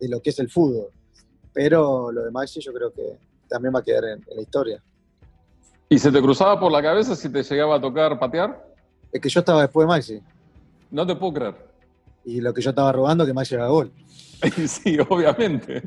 lo 0.00 0.20
que 0.20 0.30
es 0.30 0.38
el 0.38 0.50
fútbol. 0.50 0.88
Pero 1.52 2.10
lo 2.10 2.22
de 2.22 2.30
Maxi 2.30 2.60
yo 2.60 2.72
creo 2.72 2.92
que 2.92 3.18
también 3.48 3.74
va 3.74 3.80
a 3.80 3.82
quedar 3.82 4.04
en, 4.04 4.24
la 4.34 4.40
historia. 4.40 4.82
¿Y 5.88 5.98
se 5.98 6.10
te 6.10 6.20
cruzaba 6.22 6.58
por 6.58 6.72
la 6.72 6.82
cabeza 6.82 7.14
si 7.14 7.28
te 7.28 7.42
llegaba 7.42 7.76
a 7.76 7.80
tocar 7.80 8.18
patear? 8.18 8.66
Es 9.12 9.20
que 9.20 9.28
yo 9.28 9.40
estaba 9.40 9.62
después 9.62 9.86
de 9.86 9.88
Maxi. 9.88 10.22
No 10.90 11.06
te 11.06 11.14
puedo 11.14 11.34
creer. 11.34 11.54
Y 12.24 12.40
lo 12.40 12.54
que 12.54 12.62
yo 12.62 12.70
estaba 12.70 12.92
robando 12.92 13.26
que 13.26 13.34
Maxi 13.34 13.54
haga 13.54 13.68
gol. 13.68 13.92
Sí, 14.66 14.98
obviamente. 15.08 15.82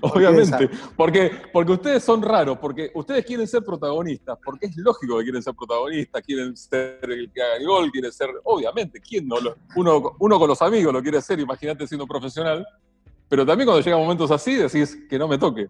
Obviamente. 0.00 0.70
Porque, 0.96 1.30
porque 1.52 1.72
ustedes 1.72 2.04
son 2.04 2.22
raros, 2.22 2.58
porque 2.58 2.90
ustedes 2.94 3.24
quieren 3.24 3.46
ser 3.46 3.62
protagonistas, 3.62 4.38
porque 4.44 4.66
es 4.66 4.76
lógico 4.76 5.18
que 5.18 5.24
quieren 5.24 5.42
ser 5.42 5.54
protagonistas, 5.54 6.22
quieren 6.22 6.56
ser 6.56 6.98
el 7.02 7.30
que 7.32 7.42
haga 7.42 7.56
el 7.56 7.66
gol, 7.66 7.90
quieren 7.90 8.12
ser, 8.12 8.30
obviamente, 8.44 9.00
¿quién 9.00 9.26
no? 9.26 9.36
Uno, 9.76 10.16
uno 10.18 10.38
con 10.38 10.48
los 10.48 10.60
amigos 10.62 10.92
lo 10.92 11.02
quiere 11.02 11.20
ser, 11.20 11.40
imagínate 11.40 11.86
siendo 11.86 12.06
profesional, 12.06 12.66
pero 13.28 13.44
también 13.44 13.66
cuando 13.66 13.82
llegan 13.82 14.00
momentos 14.00 14.30
así 14.30 14.54
decís 14.54 14.96
que 15.08 15.18
no 15.18 15.28
me 15.28 15.38
toque. 15.38 15.68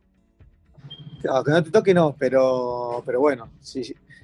Claro, 1.20 1.44
que 1.44 1.50
no 1.50 1.62
te 1.62 1.70
toque 1.70 1.94
no, 1.94 2.14
pero, 2.18 3.02
pero 3.04 3.20
bueno, 3.20 3.48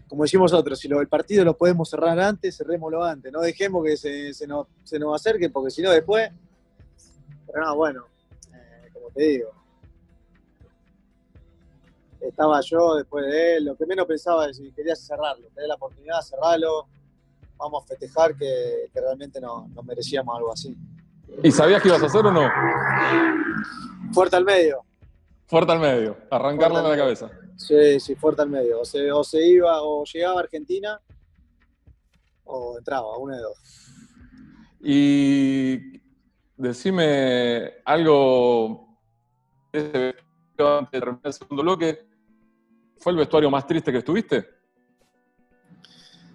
como 0.08 0.24
decimos 0.24 0.52
nosotros, 0.52 0.78
si 0.78 0.88
lo, 0.88 1.00
el 1.00 1.08
partido 1.08 1.44
lo 1.44 1.56
podemos 1.56 1.88
cerrar 1.88 2.18
antes, 2.20 2.56
cerrémoslo 2.56 3.02
antes, 3.02 3.32
no 3.32 3.40
dejemos 3.40 3.84
que 3.84 3.96
se, 3.96 4.34
se, 4.34 4.46
nos, 4.46 4.66
se 4.84 4.98
nos 4.98 5.14
acerque, 5.14 5.48
porque 5.48 5.70
si 5.70 5.82
no 5.82 5.90
después 5.90 6.30
pero 7.52 7.66
no, 7.66 7.76
bueno, 7.76 8.06
eh, 8.54 8.88
como 8.92 9.10
te 9.10 9.22
digo, 9.22 9.50
estaba 12.20 12.60
yo 12.60 12.96
después 12.96 13.26
de 13.26 13.56
él, 13.56 13.64
lo 13.66 13.76
que 13.76 13.84
menos 13.86 14.06
pensaba 14.06 14.48
es 14.48 14.56
si 14.56 14.72
querías 14.72 15.04
cerrarlo, 15.04 15.48
tener 15.48 15.68
la 15.68 15.74
oportunidad 15.74 16.18
de 16.18 16.22
cerrarlo, 16.22 16.86
vamos 17.56 17.84
a 17.84 17.86
festejar 17.86 18.36
que, 18.36 18.88
realmente 18.94 19.40
nos 19.40 19.84
merecíamos 19.84 20.36
algo 20.36 20.52
así. 20.52 20.76
¿Y 21.42 21.50
sabías 21.50 21.82
que 21.82 21.88
ibas 21.88 22.02
a 22.02 22.06
hacer 22.06 22.24
o 22.26 22.32
no? 22.32 22.48
Fuerte 24.12 24.36
al 24.36 24.44
medio. 24.44 24.84
Fuerte 25.46 25.72
al 25.72 25.80
medio, 25.80 26.16
arrancarlo 26.30 26.82
de 26.82 26.88
la 26.88 26.96
cabeza. 26.96 27.30
Sí, 27.56 28.00
sí, 28.00 28.14
fuerte 28.14 28.42
al 28.42 28.48
medio. 28.48 28.80
O 28.80 28.84
se, 28.84 29.10
o 29.12 29.22
se 29.22 29.46
iba, 29.46 29.82
o 29.82 30.04
llegaba 30.04 30.40
a 30.40 30.42
Argentina, 30.44 31.00
o 32.44 32.78
entraba, 32.78 33.16
uno 33.18 33.36
de 33.36 33.42
dos. 33.42 33.58
Y 34.80 36.01
decime 36.62 37.72
algo 37.84 38.96
antes 39.72 39.92
de 39.92 40.14
terminar 41.00 41.20
el 41.24 41.32
segundo 41.32 41.62
bloque. 41.62 42.06
¿Fue 42.98 43.12
el 43.12 43.18
vestuario 43.18 43.50
más 43.50 43.66
triste 43.66 43.90
que 43.90 43.98
estuviste? 43.98 44.48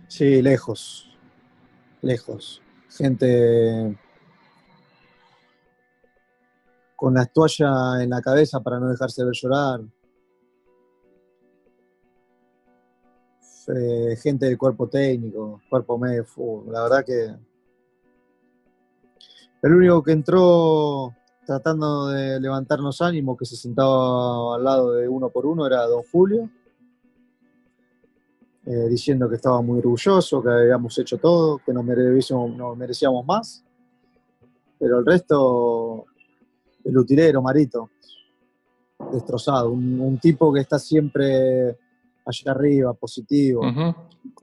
Sí, 0.07 0.41
lejos. 0.41 1.09
Lejos. 2.01 2.61
Gente 2.89 3.97
con 6.95 7.13
la 7.13 7.25
toalla 7.25 8.03
en 8.03 8.09
la 8.09 8.21
cabeza 8.21 8.59
para 8.59 8.79
no 8.79 8.89
dejarse 8.89 9.23
ver 9.23 9.33
llorar. 9.33 9.81
Eh, 13.69 14.15
gente 14.21 14.45
del 14.45 14.57
cuerpo 14.57 14.87
técnico, 14.87 15.61
cuerpo 15.69 15.97
medio, 15.97 16.25
la 16.71 16.83
verdad 16.83 17.05
que 17.05 17.35
el 19.61 19.73
único 19.73 20.03
que 20.03 20.11
entró 20.11 21.15
tratando 21.45 22.07
de 22.07 22.39
levantarnos 22.39 23.01
ánimo, 23.01 23.37
que 23.37 23.45
se 23.45 23.55
sentaba 23.55 24.55
al 24.55 24.63
lado 24.63 24.93
de 24.93 25.07
uno 25.07 25.29
por 25.29 25.45
uno, 25.45 25.65
era 25.65 25.85
don 25.87 26.03
Julio, 26.03 26.49
eh, 28.65 28.87
diciendo 28.89 29.29
que 29.29 29.35
estaba 29.35 29.61
muy 29.61 29.79
orgulloso, 29.79 30.43
que 30.43 30.49
habíamos 30.49 30.97
hecho 30.97 31.17
todo, 31.17 31.59
que 31.59 31.71
nos 31.71 31.85
merecíamos, 31.85 32.55
nos 32.55 32.75
merecíamos 32.75 33.25
más, 33.25 33.63
pero 34.77 34.99
el 34.99 35.05
resto, 35.05 36.05
el 36.83 36.97
utilero, 36.97 37.41
Marito, 37.41 37.91
destrozado, 39.13 39.71
un 39.71 40.19
tipo 40.19 40.51
que 40.51 40.59
está 40.59 40.77
siempre 40.77 41.77
allá 42.27 42.51
arriba, 42.51 42.93
positivo, 42.93 43.61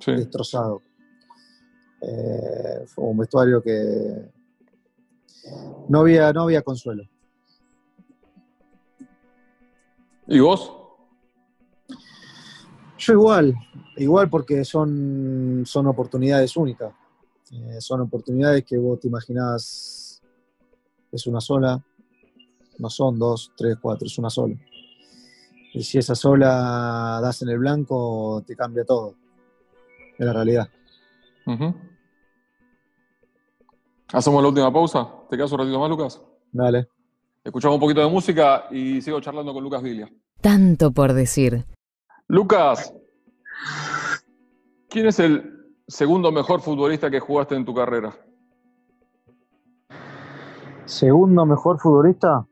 destrozado. 0.07 0.83
Eh, 2.01 2.85
fue 2.87 3.05
un 3.05 3.19
vestuario 3.19 3.63
que 3.63 4.31
no 5.89 6.01
había, 6.01 6.33
no 6.33 6.43
había 6.43 6.63
consuelo. 6.63 7.05
¿Y 10.27 10.41
vos? 10.41 10.73
Yo 12.99 13.13
igual, 13.13 13.55
igual 13.97 14.31
porque 14.31 14.65
son, 14.65 15.63
son 15.67 15.87
oportunidades 15.87 16.57
únicas. 16.57 16.95
Eh, 17.53 17.81
son 17.81 18.01
oportunidades 18.01 18.65
que 18.65 18.79
vos 18.79 18.99
te 18.99 19.09
imaginás 19.09 20.23
es 21.15 21.27
una 21.27 21.41
sola, 21.41 21.81
no 22.79 22.91
son 22.91 23.19
dos, 23.19 23.53
tres, 23.57 23.77
cuatro, 23.81 24.07
es 24.07 24.19
una 24.19 24.31
sola. 24.31 24.57
Y 25.73 25.83
si 25.83 25.99
esa 25.99 26.15
sola 26.15 27.21
das 27.23 27.43
en 27.43 27.51
el 27.51 27.59
blanco, 27.59 28.43
te 28.47 28.57
cambia 28.57 28.85
todo. 28.85 29.15
Es 30.19 30.27
la 30.27 30.33
realidad. 30.33 30.69
Hacemos 34.15 34.41
la 34.43 34.49
última 34.49 34.73
pausa. 34.73 35.09
¿Te 35.29 35.37
quedas 35.37 35.51
un 35.51 35.59
ratito 35.59 35.81
más, 35.81 35.91
Lucas? 35.91 36.23
Dale. 36.53 36.87
Escuchamos 37.43 37.75
un 37.75 37.81
poquito 37.81 38.01
de 38.01 38.09
música 38.09 38.67
y 38.71 39.03
sigo 39.03 39.21
charlando 39.21 39.53
con 39.53 39.65
Lucas 39.65 39.83
Vilia. 39.83 40.09
Tanto 40.41 40.93
por 40.93 41.15
decir. 41.15 41.65
Lucas, 42.29 42.95
¿quién 44.89 45.07
es 45.07 45.19
el 45.19 45.75
segundo 45.89 46.31
mejor 46.31 46.61
futbolista 46.61 47.11
que 47.11 47.19
jugaste 47.19 47.57
en 47.57 47.65
tu 47.65 47.75
carrera? 47.75 48.17
¿Segundo 50.85 51.45
mejor 51.45 51.81
futbolista? 51.81 52.47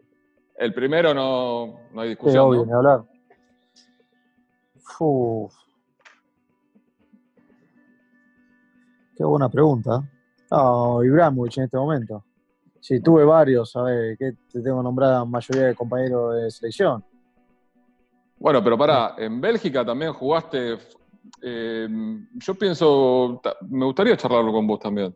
El 0.56 0.74
primero 0.74 1.14
no, 1.14 1.78
no 1.92 2.00
hay 2.00 2.08
discusión. 2.08 2.44
obvio, 2.44 2.66
ni 2.66 2.72
hablar. 2.72 3.04
Qué 9.16 9.24
buena 9.24 9.48
pregunta. 9.48 10.02
Ah, 10.54 10.98
Ibrahimovic 11.02 11.56
en 11.56 11.64
este 11.64 11.78
momento. 11.78 12.22
Sí, 12.78 13.00
tuve 13.00 13.24
varios, 13.24 13.74
a 13.74 13.84
ver, 13.84 14.18
que 14.18 14.32
te 14.52 14.60
tengo 14.60 14.82
nombrada 14.82 15.24
mayoría 15.24 15.68
de 15.68 15.74
compañeros 15.74 16.34
de 16.34 16.50
selección. 16.50 17.02
Bueno, 18.36 18.62
pero 18.62 18.76
pará, 18.76 19.14
en 19.16 19.40
Bélgica 19.40 19.82
también 19.82 20.12
jugaste. 20.12 20.76
Eh, 21.40 21.88
yo 22.34 22.54
pienso, 22.54 23.40
me 23.70 23.86
gustaría 23.86 24.14
charlarlo 24.16 24.52
con 24.52 24.66
vos 24.66 24.78
también. 24.78 25.14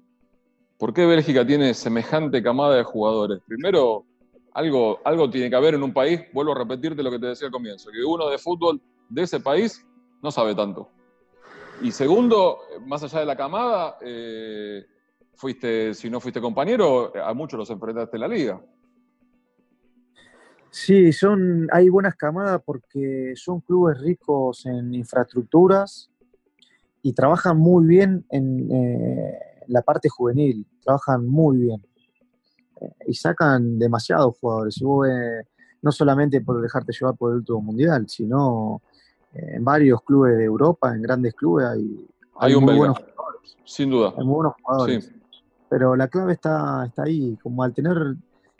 ¿Por 0.78 0.94
qué 0.94 1.04
Bélgica 1.04 1.46
tiene 1.46 1.74
semejante 1.74 2.42
camada 2.42 2.76
de 2.76 2.84
jugadores? 2.84 3.40
Primero, 3.46 4.06
algo, 4.54 5.00
algo 5.04 5.28
tiene 5.28 5.50
que 5.50 5.56
haber 5.56 5.74
en 5.74 5.82
un 5.82 5.92
país, 5.92 6.22
vuelvo 6.32 6.52
a 6.52 6.58
repetirte 6.58 7.02
lo 7.02 7.10
que 7.10 7.18
te 7.18 7.26
decía 7.26 7.48
al 7.48 7.52
comienzo, 7.52 7.90
que 7.90 8.02
uno 8.02 8.30
de 8.30 8.38
fútbol 8.38 8.80
de 9.10 9.22
ese 9.22 9.40
país 9.40 9.84
no 10.22 10.30
sabe 10.30 10.54
tanto. 10.54 10.88
Y 11.82 11.90
segundo, 11.90 12.60
más 12.86 13.02
allá 13.02 13.20
de 13.20 13.26
la 13.26 13.36
camada, 13.36 13.98
eh, 14.00 14.86
fuiste, 15.36 15.94
si 15.94 16.10
no 16.10 16.20
fuiste 16.20 16.40
compañero, 16.40 17.12
a 17.16 17.32
muchos 17.34 17.58
los 17.58 17.70
enfrentaste 17.70 18.16
en 18.16 18.20
la 18.20 18.28
liga. 18.28 18.60
Sí, 20.70 21.12
son, 21.12 21.68
hay 21.72 21.88
buenas 21.88 22.16
camadas 22.16 22.60
porque 22.64 23.32
son 23.36 23.60
clubes 23.60 23.98
ricos 23.98 24.66
en 24.66 24.94
infraestructuras 24.94 26.10
y 27.02 27.12
trabajan 27.12 27.56
muy 27.56 27.86
bien 27.86 28.26
en 28.30 28.70
eh, 28.70 29.38
la 29.68 29.82
parte 29.82 30.08
juvenil, 30.08 30.66
trabajan 30.82 31.26
muy 31.26 31.58
bien. 31.58 31.82
Eh, 32.80 32.92
y 33.06 33.14
sacan 33.14 33.78
demasiados 33.78 34.36
jugadores. 34.38 34.76
Y 34.78 34.84
no 35.82 35.92
solamente 35.92 36.40
por 36.40 36.60
dejarte 36.60 36.92
llevar 36.92 37.16
por 37.16 37.32
el 37.32 37.38
último 37.38 37.62
mundial, 37.62 38.08
sino 38.08 38.82
en 39.32 39.64
varios 39.64 40.02
clubes 40.02 40.36
de 40.36 40.44
Europa, 40.44 40.94
en 40.94 41.02
grandes 41.02 41.34
clubes, 41.34 41.66
hay, 41.66 42.06
hay, 42.38 42.56
muy 42.56 42.74
buenos 42.74 42.98
jugadores. 42.98 43.56
Sin 43.64 43.90
duda. 43.90 44.14
Hay 44.16 44.24
muy 44.24 44.34
buenos 44.34 44.54
jugadores. 44.62 45.12
Pero 45.68 45.96
la 45.96 46.08
clave 46.08 46.34
está, 46.34 46.84
está 46.86 47.04
ahí, 47.04 47.36
como 47.42 47.62
al 47.62 47.74
tener 47.74 48.16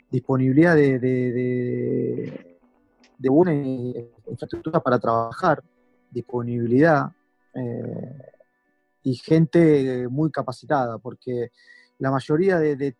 disponibilidad 0.09 0.75
de, 0.75 0.99
de, 0.99 2.59
de, 3.17 3.29
buena 3.29 3.53
infraestructura 3.53 4.79
para 4.81 4.99
trabajar, 4.99 5.63
disponibilidad 6.11 7.11
eh, 7.53 8.17
y 9.03 9.15
gente 9.15 10.07
muy 10.09 10.31
capacitada, 10.31 10.97
porque 10.97 11.51
la 11.99 12.11
mayoría 12.11 12.59
de, 12.59 12.95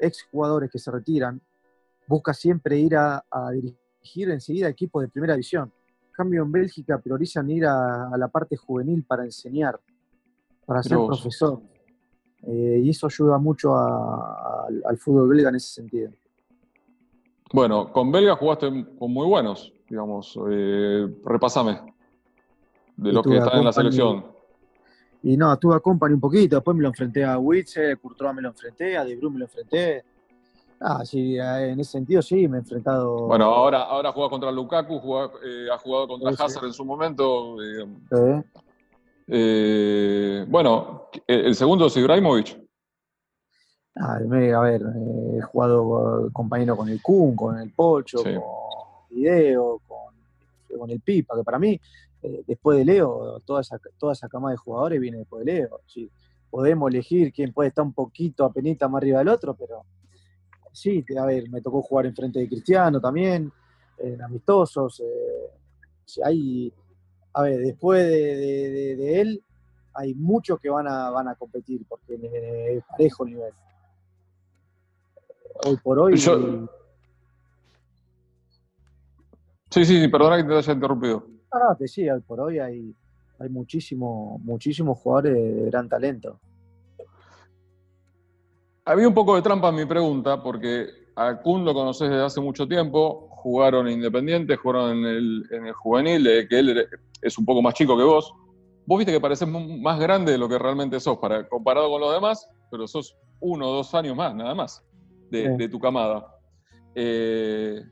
ex 0.00 0.22
jugadores 0.30 0.70
que 0.70 0.78
se 0.78 0.90
retiran 0.90 1.40
busca 2.06 2.34
siempre 2.34 2.78
ir 2.78 2.96
a, 2.96 3.24
a 3.30 3.50
dirigir 3.50 4.30
enseguida 4.30 4.68
equipos 4.68 5.02
de 5.02 5.08
primera 5.08 5.34
división 5.34 5.72
cambio, 6.14 6.42
en 6.42 6.52
Bélgica 6.52 6.98
priorizan 6.98 7.50
ir 7.50 7.66
a, 7.66 8.10
la 8.16 8.28
parte 8.28 8.56
juvenil 8.56 9.04
para 9.04 9.24
enseñar, 9.24 9.78
para 10.64 10.82
ser 10.82 10.96
profesor. 10.96 11.60
Eh, 12.46 12.80
y 12.82 12.90
eso 12.90 13.06
ayuda 13.06 13.38
mucho 13.38 13.74
al 13.76 14.98
fútbol 14.98 15.28
belga 15.28 15.48
en 15.48 15.56
ese 15.56 15.72
sentido. 15.72 16.10
Bueno, 17.52 17.92
con 17.92 18.10
belga 18.10 18.36
jugaste 18.36 18.86
con 18.98 19.12
muy 19.12 19.26
buenos, 19.26 19.72
digamos. 19.88 20.38
Eh, 20.50 21.06
repásame 21.24 21.80
de 22.96 23.12
los 23.12 23.24
que 23.24 23.36
están 23.36 23.58
en 23.58 23.64
la 23.64 23.72
selección. 23.72 24.24
Y 25.22 25.36
no, 25.36 25.56
tuve 25.58 25.76
a 25.76 25.80
Company 25.80 26.14
un 26.14 26.20
poquito, 26.20 26.56
después 26.56 26.76
me 26.76 26.82
lo 26.82 26.88
enfrenté 26.88 27.24
a 27.24 27.38
Witzel, 27.38 27.92
a 27.92 27.96
Courtois 27.96 28.34
me 28.34 28.42
lo 28.42 28.48
enfrenté, 28.48 28.96
a 28.96 29.04
De 29.04 29.16
Bruyne 29.16 29.34
me 29.34 29.38
lo 29.38 29.44
enfrenté. 29.46 30.04
Ah, 30.80 31.02
sí, 31.04 31.36
eh, 31.38 31.70
en 31.70 31.80
ese 31.80 31.92
sentido 31.92 32.20
sí, 32.20 32.46
me 32.46 32.58
he 32.58 32.60
enfrentado. 32.60 33.26
Bueno, 33.26 33.46
ahora, 33.46 33.84
ahora 33.84 34.12
juega 34.12 34.28
contra 34.28 34.52
Lukaku, 34.52 34.96
eh, 35.42 35.68
ha 35.72 35.78
jugado 35.78 36.08
contra 36.08 36.30
Hazard 36.30 36.66
en 36.66 36.72
su 36.74 36.84
momento. 36.84 37.56
Eh, 37.62 38.42
bueno, 39.26 41.08
el 41.26 41.54
segundo 41.54 41.86
es 41.86 41.96
Ibrahimovic. 41.96 42.60
Ah, 43.96 44.16
a 44.16 44.60
ver, 44.60 44.82
he 45.36 45.40
jugado 45.42 46.28
compañero 46.32 46.76
con 46.76 46.88
el 46.88 47.00
Kun, 47.00 47.36
con 47.36 47.58
el 47.58 47.70
Pocho, 47.70 48.22
con 48.22 49.08
Video, 49.10 49.80
con, 49.86 50.90
el 50.90 51.00
Pipa, 51.00 51.36
que 51.36 51.44
para 51.44 51.58
mí, 51.58 51.80
después 52.46 52.76
de 52.76 52.84
Leo, 52.84 53.40
toda 53.44 53.60
esa, 53.60 53.78
toda 53.96 54.12
esa 54.12 54.28
cama 54.28 54.50
de 54.50 54.56
jugadores 54.56 55.00
viene 55.00 55.18
después 55.18 55.44
de 55.44 55.52
Leo. 55.52 55.80
Sí, 55.86 56.10
podemos 56.54 56.88
elegir 56.88 57.32
quién 57.32 57.52
puede 57.52 57.70
estar 57.70 57.84
un 57.84 57.92
poquito 57.92 58.44
a 58.44 58.52
penita 58.52 58.88
más 58.88 59.00
arriba 59.00 59.18
del 59.18 59.28
otro, 59.28 59.54
pero 59.54 59.84
sí, 60.70 61.04
a 61.18 61.24
ver, 61.24 61.48
me 61.50 61.60
tocó 61.60 61.82
jugar 61.82 62.06
enfrente 62.06 62.38
de 62.38 62.48
Cristiano 62.48 63.00
también, 63.00 63.52
en 63.98 64.22
amistosos. 64.22 65.00
Eh, 65.00 66.22
hay, 66.24 66.72
a 67.34 67.42
ver, 67.42 67.58
después 67.58 68.06
de, 68.06 69.20
él, 69.20 69.42
hay 69.92 70.14
muchos 70.14 70.60
que 70.60 70.70
van 70.70 70.86
a, 70.86 71.10
van 71.10 71.28
a 71.28 71.34
competir 71.34 71.84
porque 71.88 72.14
es 72.14 72.84
parejo 72.84 73.24
nivel. 73.24 73.52
Hoy 75.66 75.76
por 75.82 75.98
hoy. 75.98 76.16
Sí, 79.70 79.84
sí, 79.84 80.08
perdona 80.08 80.36
que 80.36 80.44
te 80.44 80.54
haya 80.54 80.72
interrumpido. 80.72 81.26
Ah, 81.50 81.74
te 81.76 81.88
sí, 81.88 82.08
hoy 82.08 82.20
por 82.20 82.40
hoy 82.40 82.60
hay, 82.60 82.94
hay 83.40 83.48
muchísimo, 83.48 84.40
muchísimos 84.44 84.98
jugadores 84.98 85.34
de 85.34 85.66
gran 85.66 85.88
talento. 85.88 86.38
Había 88.84 89.08
un 89.08 89.14
poco 89.14 89.34
de 89.34 89.42
trampa 89.42 89.70
en 89.70 89.76
mi 89.76 89.86
pregunta, 89.86 90.40
porque 90.40 90.86
a 91.16 91.40
Kun 91.40 91.64
lo 91.64 91.74
conoces 91.74 92.08
desde 92.08 92.24
hace 92.24 92.40
mucho 92.40 92.68
tiempo, 92.68 93.33
jugaron 93.44 93.90
Independiente, 93.90 94.56
jugaron 94.56 95.04
en 95.04 95.66
el, 95.66 95.72
juvenil, 95.74 96.48
que 96.48 96.58
él 96.58 96.88
es 97.20 97.36
un 97.36 97.44
poco 97.44 97.60
más 97.60 97.74
chico 97.74 97.94
que 97.94 98.02
vos. 98.02 98.34
Vos 98.86 98.98
viste 98.98 99.12
que 99.12 99.20
pareces 99.20 99.46
más 99.46 100.00
grande 100.00 100.32
de 100.32 100.38
lo 100.38 100.48
que 100.48 100.58
realmente 100.58 100.98
sos, 100.98 101.18
para, 101.18 101.46
comparado 101.46 101.90
con 101.90 102.00
los 102.00 102.14
demás, 102.14 102.48
pero 102.70 102.88
sos 102.88 103.14
uno 103.40 103.68
o 103.68 103.76
dos 103.76 103.94
años 103.94 104.16
más, 104.16 104.34
nada 104.34 104.54
más. 104.54 104.82
de, 105.30 105.68
tu 105.68 105.78
camada. 105.78 106.26
Eh, 106.94 107.82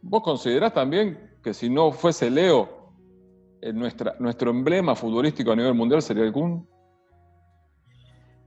¿Vos 0.00 0.22
considerás 0.22 0.72
también 0.72 1.36
que 1.42 1.52
si 1.52 1.68
no 1.68 1.92
fuese 1.92 2.30
Leo, 2.30 2.94
eh, 3.60 3.74
nuestra, 3.74 4.16
nuestro 4.18 4.50
emblema 4.50 4.94
futbolístico 4.94 5.52
a 5.52 5.56
nivel 5.56 5.74
mundial 5.74 6.00
sería 6.00 6.24
el 6.24 6.32
Kun? 6.32 6.66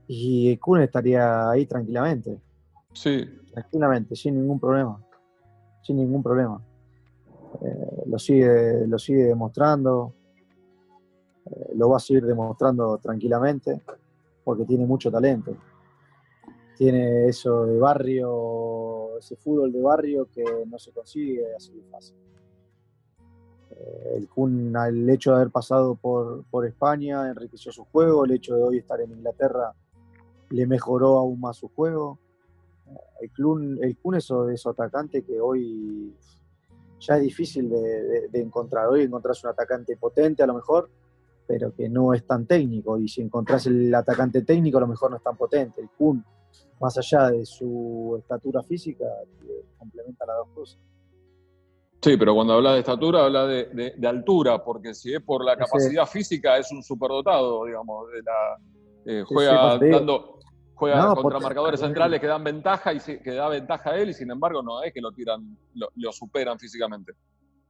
Y 0.08 0.50
el 0.50 0.58
Kun 0.58 0.80
estaría 0.80 1.50
ahí 1.50 1.66
tranquilamente. 1.66 2.40
Sí. 2.94 3.28
Tranquilamente, 3.52 4.16
sin 4.16 4.40
ningún 4.40 4.58
problema. 4.58 5.00
Sin 5.82 5.96
ningún 5.96 6.22
problema. 6.22 6.60
Eh, 7.62 8.02
lo, 8.06 8.18
sigue, 8.18 8.86
lo 8.86 8.98
sigue 8.98 9.24
demostrando. 9.24 10.14
lo 11.74 11.88
va 11.88 11.96
a 11.96 12.00
seguir 12.00 12.24
demostrando 12.24 12.98
tranquilamente 12.98 13.82
porque 14.44 14.64
tiene 14.64 14.86
mucho 14.86 15.10
talento. 15.10 15.56
Tiene 16.76 17.26
eso 17.26 17.66
de 17.66 17.78
barrio, 17.78 19.18
ese 19.18 19.36
fútbol 19.36 19.70
de 19.72 19.82
barrio 19.82 20.28
que 20.32 20.44
no 20.66 20.78
se 20.78 20.92
consigue 20.92 21.54
así 21.54 21.74
de 21.74 21.82
fácil. 21.90 22.16
Eh, 23.70 24.14
el 24.16 24.28
Kun, 24.28 24.74
el 24.76 25.08
hecho 25.08 25.30
de 25.30 25.36
haber 25.36 25.50
pasado 25.50 25.94
por, 25.94 26.44
por 26.50 26.66
España 26.66 27.28
enriqueció 27.28 27.70
su 27.70 27.84
juego, 27.84 28.24
el 28.24 28.32
hecho 28.32 28.56
de 28.56 28.62
hoy 28.62 28.78
estar 28.78 29.00
en 29.00 29.12
Inglaterra 29.12 29.74
le 30.50 30.66
mejoró 30.66 31.18
aún 31.18 31.40
más 31.40 31.58
su 31.58 31.68
juego. 31.68 32.18
El 33.20 33.30
Kun, 33.32 33.78
el 33.82 33.96
Kun 33.98 34.16
es 34.16 34.24
esos 34.24 34.66
atacante 34.66 35.22
que 35.22 35.40
hoy 35.40 36.14
ya 36.98 37.16
es 37.16 37.22
difícil 37.22 37.68
de, 37.68 38.28
de, 38.28 38.40
encontrar. 38.40 38.88
Hoy 38.88 39.02
encontrás 39.02 39.42
un 39.44 39.50
atacante 39.50 39.96
potente 39.96 40.42
a 40.42 40.46
lo 40.46 40.54
mejor, 40.54 40.90
pero 41.46 41.74
que 41.74 41.88
no 41.88 42.14
es 42.14 42.26
tan 42.26 42.46
técnico. 42.46 42.98
Y 42.98 43.08
si 43.08 43.22
encontrás 43.22 43.66
el 43.66 43.94
atacante 43.94 44.42
técnico, 44.42 44.78
a 44.78 44.82
lo 44.82 44.86
mejor 44.86 45.10
no 45.10 45.16
es 45.16 45.22
tan 45.22 45.36
potente. 45.36 45.80
El 45.80 45.88
Kun, 45.90 46.24
más 46.80 46.96
allá 46.98 47.30
de 47.30 47.44
su 47.46 48.16
estatura 48.18 48.62
física, 48.62 49.06
complementa 49.78 50.26
las 50.26 50.36
dos 50.36 50.48
cosas. 50.54 50.80
Sí, 52.02 52.16
pero 52.16 52.34
cuando 52.34 52.54
habla 52.54 52.72
de 52.72 52.78
estatura, 52.80 53.24
habla 53.24 53.46
de, 53.46 53.94
altura, 54.06 54.64
porque 54.64 54.94
si 54.94 55.12
es 55.12 55.20
por 55.20 55.44
la 55.44 55.56
capacidad 55.56 56.06
física, 56.06 56.56
es 56.56 56.72
un 56.72 56.82
superdotado, 56.82 57.66
digamos. 57.66 58.10
De 58.10 58.22
la, 58.22 58.58
eh, 59.04 59.22
juega 59.26 59.78
dando, 59.78 60.39
juega 60.80 61.14
contra 61.14 61.38
marcadores 61.38 61.78
centrales 61.78 62.20
que 62.20 62.26
dan 62.26 62.42
ventaja 62.42 62.92
y 62.92 62.98
que 62.98 63.34
da 63.34 63.48
ventaja 63.48 63.90
a 63.90 63.98
él, 63.98 64.10
y 64.10 64.14
sin 64.14 64.30
embargo 64.30 64.62
no 64.62 64.82
es 64.82 64.92
que 64.92 65.00
lo 65.00 65.12
tiran, 65.12 65.56
lo 65.74 66.12
superan 66.12 66.58
físicamente. 66.58 67.14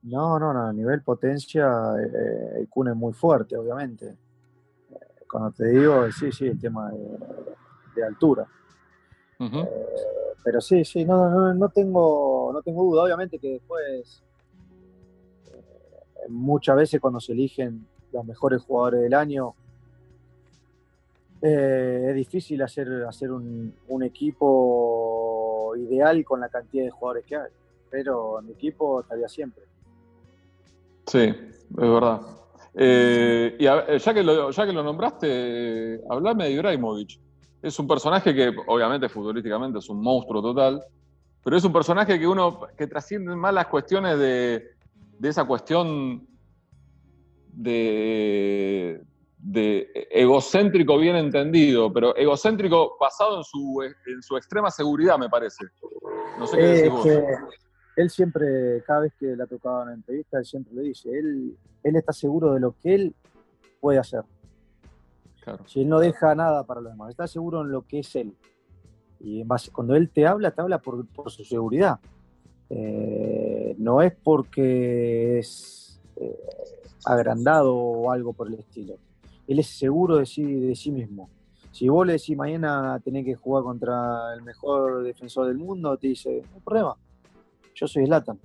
No, 0.02 0.38
no, 0.38 0.54
no, 0.54 0.66
a 0.66 0.72
nivel 0.72 1.02
potencia 1.02 1.68
eh, 1.98 2.60
el 2.60 2.68
Kun 2.68 2.88
es 2.88 2.96
muy 2.96 3.12
fuerte, 3.12 3.56
obviamente. 3.56 4.16
Cuando 5.30 5.52
te 5.52 5.66
digo, 5.68 6.10
sí, 6.10 6.32
sí, 6.32 6.46
el 6.46 6.58
tema 6.58 6.90
de, 6.90 8.04
altura. 8.04 8.46
Eh, 9.38 9.68
pero 10.42 10.60
sí, 10.60 10.84
sí, 10.84 11.04
no, 11.04 11.52
no, 11.52 11.68
tengo, 11.68 12.50
no 12.52 12.62
tengo 12.62 12.82
duda. 12.84 13.02
Obviamente 13.02 13.38
que 13.38 13.52
después, 13.52 14.24
eh, 15.52 16.28
muchas 16.28 16.76
veces 16.76 17.00
cuando 17.00 17.20
se 17.20 17.32
eligen 17.32 17.86
los 18.10 18.24
mejores 18.24 18.62
jugadores 18.62 19.02
del 19.02 19.12
año, 19.12 19.54
es 21.42 22.14
difícil 22.14 22.62
hacer, 22.62 23.04
hacer 23.08 23.30
un, 23.32 23.74
equipo 24.02 25.74
ideal 25.76 26.24
con 26.24 26.40
la 26.40 26.48
cantidad 26.48 26.84
de 26.84 26.90
jugadores 26.90 27.24
que 27.24 27.36
hay. 27.36 27.50
Pero 27.90 28.40
mi 28.42 28.52
equipo 28.52 29.00
estaría 29.00 29.28
siempre. 29.28 29.64
Sí, 31.06 31.18
es 31.20 31.66
verdad. 31.70 32.20
Eh, 32.74 33.56
y 33.58 33.64
ya, 33.64 34.14
que 34.14 34.22
lo, 34.22 34.50
ya 34.50 34.66
que 34.66 34.72
lo 34.72 34.82
nombraste, 34.82 36.00
hablame 36.08 36.44
de 36.44 36.50
Ibrahimovic. 36.52 37.18
Es 37.62 37.78
un 37.78 37.86
personaje 37.86 38.34
que, 38.34 38.54
obviamente, 38.66 39.08
futbolísticamente 39.08 39.78
es 39.80 39.88
un 39.90 40.00
monstruo 40.00 40.40
total, 40.40 40.82
pero 41.42 41.56
es 41.56 41.64
un 41.64 41.72
personaje 41.72 42.18
que 42.18 42.26
uno 42.26 42.60
que 42.76 42.86
trasciende 42.86 43.34
más 43.34 43.52
las 43.52 43.66
cuestiones 43.66 44.18
de, 44.18 44.70
esa 45.22 45.44
cuestión 45.44 46.26
de, 47.52 49.02
egocéntrico 50.20 50.98
bien 50.98 51.16
entendido, 51.16 51.92
pero 51.92 52.14
egocéntrico 52.16 52.96
basado 53.00 53.38
en 53.38 53.44
su, 53.44 53.82
en 53.82 54.22
su 54.22 54.36
extrema 54.36 54.70
seguridad, 54.70 55.18
me 55.18 55.28
parece. 55.28 55.64
No 56.38 56.46
sé 56.46 56.56
qué 56.56 56.62
decís 56.64 56.90
vos 56.90 57.06
él 57.96 58.10
siempre, 58.10 58.82
cada 58.86 59.00
vez 59.00 59.12
que 59.18 59.36
le 59.36 59.42
ha 59.42 59.46
tocado 59.46 59.82
una 59.82 59.94
entrevista, 59.94 60.38
él 60.38 60.44
siempre 60.44 60.74
le 60.74 60.82
dice, 60.82 61.10
él, 61.10 61.56
él 61.82 61.96
está 61.96 62.12
seguro 62.12 62.54
de 62.54 62.60
lo 62.60 62.74
que 62.80 62.94
él 62.94 63.14
puede 63.80 63.98
hacer. 63.98 64.22
Si 65.66 65.80
él 65.80 65.88
no 65.88 65.98
deja 65.98 66.34
nada 66.34 66.64
para 66.64 66.80
los 66.80 66.92
demás, 66.92 67.10
está 67.10 67.26
seguro 67.26 67.62
en 67.62 67.72
lo 67.72 67.82
que 67.82 68.00
es 68.00 68.14
él. 68.14 68.34
Y 69.18 69.44
cuando 69.72 69.94
él 69.96 70.10
te 70.10 70.26
habla, 70.26 70.50
te 70.52 70.60
habla 70.60 70.78
por, 70.78 71.06
su 71.30 71.44
seguridad. 71.44 71.98
Eh, 72.68 73.74
no 73.78 74.00
es 74.00 74.14
porque 74.14 75.38
es 75.38 76.00
eh, 76.16 76.38
agrandado 77.04 77.74
o 77.74 78.10
algo 78.12 78.32
por 78.32 78.46
el 78.46 78.54
estilo. 78.54 78.94
Él 79.50 79.58
es 79.58 79.66
seguro 79.66 80.18
de 80.18 80.26
sí, 80.26 80.44
de 80.44 80.76
sí 80.76 80.92
mismo. 80.92 81.28
Si 81.72 81.88
vos 81.88 82.06
le 82.06 82.12
decís 82.12 82.36
mañana 82.36 83.00
tenés 83.02 83.24
que 83.24 83.34
jugar 83.34 83.64
contra 83.64 84.32
el 84.32 84.42
mejor 84.42 85.02
defensor 85.02 85.48
del 85.48 85.58
mundo, 85.58 85.96
te 85.96 86.06
dice, 86.06 86.40
no 86.50 86.54
hay 86.54 86.60
problema, 86.60 86.96
yo 87.74 87.88
soy 87.88 88.06
Slatan. 88.06 88.38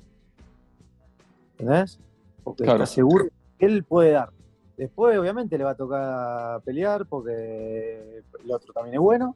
¿Entendés? 1.52 2.00
Porque 2.44 2.64
está 2.64 2.88
seguro 2.88 3.26
que 3.60 3.68
él 3.68 3.84
puede 3.84 4.14
dar. 4.14 4.32
Después, 4.78 5.16
obviamente, 5.20 5.60
le 5.60 5.64
va 5.64 5.72
a 5.72 5.76
tocar 5.76 6.62
pelear 6.64 7.06
porque 7.06 8.24
el 8.44 8.52
otro 8.52 8.74
también 8.74 8.96
es 8.96 9.00
bueno, 9.00 9.36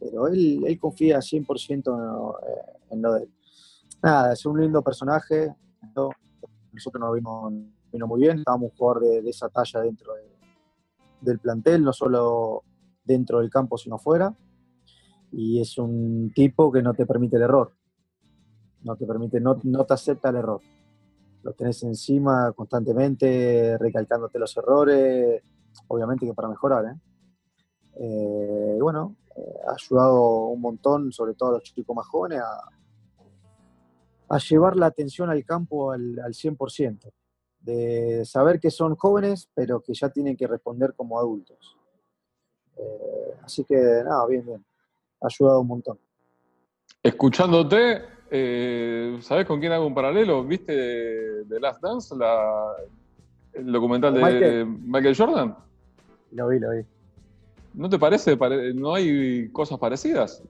pero 0.00 0.26
él, 0.28 0.64
él 0.66 0.78
confía 0.78 1.18
100% 1.18 2.36
en, 2.90 3.02
lo 3.02 3.12
de 3.12 3.24
él. 3.24 3.30
Nada, 4.02 4.32
es 4.32 4.46
un 4.46 4.58
lindo 4.58 4.80
personaje. 4.80 5.54
Nosotros 6.72 6.98
nos 6.98 7.14
vimos, 7.14 7.52
vino 7.92 8.06
muy 8.06 8.22
bien, 8.22 8.38
estábamos 8.38 8.70
un 8.70 8.78
jugador 8.78 9.02
de, 9.02 9.28
esa 9.28 9.50
talla 9.50 9.82
dentro 9.82 10.14
del 11.24 11.38
plantel, 11.38 11.82
no 11.82 11.92
solo 11.92 12.64
dentro 13.02 13.40
del 13.40 13.50
campo, 13.50 13.78
sino 13.78 13.98
fuera. 13.98 14.34
Y 15.32 15.60
es 15.60 15.78
un 15.78 16.32
tipo 16.34 16.70
que 16.70 16.82
no 16.82 16.94
te 16.94 17.06
permite 17.06 17.36
el 17.36 17.42
error 17.42 17.72
no 18.84 18.96
te 18.96 19.06
permite, 19.06 19.40
no, 19.40 19.58
no 19.64 19.84
te 19.84 19.94
acepta 19.94 20.28
el 20.28 20.36
error. 20.36 20.60
Lo 21.42 21.52
tenés 21.52 21.82
encima 21.82 22.52
constantemente, 22.52 23.76
recalcándote 23.78 24.38
los 24.38 24.56
errores, 24.56 25.42
obviamente 25.88 26.26
que 26.26 26.34
para 26.34 26.48
mejorar. 26.48 26.84
¿eh? 26.86 27.00
Eh, 27.96 28.78
bueno, 28.80 29.16
eh, 29.36 29.54
ha 29.68 29.72
ayudado 29.72 30.46
un 30.46 30.60
montón, 30.60 31.12
sobre 31.12 31.34
todo 31.34 31.50
a 31.50 31.52
los 31.54 31.62
chicos 31.62 31.96
más 31.96 32.06
jóvenes, 32.06 32.40
a, 32.40 32.68
a 34.28 34.38
llevar 34.38 34.76
la 34.76 34.86
atención 34.86 35.30
al 35.30 35.44
campo 35.44 35.90
al, 35.90 36.18
al 36.20 36.32
100%, 36.32 37.10
de 37.64 38.24
saber 38.24 38.60
que 38.60 38.70
son 38.70 38.94
jóvenes, 38.94 39.48
pero 39.54 39.80
que 39.80 39.94
ya 39.94 40.08
tienen 40.10 40.36
que 40.36 40.46
responder 40.46 40.94
como 40.94 41.18
adultos. 41.18 41.76
así 43.42 43.64
que, 43.64 43.76
nada, 43.76 44.26
bien, 44.26 44.44
bien. 44.44 44.64
Ha 45.20 45.26
ayudado 45.26 45.60
un 45.60 45.68
montón. 45.68 45.98
Escuchándote, 47.02 48.02
eh, 48.36 49.16
¿Sabes 49.20 49.46
con 49.46 49.60
quién 49.60 49.70
hago 49.72 49.86
un 49.86 49.94
paralelo? 49.94 50.44
¿Viste 50.44 50.72
de, 51.44 51.60
Last 51.60 51.80
Dance, 51.80 52.14
el 53.52 53.70
documental 53.70 54.12
de 54.12 54.64
Michael. 54.64 55.16
Jordan? 55.16 55.56
Lo 56.32 56.48
vi, 56.48 56.58
lo 56.58 56.70
vi. 56.72 56.84
¿No 57.74 57.88
te 57.88 57.96
parece? 57.96 58.36
¿No 58.74 58.94
hay 58.94 59.48
cosas 59.50 59.78
parecidas? 59.78 60.42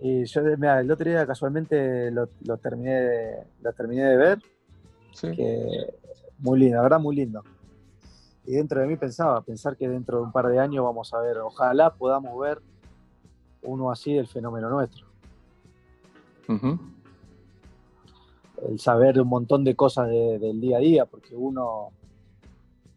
Y 0.00 0.24
yo, 0.24 0.42
mira, 0.56 0.80
el 0.80 0.90
otro 0.90 1.10
día 1.10 1.26
casualmente 1.26 2.10
lo, 2.10 2.28
terminé, 2.56 2.94
de, 2.94 3.36
lo 3.60 3.72
terminé 3.74 4.04
de 4.04 4.16
ver. 4.16 4.38
Sí. 5.12 5.28
Muy 6.40 6.58
lindo, 6.58 6.76
la 6.76 6.82
verdad, 6.82 7.00
muy 7.00 7.16
lindo. 7.16 7.42
Y 8.46 8.52
dentro 8.52 8.80
de 8.80 8.86
mí 8.86 8.96
pensaba, 8.96 9.40
pensar 9.42 9.76
que 9.76 9.88
dentro 9.88 10.18
de 10.18 10.24
un 10.24 10.32
par 10.32 10.46
de 10.48 10.58
años 10.58 10.84
vamos 10.84 11.12
a 11.14 11.20
ver, 11.20 11.38
ojalá 11.38 11.94
podamos 11.94 12.38
ver 12.40 12.60
uno 13.62 13.90
así 13.90 14.14
del 14.14 14.26
fenómeno 14.26 14.68
nuestro. 14.68 15.06
El 18.68 18.80
saber 18.80 19.20
un 19.20 19.28
montón 19.28 19.62
de 19.62 19.76
cosas 19.76 20.08
del 20.08 20.60
día 20.60 20.78
a 20.78 20.80
día, 20.80 21.06
porque 21.06 21.36
uno, 21.36 21.90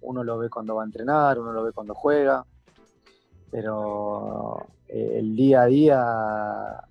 uno 0.02 0.24
lo 0.24 0.38
ve 0.38 0.50
cuando 0.50 0.76
va 0.76 0.84
a 0.84 0.86
entrenar, 0.86 1.40
uno 1.40 1.54
lo 1.54 1.64
ve 1.64 1.72
cuando 1.72 1.94
juega, 1.94 2.46
pero 3.52 4.66
eh, 4.88 5.18
el 5.20 5.36
día 5.36 5.62
a 5.62 5.66
día 5.66 6.84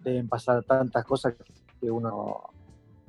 deben 0.00 0.28
pasar 0.28 0.64
tantas 0.64 1.04
cosas 1.04 1.34
que 1.80 1.90
uno 1.90 2.53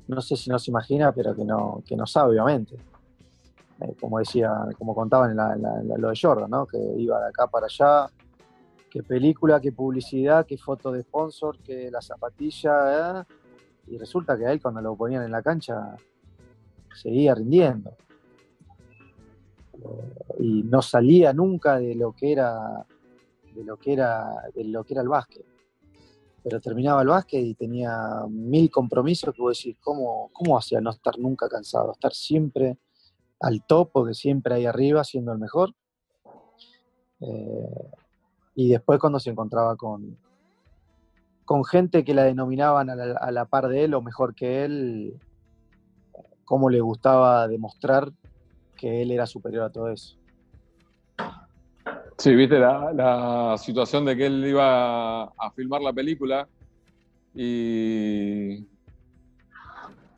no 0.08 0.22
sé 0.22 0.36
si 0.36 0.49
no 0.49 0.60
se 0.60 0.72
imagina, 0.72 1.12
pero 1.12 1.36
que 1.36 1.43
no, 1.43 1.82
que 1.86 1.95
no 1.95 2.06
sabe, 2.06 2.39
obviamente. 2.39 2.76
Eh, 3.82 3.95
como 3.99 4.20
decía, 4.20 4.51
como 4.78 4.95
contaban 4.95 5.32
en, 5.32 6.01
lo 6.01 6.10
de 6.10 6.20
Jordan, 6.20 6.49
¿no? 6.49 6.66
que 6.66 6.78
iba 6.78 7.20
de 7.20 7.28
acá 7.28 7.47
para 7.47 7.66
allá, 7.66 8.10
qué 8.89 9.03
película, 9.03 9.60
qué 9.60 9.72
publicidad, 9.72 10.45
qué 10.45 10.58
foto 10.58 10.91
de 10.91 11.01
sponsor, 11.01 11.58
qué 11.60 11.89
la 11.91 12.01
zapatilla. 12.01 13.22
¿eh? 13.22 13.24
Y 13.88 13.97
resulta 13.97 14.38
que 14.38 14.45
a 14.45 14.51
él 14.51 14.62
cuando 14.62 14.82
lo 14.82 14.95
ponían 14.95 15.24
en 15.24 15.32
la 15.32 15.41
cancha 15.41 15.95
seguía 16.93 17.36
rindiendo. 17.36 17.91
y 20.39 20.64
no 20.64 20.82
salía 20.82 21.34
nunca 21.34 21.78
de 21.78 21.95
lo 21.95 22.14
que 22.14 22.32
era 22.32 22.86
de 23.53 23.64
lo 23.64 23.78
que 23.78 23.93
era 23.93 24.32
de 24.53 24.64
lo 24.64 24.84
que 24.84 24.93
era 24.93 25.01
el 25.01 25.10
básquet. 25.10 25.45
Pero 26.46 26.62
terminaba 26.62 27.02
el 27.02 27.08
básquet 27.08 27.43
y 27.43 27.56
tenía 27.56 27.91
mil 28.30 28.70
compromisos 28.70 29.34
que 29.34 29.41
vos 29.41 29.58
decís, 29.58 29.78
¿cómo, 29.82 30.30
cómo 30.32 30.56
hacía 30.56 30.80
no 30.80 30.91
estar 30.91 31.18
nunca 31.18 31.50
cansado? 31.50 31.91
Estar 31.91 32.14
siempre 32.14 32.78
al 33.39 33.66
top, 33.66 33.89
porque 33.91 34.14
siempre 34.14 34.54
ahí 34.54 34.68
arriba, 34.68 35.04
siendo 35.04 35.32
el 35.32 35.39
mejor. 35.39 35.74
Eh, 37.20 37.91
y 38.54 38.70
después 38.70 39.00
cuando 39.00 39.20
se 39.20 39.32
encontraba 39.32 39.76
con, 39.76 40.20
con 41.46 41.66
gente 41.66 42.06
que 42.06 42.14
la 42.14 42.26
denominaban 42.26 42.91
a 42.91 42.96
la, 42.96 43.18
a 43.18 43.32
la, 43.32 43.46
par 43.46 43.68
de 43.68 43.86
él 43.86 43.96
o 43.96 44.04
mejor 44.04 44.36
que 44.36 44.66
él, 44.66 45.20
cómo 46.43 46.70
le 46.70 46.80
gustaba 46.80 47.48
demostrar 47.48 48.14
que 48.78 49.02
él 49.02 49.10
era 49.10 49.26
superior 49.26 49.64
a 49.64 49.72
todo 49.72 49.89
eso. 49.89 50.16
Sí, 52.18 52.34
viste 52.34 52.57
la, 52.57 52.93
la, 52.93 53.57
situación 53.57 54.05
de 54.05 54.16
que 54.16 54.26
él 54.28 54.45
iba 54.45 55.24
a 55.24 55.51
filmar 55.53 55.82
la 55.82 55.91
película 55.91 56.47
y, 57.34 58.66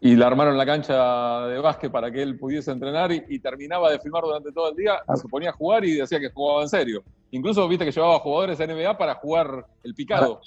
y 0.01 0.15
le 0.15 0.23
armaron 0.23 0.55
la 0.55 0.65
cancha 0.65 1.47
de 1.47 1.59
básquet 1.59 1.91
para 1.91 2.11
que 2.11 2.21
él 2.21 2.37
pudiese 2.37 2.71
entrenar 2.71 3.11
y, 3.11 3.23
y 3.29 3.39
terminaba 3.39 3.89
de 3.89 3.99
filmar 3.99 4.23
durante 4.23 4.51
todo 4.51 4.69
el 4.69 4.75
día, 4.75 4.99
ah. 5.07 5.15
se 5.15 5.27
ponía 5.27 5.49
a 5.49 5.53
jugar 5.53 5.85
y 5.85 5.95
decía 5.95 6.19
que 6.19 6.29
jugaba 6.29 6.61
en 6.61 6.69
serio. 6.69 7.03
Incluso 7.31 7.67
viste 7.67 7.83
que 7.83 7.91
llevaba 7.91 8.19
jugadores 8.19 8.59
de 8.59 8.67
NBA 8.67 8.97
para 8.97 9.15
jugar 9.15 9.65
el 9.83 9.95
picado. 9.95 10.39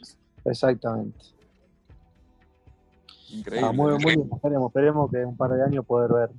Exactamente. 0.45 1.19
Increíble. 3.31 3.69
Ah, 3.69 3.73
muy, 3.73 3.93
muy 3.95 4.17
bien, 4.17 4.29
esperemos, 4.33 4.69
esperemos 4.69 5.11
que 5.11 5.19
en 5.19 5.27
un 5.27 5.37
par 5.37 5.51
de 5.51 5.65
años 5.65 5.85
poder 5.85 6.13
ver 6.13 6.31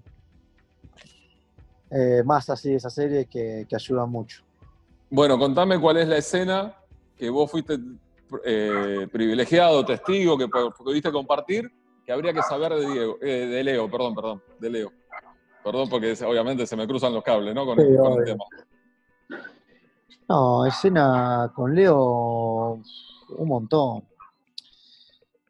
eh, 1.92 2.24
más 2.24 2.50
así 2.50 2.70
de 2.70 2.76
esa 2.78 2.90
serie 2.90 3.26
que, 3.26 3.66
que 3.68 3.76
ayuda 3.76 4.06
mucho. 4.06 4.44
Bueno, 5.14 5.38
contame 5.38 5.78
cuál 5.78 5.98
es 5.98 6.08
la 6.08 6.18
escena 6.18 6.74
que 7.18 7.30
vos 7.30 7.52
fuiste 7.52 7.78
eh, 8.46 9.10
privilegiado, 9.12 9.84
testigo, 9.84 10.38
que 10.38 10.48
pudiste 10.48 11.12
compartir, 11.12 11.70
que 12.06 12.14
habría 12.14 12.32
que 12.32 12.42
saber 12.42 12.74
de 12.76 12.90
Diego, 12.90 13.18
eh, 13.22 13.46
de 13.46 13.62
Leo, 13.62 13.92
perdón, 13.92 14.16
perdón, 14.16 14.42
de 14.58 14.70
Leo. 14.70 14.94
Perdón, 15.66 15.90
porque 15.90 16.14
obviamente 16.26 16.66
se 16.66 16.78
me 16.78 16.88
cruzan 16.88 17.14
los 17.14 17.26
cables, 17.26 17.54
¿no? 17.54 17.66
Con, 17.66 17.78
el, 17.78 17.98
con 17.98 18.20
el 18.20 18.24
tema. 18.24 18.46
No, 20.30 20.66
escena 20.66 21.52
con 21.54 21.76
Leo, 21.76 22.80
un 23.38 23.48
montón. 23.48 24.06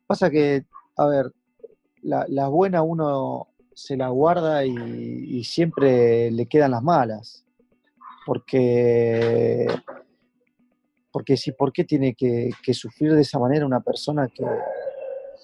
Pasa 0.08 0.32
que, 0.32 0.66
a 0.98 1.06
ver, 1.06 1.32
la, 2.02 2.26
la 2.30 2.48
buena 2.48 2.82
uno 2.82 3.48
se 3.76 3.96
la 3.96 4.10
guarda 4.10 4.66
y, 4.66 4.74
y 4.74 5.44
siempre 5.44 6.32
le 6.32 6.48
quedan 6.48 6.72
las 6.72 6.82
malas 6.82 7.46
porque, 8.26 9.68
porque 11.12 11.38
si, 11.38 11.52
¿por 11.52 11.72
qué 11.72 11.84
tiene 11.84 12.14
que, 12.14 12.52
que, 12.64 12.74
sufrir 12.74 13.14
de 13.14 13.22
esa 13.22 13.40
manera 13.40 13.66
una 13.66 13.82
persona 13.82 14.28
que, 14.28 14.46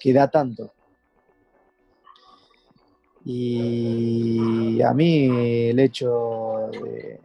que 0.00 0.12
da 0.12 0.28
tanto? 0.30 0.72
Y 3.24 4.80
a 4.80 4.94
mí 4.94 5.68
el 5.70 5.78
hecho 5.80 6.70
de, 6.72 7.20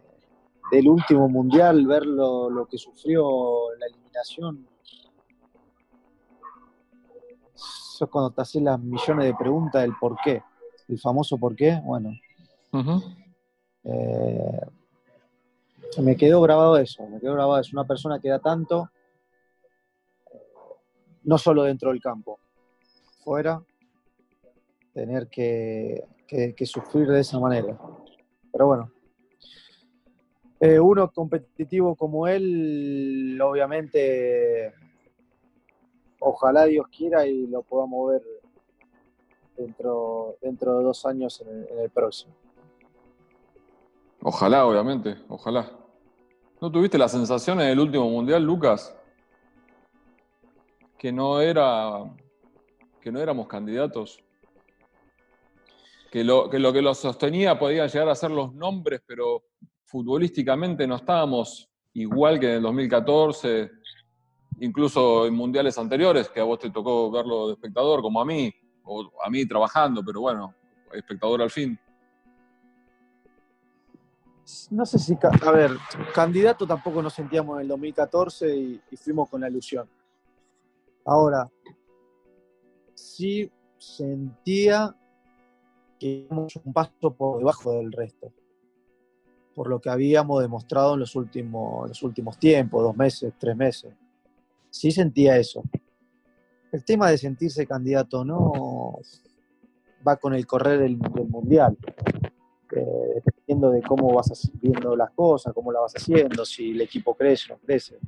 del 0.70 0.88
último 0.88 1.28
mundial, 1.28 1.86
ver 1.86 2.04
lo, 2.04 2.50
lo 2.50 2.66
que 2.66 2.76
sufrió 2.76 3.74
la 3.78 3.86
eliminación, 3.86 4.66
eso 7.54 8.04
es 8.04 8.10
cuando 8.10 8.30
te 8.32 8.42
haces 8.42 8.60
las 8.60 8.78
millones 8.80 9.26
de 9.26 9.34
preguntas 9.34 9.82
del 9.82 9.94
por 10.00 10.16
qué, 10.24 10.42
el 10.88 10.98
famoso 10.98 11.38
por 11.38 11.54
qué, 11.54 11.80
bueno. 11.84 12.10
Uh 12.72 12.78
-huh. 12.78 13.16
eh, 13.84 14.60
me 16.02 16.16
quedó 16.16 16.40
grabado 16.40 16.76
eso, 16.76 17.06
me 17.06 17.20
quedó 17.20 17.34
grabado, 17.34 17.60
es 17.60 17.72
una 17.72 17.86
persona 17.86 18.20
que 18.20 18.28
da 18.28 18.38
tanto, 18.38 18.90
no 21.22 21.38
solo 21.38 21.62
dentro 21.62 21.90
del 21.90 22.00
campo, 22.00 22.38
fuera, 23.22 23.62
tener 24.92 25.28
que, 25.28 26.04
sufrir 26.64 27.08
de 27.08 27.20
esa 27.20 27.38
manera. 27.38 27.78
Pero 28.52 28.66
bueno, 28.66 28.92
eh, 30.60 30.78
uno 30.78 31.10
competitivo 31.10 31.96
como 31.96 32.26
él, 32.26 33.38
obviamente, 33.42 34.72
ojalá 36.20 36.64
Dios 36.64 36.86
quiera 36.88 37.26
y 37.26 37.46
lo 37.46 37.62
podamos 37.62 38.12
ver 38.12 38.22
dentro, 39.56 40.36
dentro 40.40 40.78
de 40.78 40.84
dos 40.84 41.06
años 41.06 41.40
en 41.40 41.78
el 41.78 41.90
próximo. 41.90 42.43
Ojalá, 44.26 44.64
obviamente, 44.64 45.18
ojalá. 45.28 45.70
¿No 46.58 46.72
tuviste 46.72 46.96
la 46.96 47.10
sensación 47.10 47.60
en 47.60 47.68
el 47.68 47.78
último 47.78 48.08
mundial, 48.08 48.42
Lucas? 48.42 48.96
Que 50.96 51.12
no 51.12 51.40
era. 51.40 52.10
que 53.02 53.12
no 53.12 53.20
éramos 53.20 53.46
candidatos. 53.46 54.18
Que 56.10 56.24
lo 56.24 56.48
que 56.48 56.58
lo, 56.58 56.72
que 56.72 56.80
lo 56.80 56.94
sostenía 56.94 57.58
podían 57.58 57.86
llegar 57.88 58.08
a 58.08 58.14
ser 58.14 58.30
los 58.30 58.54
nombres, 58.54 59.02
pero 59.06 59.42
futbolísticamente 59.84 60.86
no 60.86 60.96
estábamos 60.96 61.68
igual 61.92 62.40
que 62.40 62.46
en 62.46 62.54
el 62.54 62.62
2014, 62.62 63.70
incluso 64.60 65.26
en 65.26 65.34
mundiales 65.34 65.76
anteriores, 65.76 66.30
que 66.30 66.40
a 66.40 66.44
vos 66.44 66.58
te 66.58 66.70
tocó 66.70 67.10
verlo 67.10 67.48
de 67.48 67.52
espectador, 67.52 68.00
como 68.00 68.22
a 68.22 68.24
mí, 68.24 68.50
o 68.84 69.06
a 69.22 69.28
mí 69.28 69.46
trabajando, 69.46 70.02
pero 70.02 70.22
bueno, 70.22 70.54
espectador 70.94 71.42
al 71.42 71.50
fin 71.50 71.78
no 74.70 74.84
sé 74.84 74.98
si, 74.98 75.16
a 75.22 75.50
ver, 75.50 75.70
candidato 76.14 76.66
tampoco 76.66 77.00
nos 77.02 77.14
sentíamos 77.14 77.56
en 77.56 77.62
el 77.62 77.68
2014 77.68 78.56
y, 78.56 78.80
y 78.90 78.96
fuimos 78.96 79.28
con 79.28 79.40
la 79.40 79.48
ilusión. 79.48 79.88
Ahora, 81.04 81.48
sí 82.94 83.50
sentía 83.78 84.94
que 85.98 86.26
íbamos 86.30 86.56
un 86.56 86.72
paso 86.72 87.14
por 87.16 87.38
debajo 87.38 87.72
del 87.72 87.92
resto, 87.92 88.32
por 89.54 89.68
lo 89.68 89.80
que 89.80 89.90
habíamos 89.90 90.42
demostrado 90.42 90.94
en 90.94 91.00
los 91.00 91.14
últimos, 91.14 91.88
los 91.88 92.02
últimos 92.02 92.38
tiempos, 92.38 92.82
dos 92.82 92.96
meses, 92.96 93.32
tres 93.38 93.56
meses. 93.56 93.94
Sí 94.70 94.90
sentía 94.90 95.36
eso. 95.36 95.62
El 96.72 96.84
tema 96.84 97.08
de 97.08 97.18
sentirse 97.18 97.66
candidato 97.66 98.24
no 98.24 98.98
va 100.06 100.16
con 100.16 100.34
el 100.34 100.46
correr 100.46 100.80
del, 100.80 100.96
mundial 100.96 101.76
eh, 102.74 103.22
dependiendo 103.46 103.70
de 103.70 103.82
cómo 103.82 104.14
vas 104.14 104.50
viendo 104.60 104.96
las 104.96 105.10
cosas, 105.10 105.52
cómo 105.52 105.70
la 105.70 105.80
vas 105.80 105.92
haciendo, 105.94 106.44
si 106.44 106.70
el 106.70 106.80
equipo 106.80 107.14
crece 107.14 107.52
o 107.52 107.56
no 107.56 107.60
crece. 107.62 107.98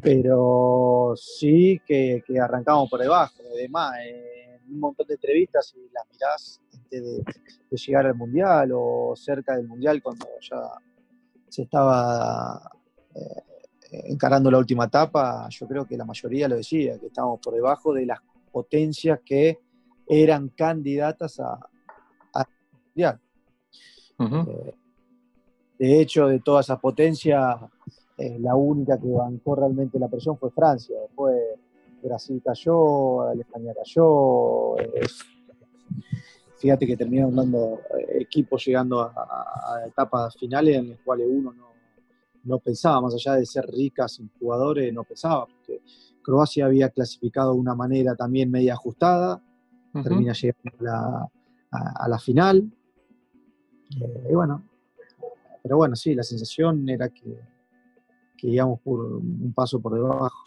Pero 0.00 1.14
sí 1.16 1.80
que, 1.84 2.22
que 2.26 2.38
arrancamos 2.38 2.88
por 2.88 3.00
debajo. 3.00 3.34
Además, 3.52 3.94
en 4.06 4.72
un 4.72 4.80
montón 4.80 5.06
de 5.06 5.14
entrevistas, 5.14 5.74
y 5.76 5.92
las 5.92 6.04
mirás 6.10 6.60
antes 6.72 7.02
de, 7.02 7.24
de, 7.70 7.76
llegar 7.76 8.06
al 8.06 8.14
Mundial 8.14 8.70
o 8.74 9.14
cerca 9.16 9.56
del 9.56 9.66
Mundial, 9.66 10.00
cuando 10.02 10.26
ya 10.40 10.62
se 11.48 11.62
estaba 11.62 12.70
eh, 13.14 13.42
encarando 14.06 14.50
la 14.50 14.58
última 14.58 14.84
etapa, 14.84 15.48
yo 15.50 15.66
creo 15.66 15.84
que 15.84 15.96
la 15.96 16.04
mayoría 16.04 16.48
lo 16.48 16.56
decía, 16.56 16.98
que 16.98 17.06
estábamos 17.06 17.40
por 17.40 17.54
debajo 17.54 17.92
de 17.92 18.06
las 18.06 18.20
potencias 18.52 19.20
que 19.24 19.58
eran 20.08 20.48
candidatas 20.50 21.40
a, 21.40 21.58
a 22.34 22.46
Mundial. 22.86 23.20
Uh 24.18 24.24
-huh. 24.24 24.74
de 25.78 26.00
hecho, 26.00 26.28
de 26.28 26.38
toda 26.40 26.60
esa 26.60 26.78
potencia, 26.78 27.58
eh, 28.16 28.38
la 28.38 28.54
única 28.54 28.98
que 28.98 29.08
bancó 29.08 29.56
realmente 29.56 29.98
la 29.98 30.08
presión 30.08 30.38
fue 30.38 30.50
Francia. 30.50 30.96
Después 31.00 31.34
Brasil 32.02 32.40
cayó, 32.44 33.22
Alemania 33.22 33.74
cayó. 33.74 34.78
Eh, 34.78 35.06
fíjate 36.58 36.86
que 36.86 36.96
terminaron 36.96 37.34
dando 37.34 37.80
eh, 37.98 38.18
equipos 38.20 38.64
llegando 38.64 39.00
a, 39.00 39.12
a, 39.16 39.74
a, 39.74 39.86
etapas 39.86 40.36
finales 40.36 40.76
en 40.76 40.90
las 40.90 40.98
cuales 41.00 41.26
uno 41.28 41.52
no, 41.52 41.68
no, 42.44 42.58
pensaba, 42.58 43.00
más 43.00 43.14
allá 43.14 43.34
de 43.34 43.46
ser 43.46 43.66
ricas 43.66 44.20
en 44.20 44.30
jugadores, 44.38 44.92
no 44.92 45.02
pensaba, 45.04 45.46
porque 45.46 45.80
Croacia 46.22 46.66
había 46.66 46.90
clasificado 46.90 47.54
de 47.54 47.60
una 47.60 47.74
manera 47.74 48.14
también 48.14 48.50
media 48.50 48.74
ajustada, 48.74 49.42
uh 49.92 49.98
-huh. 49.98 50.02
termina 50.02 50.32
llegando 50.32 50.78
a 50.78 50.82
la, 50.82 51.28
a 51.96 52.08
la 52.08 52.18
final. 52.18 52.70
Eh, 54.00 54.28
y 54.30 54.34
bueno, 54.34 54.62
pero 55.62 55.76
bueno, 55.76 55.96
sí, 55.96 56.14
la 56.14 56.22
sensación 56.22 56.88
era 56.88 57.08
que, 57.08 57.38
que 58.36 58.48
íbamos 58.48 58.80
por 58.80 59.00
un 59.00 59.52
paso 59.54 59.80
por 59.80 59.94
debajo. 59.94 60.44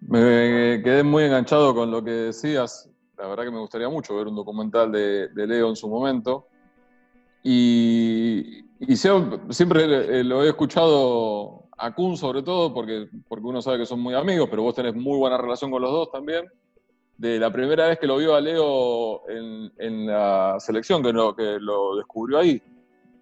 Me 0.00 0.82
quedé 0.84 1.02
muy 1.02 1.24
enganchado 1.24 1.74
con 1.74 1.90
lo 1.90 2.04
que 2.04 2.10
decías. 2.10 2.90
La 3.16 3.28
verdad 3.28 3.44
que 3.44 3.50
me 3.50 3.60
gustaría 3.60 3.88
mucho 3.88 4.16
ver 4.16 4.26
un 4.26 4.36
documental 4.36 4.92
de, 4.92 5.28
de 5.28 5.46
Leo 5.46 5.70
en 5.70 5.76
su 5.76 5.88
momento. 5.88 6.48
Y, 7.42 8.64
y 8.80 8.96
siempre 8.96 10.24
lo 10.24 10.42
he 10.44 10.48
escuchado 10.48 11.68
a 11.76 11.94
Kun 11.94 12.16
sobre 12.16 12.42
todo, 12.42 12.72
porque, 12.74 13.08
porque 13.28 13.46
uno 13.46 13.62
sabe 13.62 13.78
que 13.78 13.86
son 13.86 14.00
muy 14.00 14.14
amigos, 14.14 14.48
pero 14.50 14.62
vos 14.62 14.74
tenés 14.74 14.94
muy 14.94 15.18
buena 15.18 15.38
relación 15.38 15.70
con 15.70 15.80
los 15.80 15.90
dos 15.90 16.10
también 16.10 16.44
de 17.16 17.38
la 17.38 17.52
primera 17.52 17.86
vez 17.88 17.98
que 17.98 18.06
lo 18.06 18.16
vio 18.16 18.34
a 18.34 18.40
Leo 18.40 19.28
en, 19.28 19.72
en 19.78 20.06
la 20.06 20.56
selección, 20.58 21.02
que 21.02 21.12
lo, 21.12 21.34
que 21.34 21.58
lo, 21.60 21.96
descubrió 21.96 22.38
ahí. 22.38 22.60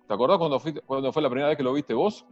¿Te 0.07 0.14
acordás 0.14 0.38
cuando, 0.38 0.59
fuiste, 0.59 0.80
cuando 0.80 1.12
fue 1.12 1.22
la 1.22 1.30
primera 1.30 1.49
vez 1.49 1.57
que 1.57 1.62
lo 1.62 1.72
viste 1.72 1.95
vos? 1.95 2.26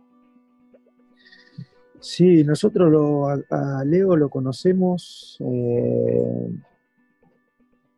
Sí, 2.00 2.44
nosotros 2.44 2.90
lo, 2.90 3.28
a, 3.28 3.84
Leo 3.84 4.16
lo 4.16 4.30
conocemos. 4.30 5.36
Eh, 5.40 6.50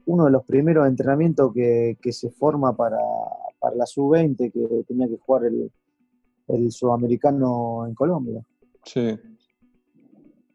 uno 0.07 0.25
de 0.25 0.31
los 0.31 0.45
primeros 0.45 0.89
entrenamientos 0.89 1.53
que, 1.55 1.97
se 2.11 2.31
forma 2.31 2.77
para, 2.77 2.99
la 3.77 3.87
sub-20, 3.87 4.53
que 4.53 4.85
tenía 4.89 5.07
que 5.07 5.19
jugar 5.19 5.45
el, 5.45 5.71
el 6.49 6.73
sudamericano 6.73 7.87
en 7.87 7.95
Colombia. 7.95 8.45
Sí. 8.85 9.17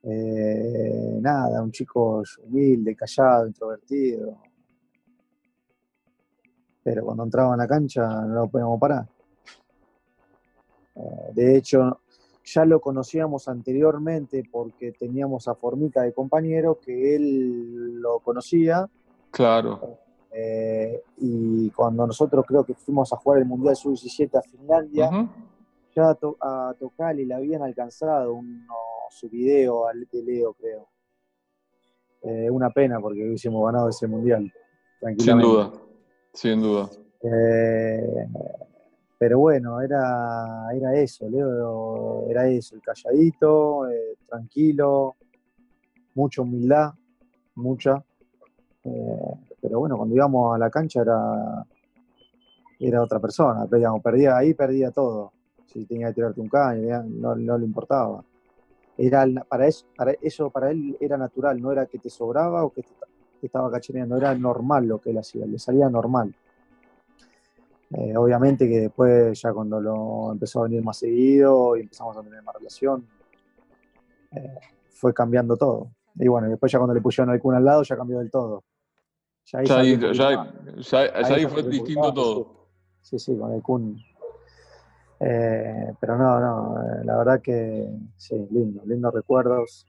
Eh, 0.10 1.20
nada, 1.20 1.62
un 1.62 1.72
chico 1.72 2.24
humilde, 2.44 2.96
callado, 2.96 3.48
introvertido. 3.48 4.38
Pero 6.82 7.04
cuando 7.04 7.24
entraba 7.24 7.54
en 7.54 7.60
la 7.60 7.68
cancha 7.68 8.08
no 8.08 8.36
lo 8.36 8.48
podíamos 8.48 8.80
parar. 8.80 9.06
Eh, 10.96 11.32
de 11.34 11.58
hecho, 11.58 12.00
ya 12.46 12.64
lo 12.64 12.80
conocíamos 12.80 13.50
anteriormente 13.50 14.44
porque 14.50 14.94
teníamos 14.94 15.50
a 15.50 15.56
Formica 15.56 16.04
de 16.04 16.14
compañero 16.14 16.80
que 16.80 17.16
él 17.16 18.00
lo 18.00 18.20
conocía. 18.20 18.90
Claro. 19.30 20.00
Eh, 20.32 21.04
y 21.18 21.70
cuando 21.72 22.08
nosotros 22.08 22.46
creo 22.48 22.64
que 22.64 22.76
fuimos 22.76 23.12
a 23.12 23.18
jugar 23.18 23.40
el 23.40 23.46
Mundial 23.46 23.76
Sub-17 23.76 24.38
a 24.38 24.42
Finlandia, 24.42 25.10
ya 25.94 26.16
a, 26.40 26.74
tocar 26.80 27.20
y 27.20 27.26
le 27.26 27.34
habían 27.34 27.64
alcanzado 27.64 28.36
uno, 28.36 28.68
su 29.10 29.30
video 29.30 29.86
de 30.12 30.24
Leo, 30.24 30.54
creo. 30.54 30.88
Eh, 32.24 32.50
una 32.50 32.70
pena 32.70 33.00
porque 33.00 33.24
hubiésemos 33.24 33.66
ganado 33.66 33.90
ese 33.90 34.08
Mundial. 34.08 34.52
Sin 35.18 35.40
duda, 35.40 35.72
sin 36.34 36.62
duda. 36.62 36.90
Eh, 37.22 38.28
pero 39.18 39.40
bueno, 39.40 39.82
era, 39.82 40.68
era 40.74 40.96
eso, 40.96 41.30
Leo 41.30 42.28
era 42.30 42.48
eso, 42.48 42.76
el 42.76 42.82
calladito, 42.82 43.90
eh, 43.90 44.18
tranquilo, 44.28 45.16
mucha 46.16 46.42
humildad, 46.42 46.94
mucha. 47.56 48.04
Eh, 48.84 49.34
pero 49.62 49.80
bueno, 49.80 49.98
cuando 49.98 50.16
íbamos 50.16 50.56
a 50.56 50.60
la 50.60 50.70
cancha 50.70 51.02
era, 51.02 51.66
era 52.80 53.02
otra 53.02 53.20
persona, 53.20 53.66
perdía 54.02 54.38
ahí, 54.38 54.54
perdía 54.54 54.92
todo. 54.92 55.32
Si 55.66 55.86
tenía 55.86 56.08
que 56.08 56.16
tirarte 56.16 56.40
un 56.40 56.50
caño, 56.50 57.04
no, 57.04 57.36
le 57.36 57.66
importaba. 57.66 58.24
Era, 58.98 59.26
para, 59.48 59.68
eso, 59.68 59.86
para 59.96 60.14
eso 60.22 60.50
para 60.50 60.72
él 60.72 60.98
era 61.00 61.18
natural, 61.18 61.62
no 61.62 61.72
era 61.72 61.86
que 61.86 62.00
te 62.00 62.10
sobraba 62.10 62.64
o 62.64 62.72
que 62.72 62.82
te, 62.82 62.90
te 63.40 63.46
estaba 63.46 63.72
cachereando, 63.72 64.18
era 64.18 64.34
normal 64.36 64.88
lo 64.88 65.00
que 65.00 65.12
él 65.12 65.18
hacía, 65.18 65.46
le 65.46 65.60
salía 65.60 65.90
normal. 65.90 66.34
Eh, 67.92 68.18
obviamente 68.18 68.68
que 68.68 68.82
después, 68.82 69.40
ya 69.42 69.54
cuando 69.54 69.80
lo 69.80 70.32
empezó 70.34 70.60
a 70.60 70.64
venir 70.64 70.84
más 70.84 70.98
seguido 70.98 71.78
y 71.78 71.82
empezamos 71.82 72.18
a 72.18 72.22
tener 72.22 72.42
más 72.44 72.56
relación, 72.56 73.08
eh, 74.32 74.56
fue 74.90 75.14
cambiando 75.14 75.56
todo. 75.56 75.92
Y 76.16 76.28
bueno, 76.28 76.50
después 76.50 76.72
ya 76.72 76.80
cuando 76.80 76.94
le 76.94 77.02
pusieron 77.02 77.34
al 77.34 77.40
Kun 77.40 77.56
al 77.56 77.64
lado, 77.64 77.84
ya 77.84 77.96
cambió 77.96 78.20
del 78.20 78.30
todo. 78.30 78.64
Ya 79.46 79.60
ahí, 79.60 81.46
fue 81.46 81.64
distinto 81.64 82.14
todo. 82.14 82.68
Sí, 83.02 83.18
sí, 83.18 83.38
con 83.38 83.54
el 83.54 83.62
Kun. 83.62 83.98
Eh, 85.20 85.94
pero 86.00 86.18
no, 86.18 86.40
no, 86.40 86.76
la 87.04 87.18
verdad 87.18 87.42
que 87.42 87.90
sí, 88.18 88.48
lindo, 88.52 88.84
lindos 88.86 89.14
recuerdos. 89.14 89.86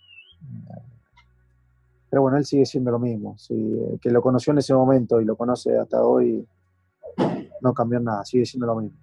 Pero 2.10 2.22
bueno, 2.22 2.38
él 2.38 2.44
sigue 2.44 2.64
siendo 2.64 2.90
lo 2.90 2.98
mismo. 2.98 3.36
que 4.00 4.10
lo 4.10 4.22
conoció 4.22 4.52
en 4.52 4.58
ese 4.58 4.74
momento 4.74 5.20
y 5.20 5.24
lo 5.24 5.36
conoce 5.36 5.76
hasta 5.76 6.02
hoy, 6.02 6.46
no 7.60 7.74
cambió 7.74 8.00
nada, 8.00 8.24
sigue 8.24 8.46
siendo 8.46 8.66
lo 8.66 8.76
mismo. 8.76 8.98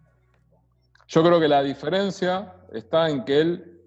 Yo 1.07 1.23
creo 1.23 1.39
que 1.39 1.47
la 1.47 1.61
diferencia 1.61 2.53
está 2.73 3.09
en 3.09 3.23
que 3.23 3.41
él 3.41 3.81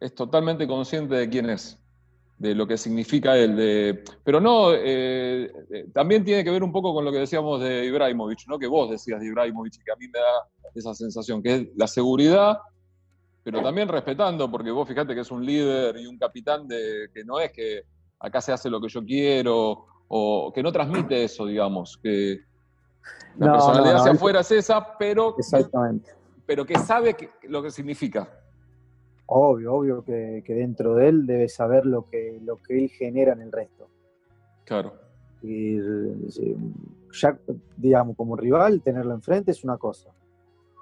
es 0.00 0.14
totalmente 0.14 0.66
consciente 0.66 1.14
de 1.14 1.28
quién 1.28 1.48
es, 1.48 1.78
de 2.38 2.54
lo 2.54 2.66
que 2.66 2.76
significa 2.76 3.36
él. 3.36 3.56
De, 3.56 4.04
pero 4.22 4.40
no, 4.40 4.72
eh, 4.72 5.50
eh, 5.70 5.86
también 5.92 6.24
tiene 6.24 6.44
que 6.44 6.50
ver 6.50 6.62
un 6.62 6.72
poco 6.72 6.92
con 6.92 7.04
lo 7.04 7.12
que 7.12 7.18
decíamos 7.18 7.60
de 7.60 7.84
Ibrahimovic, 7.86 8.46
¿no? 8.48 8.58
que 8.58 8.66
vos 8.66 8.90
decías 8.90 9.20
de 9.20 9.26
Ibrahimovic 9.26 9.76
y 9.76 9.84
que 9.84 9.92
a 9.92 9.96
mí 9.96 10.06
me 10.08 10.18
da 10.18 10.70
esa 10.74 10.94
sensación, 10.94 11.42
que 11.42 11.54
es 11.54 11.66
la 11.76 11.86
seguridad, 11.86 12.58
pero 13.42 13.62
también 13.62 13.88
respetando, 13.88 14.50
porque 14.50 14.70
vos 14.70 14.88
fíjate 14.88 15.14
que 15.14 15.20
es 15.20 15.30
un 15.30 15.44
líder 15.44 15.96
y 15.98 16.06
un 16.06 16.18
capitán 16.18 16.66
de, 16.66 17.10
que 17.12 17.24
no 17.24 17.38
es 17.38 17.52
que 17.52 17.82
acá 18.18 18.40
se 18.40 18.52
hace 18.52 18.70
lo 18.70 18.80
que 18.80 18.88
yo 18.88 19.04
quiero, 19.04 19.86
o 20.08 20.52
que 20.52 20.62
no 20.62 20.72
transmite 20.72 21.24
eso, 21.24 21.46
digamos, 21.46 21.98
que 22.02 22.40
la 23.38 23.52
personalidad 23.52 23.96
hacia 23.96 24.12
afuera 24.12 24.40
es 24.40 24.50
esa, 24.50 24.96
pero, 24.98 25.34
Exactamente. 25.38 26.12
pero 26.46 26.64
que 26.64 26.78
sabe 26.78 27.16
lo 27.42 27.62
que 27.62 27.70
significa. 27.70 28.28
Obvio, 29.26 29.74
obvio 29.74 30.04
que, 30.04 30.42
dentro 30.46 30.94
de 30.94 31.08
él 31.08 31.26
debe 31.26 31.48
saber 31.48 31.86
lo 31.86 32.08
que, 32.08 32.40
lo 32.44 32.60
que 32.62 32.78
él 32.78 32.90
genera 32.90 33.32
en 33.32 33.42
el 33.42 33.52
resto. 33.52 33.88
Claro. 34.64 34.94
Y 35.42 35.78
ya, 37.12 37.38
digamos, 37.76 38.16
como 38.16 38.36
rival, 38.36 38.82
tenerlo 38.82 39.14
enfrente 39.14 39.50
es 39.50 39.64
una 39.64 39.76
cosa. 39.76 40.10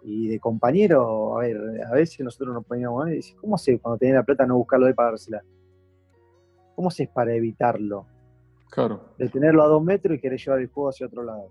Y 0.04 0.28
de 0.28 0.40
compañero, 0.40 1.38
a 1.38 1.42
ver, 1.42 1.58
a 1.86 1.92
veces 1.92 2.20
nosotros 2.20 2.54
nos 2.54 2.64
poníamos, 2.64 3.10
y 3.10 3.34
¿cómo 3.34 3.54
haces 3.54 3.80
cuando 3.80 3.98
tenés 3.98 4.16
la 4.16 4.24
plata 4.24 4.46
no 4.46 4.56
buscarlo 4.56 4.86
de 4.86 4.94
pagársela? 4.94 5.42
¿Cómo 6.74 6.88
haces 6.88 7.08
para 7.08 7.34
evitarlo? 7.34 8.06
Claro. 8.70 9.14
De 9.18 9.28
tenerlo 9.28 9.62
a 9.62 9.68
dos 9.68 9.84
metros 9.84 10.16
y 10.16 10.20
querer 10.20 10.38
llevar 10.38 10.60
el 10.60 10.68
juego 10.68 10.88
hacia 10.88 11.06
otro 11.06 11.22
lado. 11.22 11.48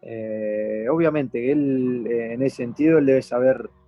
Eh, 0.00 0.86
obviamente, 0.90 1.52
él 1.52 2.06
eh, 2.08 2.32
en 2.32 2.42
ese 2.42 2.56
sentido, 2.56 2.98
él 2.98 3.06
debe 3.06 3.22
saber, 3.22 3.56
eh, 3.60 3.81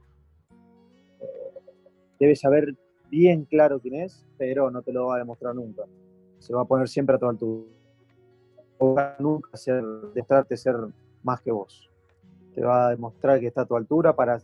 debe 2.19 2.37
saber 2.37 2.75
bien 3.11 3.45
claro 3.45 3.81
quién 3.81 3.95
es, 3.95 4.27
pero 4.39 4.71
no 4.71 4.83
te 4.83 4.93
lo 4.93 5.07
va 5.07 5.17
a 5.17 5.19
demostrar 5.19 5.55
nunca. 5.55 5.83
Se 6.39 6.55
va 6.55 6.62
a 6.62 6.65
poner 6.65 6.89
siempre 6.89 7.17
a 7.17 7.19
tu 7.19 7.29
altura. 7.29 9.17
nunca 9.19 9.57
ser, 9.57 9.85
de 9.85 10.57
ser 10.57 10.77
más 11.23 11.41
que 11.41 11.53
vos. 11.53 11.91
Te 12.55 12.62
va 12.62 12.89
a 12.89 12.91
demostrar 12.91 13.41
que 13.41 13.47
está 13.47 13.62
a 13.62 13.67
tu 13.67 13.77
altura 13.77 14.15
para, 14.15 14.39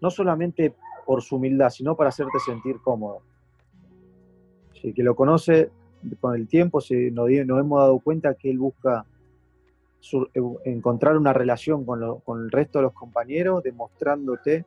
no 0.00 0.10
solamente 0.10 0.74
por 1.04 1.22
su 1.22 1.36
humildad, 1.36 1.70
sino 1.70 1.96
para 1.96 2.10
hacerte 2.10 2.38
sentir 2.38 2.80
cómodo. 2.82 3.22
Si 4.74 4.92
que 4.92 5.02
lo 5.02 5.16
conoce 5.16 5.70
con 6.20 6.34
el 6.34 6.46
tiempo, 6.46 6.80
si 6.80 7.10
nos 7.10 7.28
hemos 7.30 7.80
dado 7.80 7.98
cuenta 7.98 8.34
que 8.34 8.50
él 8.50 8.58
busca 8.58 9.04
eh, 10.12 10.40
encontrar 10.64 11.16
una 11.16 11.32
relación 11.32 11.84
con, 11.84 12.02
el 12.02 12.50
resto 12.50 12.78
de 12.78 12.84
los 12.84 12.92
compañeros, 12.92 13.62
demostrándote 13.62 14.64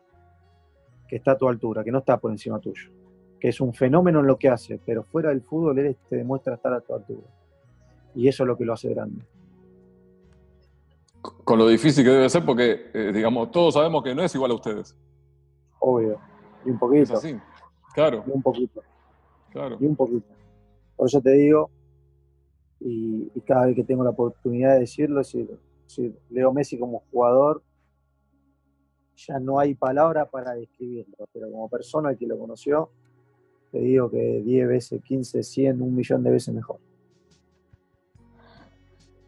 que 1.12 1.18
está 1.18 1.34
a 1.34 1.38
tu 1.38 1.50
altura, 1.50 1.84
que 1.84 1.92
no 1.92 1.98
está 1.98 2.18
por 2.18 2.32
encima 2.32 2.58
tuyo, 2.58 2.90
que 3.38 3.50
es 3.50 3.60
un 3.60 3.74
fenómeno 3.74 4.22
en 4.22 4.28
lo 4.28 4.38
que 4.38 4.48
hace, 4.48 4.80
pero 4.86 5.04
fuera 5.04 5.28
del 5.28 5.42
fútbol 5.42 5.78
él 5.78 5.98
te 6.10 6.16
demuestra 6.16 6.56
estar 6.56 6.72
a 6.74 6.80
tu 6.80 6.96
altura. 6.96 7.28
Y 8.16 8.30
eso 8.30 8.44
es 8.44 8.48
lo 8.48 8.56
que 8.56 8.64
lo 8.64 8.72
hace 8.72 8.88
grande. 8.94 9.22
Con 11.22 11.60
lo 11.60 11.68
difícil 11.68 12.06
que 12.06 12.12
debe 12.12 12.30
ser, 12.30 12.46
porque, 12.46 12.92
eh, 12.94 13.12
digamos, 13.14 13.52
todos 13.52 13.74
sabemos 13.74 14.02
que 14.04 14.16
no 14.16 14.24
es 14.24 14.34
igual 14.34 14.52
a 14.52 14.54
ustedes. 14.54 14.96
Obvio. 15.80 16.18
Y 16.66 16.70
un 16.70 16.80
poquito. 16.80 17.04
Es 17.04 17.12
así. 17.12 17.38
Claro. 17.94 18.24
Y 18.26 18.32
un 18.32 18.42
poquito. 18.42 18.82
Claro. 19.50 19.78
Y 19.82 19.86
un 19.86 19.98
poquito. 19.98 20.34
Por 20.96 21.10
eso 21.10 21.20
te 21.20 21.32
digo, 21.32 21.70
y, 22.80 23.30
cada 23.46 23.66
vez 23.66 23.76
que 23.76 23.84
tengo 23.84 24.06
la 24.06 24.12
oportunidad 24.12 24.76
de 24.76 24.80
decirlo, 24.80 25.26
si, 25.26 25.46
Leo 26.30 26.54
Messi 26.54 26.80
como 26.80 27.04
jugador, 27.12 27.62
ya 29.28 29.40
no 29.40 29.60
hay 29.60 29.76
palabra 29.76 30.30
para 30.30 30.54
describirlo, 30.54 31.28
pero 31.32 31.52
como 31.52 31.70
persona 31.70 32.16
que 32.16 32.28
lo 32.28 32.38
conoció, 32.38 32.92
te 33.72 33.80
digo 33.80 34.10
que 34.10 34.42
10 34.44 34.68
veces, 34.68 35.02
15, 35.04 35.44
100, 35.44 35.82
un 35.82 35.96
millón 35.96 36.24
de 36.24 36.32
veces 36.32 36.54
mejor. 36.54 36.80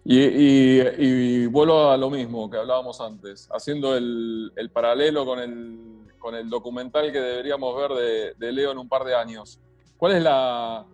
Y, 0.06 1.46
vuelvo 1.46 1.90
a 1.90 1.98
lo 1.98 2.10
mismo 2.10 2.50
que 2.50 2.58
hablábamos 2.58 3.00
antes, 3.00 3.48
haciendo 3.54 3.96
el, 3.96 4.52
paralelo 4.74 5.26
con 5.26 5.40
el, 5.40 6.12
con 6.20 6.36
el, 6.36 6.50
documental 6.50 7.12
que 7.12 7.22
deberíamos 7.22 7.76
ver 7.78 8.36
de, 8.38 8.52
Leo 8.52 8.72
en 8.74 8.78
un 8.80 8.90
par 8.90 9.06
de 9.06 9.16
años. 9.16 9.60
¿Cuál 9.98 10.14
es 10.14 10.24
la... 10.24 10.86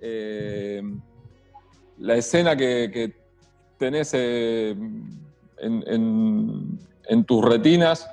Eh, 0.00 0.82
la 1.98 2.16
escena 2.16 2.56
que, 2.56 3.14
tenés 3.78 4.12
eh, 4.14 4.76
en, 5.58 7.24
tus 7.26 7.44
retinas, 7.44 8.08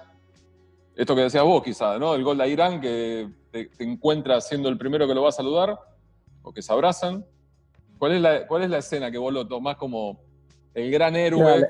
esto 0.99 1.15
que 1.15 1.21
decías 1.21 1.45
vos 1.45 1.63
quizá, 1.63 1.97
¿no? 1.97 2.13
El 2.13 2.25
gol 2.25 2.37
de 2.37 2.49
Irán 2.49 2.81
que 2.81 3.29
te, 3.51 3.69
encuentra 3.79 4.41
siendo 4.41 4.67
el 4.67 4.77
primero 4.77 5.07
que 5.07 5.13
lo 5.13 5.21
va 5.21 5.29
a 5.29 5.31
saludar, 5.31 5.79
o 6.41 6.51
que 6.51 6.61
se 6.61 6.73
abrazan. 6.73 7.25
¿Cuál 7.97 8.15
es 8.15 8.21
la, 8.21 8.35
es 8.37 8.85
escena 8.85 9.09
que 9.09 9.17
vos 9.17 9.31
lo 9.31 9.47
tomás 9.47 9.77
como 9.77 10.19
el 10.73 10.91
gran 10.91 11.15
héroe? 11.15 11.65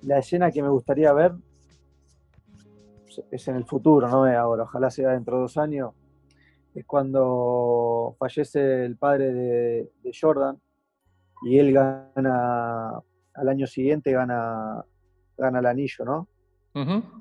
La, 0.00 0.18
escena 0.18 0.50
que 0.50 0.60
me 0.64 0.68
gustaría 0.68 1.12
ver 1.12 1.32
es 3.30 3.46
en 3.46 3.54
el 3.54 3.64
futuro, 3.66 4.08
no 4.08 4.24
ahora, 4.24 4.64
ojalá 4.64 4.90
sea 4.90 5.10
dentro 5.10 5.36
de 5.36 5.42
dos 5.42 5.56
años, 5.58 5.92
es 6.74 6.84
cuando 6.84 8.16
fallece 8.18 8.84
el 8.84 8.96
padre 8.96 9.32
de 9.32 10.12
Jordan, 10.20 10.60
y 11.42 11.56
él 11.56 11.72
gana, 11.72 13.00
al 13.34 13.48
año 13.48 13.68
siguiente 13.68 14.10
gana, 14.10 14.84
gana 15.36 15.60
el 15.60 15.66
anillo, 15.66 16.04
¿no? 16.04 16.28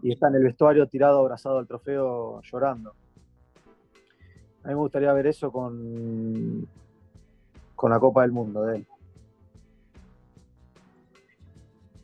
Y 0.02 0.14
está 0.14 0.30
en 0.30 0.36
el 0.36 0.44
vestuario 0.44 0.88
tirado, 0.88 1.20
abrazado 1.20 1.58
al 1.58 1.68
trofeo, 1.68 2.42
llorando. 2.42 2.92
A 4.64 4.68
mí 4.68 4.74
me 4.74 4.76
gustaría 4.76 5.12
ver 5.12 5.28
eso 5.28 5.52
con, 5.52 6.68
con 7.76 7.92
la 7.92 8.00
Copa 8.00 8.22
del 8.22 8.32
Mundo 8.32 8.64
de 8.64 8.78
él. 8.78 8.88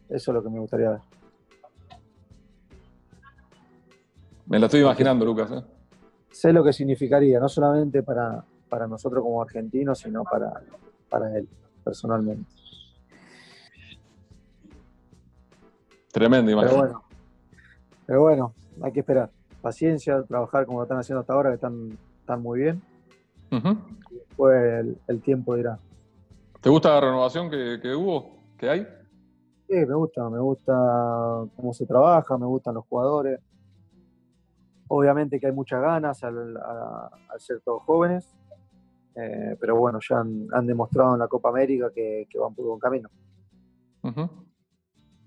Eso 0.09 0.31
es 0.31 0.35
lo 0.35 0.43
que 0.43 0.49
me 0.49 0.59
gustaría 0.59 0.89
ver. 0.89 1.01
Me 4.47 4.59
lo 4.59 4.65
estoy 4.65 4.81
imaginando, 4.81 5.25
Lucas. 5.25 5.51
¿eh? 5.51 5.63
Sé 6.31 6.53
lo 6.53 6.63
que 6.63 6.73
significaría, 6.73 7.39
no 7.39 7.49
solamente 7.49 8.03
para, 8.03 8.43
para 8.69 8.87
nosotros 8.87 9.23
como 9.23 9.41
argentinos, 9.41 9.99
sino 9.99 10.23
para, 10.23 10.61
para 11.09 11.37
él, 11.37 11.47
personalmente. 11.83 12.49
Tremendo, 16.11 16.51
imagino. 16.51 16.71
Pero 16.71 16.83
bueno, 16.83 17.06
pero 18.07 18.21
bueno, 18.21 18.53
hay 18.81 18.91
que 18.91 19.01
esperar. 19.01 19.29
Paciencia, 19.61 20.23
trabajar 20.23 20.65
como 20.65 20.79
lo 20.79 20.83
están 20.83 20.97
haciendo 20.97 21.19
hasta 21.19 21.33
ahora, 21.33 21.49
que 21.49 21.55
están, 21.55 21.97
están 22.21 22.41
muy 22.41 22.59
bien. 22.59 22.81
y 23.51 24.15
después 24.15 24.85
el, 25.07 25.21
tiempo 25.21 25.55
dirá. 25.55 25.77
¿Te 26.61 26.69
gusta 26.69 26.89
la 26.89 27.01
renovación 27.01 27.49
que, 27.51 27.79
que 27.81 27.93
hubo, 27.93 28.39
que 28.57 28.69
hay? 28.69 28.87
Sí, 29.67 29.75
me 29.75 29.95
gusta, 29.95 30.29
me 30.29 30.39
gusta 30.39 30.73
cómo 31.57 31.73
se 31.73 31.85
trabaja, 31.85 32.37
me 32.37 32.45
gustan 32.45 32.75
los 32.75 32.85
jugadores. 32.85 33.41
Obviamente 34.87 35.37
que 35.41 35.47
hay 35.47 35.51
muchas 35.51 35.81
ganas 35.81 36.23
al, 36.23 36.57
ser 37.37 37.59
todos 37.59 37.83
jóvenes, 37.83 38.33
eh, 39.15 39.57
pero 39.59 39.75
bueno, 39.75 39.99
ya 39.99 40.19
han, 40.19 40.65
demostrado 40.65 41.15
en 41.15 41.19
la 41.19 41.27
Copa 41.27 41.49
América 41.49 41.91
que, 41.93 42.25
van 42.39 42.55
por 42.55 42.65
buen 42.65 42.79
camino. 42.79 43.09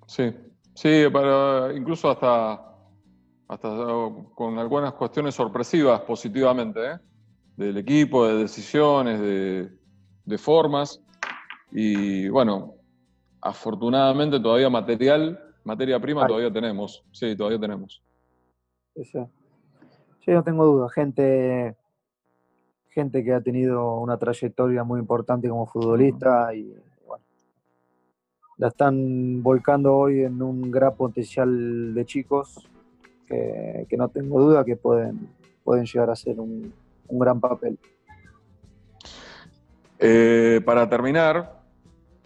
Sí, 0.07 0.35
sí, 0.73 1.05
pero 1.13 1.71
incluso 1.77 2.11
hasta, 2.11 2.70
hasta 3.51 3.69
con 4.37 4.59
algunas 4.61 4.93
cuestiones 4.93 5.35
sorpresivas 5.35 6.03
positivamente, 6.03 6.93
¿eh? 6.93 6.99
del 7.57 7.79
equipo, 7.79 8.25
de 8.25 8.37
decisiones, 8.37 9.21
de, 9.21 9.69
de 10.25 10.39
formas. 10.39 11.03
Y 11.73 12.29
bueno, 12.29 12.75
afortunadamente 13.41 14.39
todavía 14.39 14.71
material, 14.71 15.37
materia 15.65 15.99
prima 15.99 16.29
todavía 16.29 16.53
tenemos. 16.53 17.05
Sí, 17.11 17.35
todavía 17.35 17.59
tenemos. 17.59 18.01
Sí, 18.95 19.05
sí. 19.05 20.31
no 20.31 20.45
tengo 20.45 20.65
duda. 20.65 20.89
Gente, 20.91 21.77
gente 22.91 23.25
que 23.25 23.33
ha 23.33 23.41
tenido 23.41 23.99
una 23.99 24.17
trayectoria 24.17 24.85
muy 24.85 25.01
importante 25.01 25.49
como 25.49 25.67
futbolista 25.67 26.55
y 26.55 26.73
bueno, 27.05 27.25
la 28.59 28.69
están 28.69 29.43
volcando 29.43 29.97
hoy 29.97 30.23
en 30.23 30.41
un 30.41 30.71
gran 30.71 30.95
potencial 30.95 31.93
de 31.95 32.07
chicos 32.07 32.71
que, 33.31 33.97
no 33.97 34.09
tengo 34.09 34.41
duda 34.41 34.65
que 34.65 34.77
pueden, 34.77 35.29
pueden 35.63 35.85
llegar 35.85 36.11
a 36.11 36.17
ser 36.17 36.41
un, 36.41 36.73
gran 37.09 37.41
papel. 37.41 37.79
Eh, 39.99 40.61
para 40.65 40.89
terminar, 40.89 41.61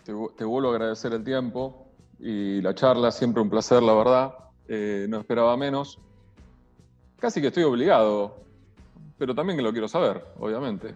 te, 0.05 0.13
vuelvo 0.13 0.69
a 0.69 0.73
agradecer 0.73 1.13
el 1.13 1.25
tiempo 1.25 1.89
y 2.19 2.61
la 2.61 2.75
charla, 2.75 3.11
siempre 3.11 3.43
un 3.43 3.51
placer, 3.51 3.83
la 3.83 3.95
verdad. 3.95 4.35
Eh, 4.69 5.07
no 5.09 5.19
esperaba 5.19 5.57
menos. 5.57 5.99
Casi 7.19 7.41
que 7.41 7.49
estoy 7.49 7.65
obligado, 7.65 8.37
pero 9.19 9.35
también 9.35 9.57
que 9.57 9.63
lo 9.63 9.73
quiero 9.73 9.89
saber, 9.89 10.25
obviamente. 10.39 10.95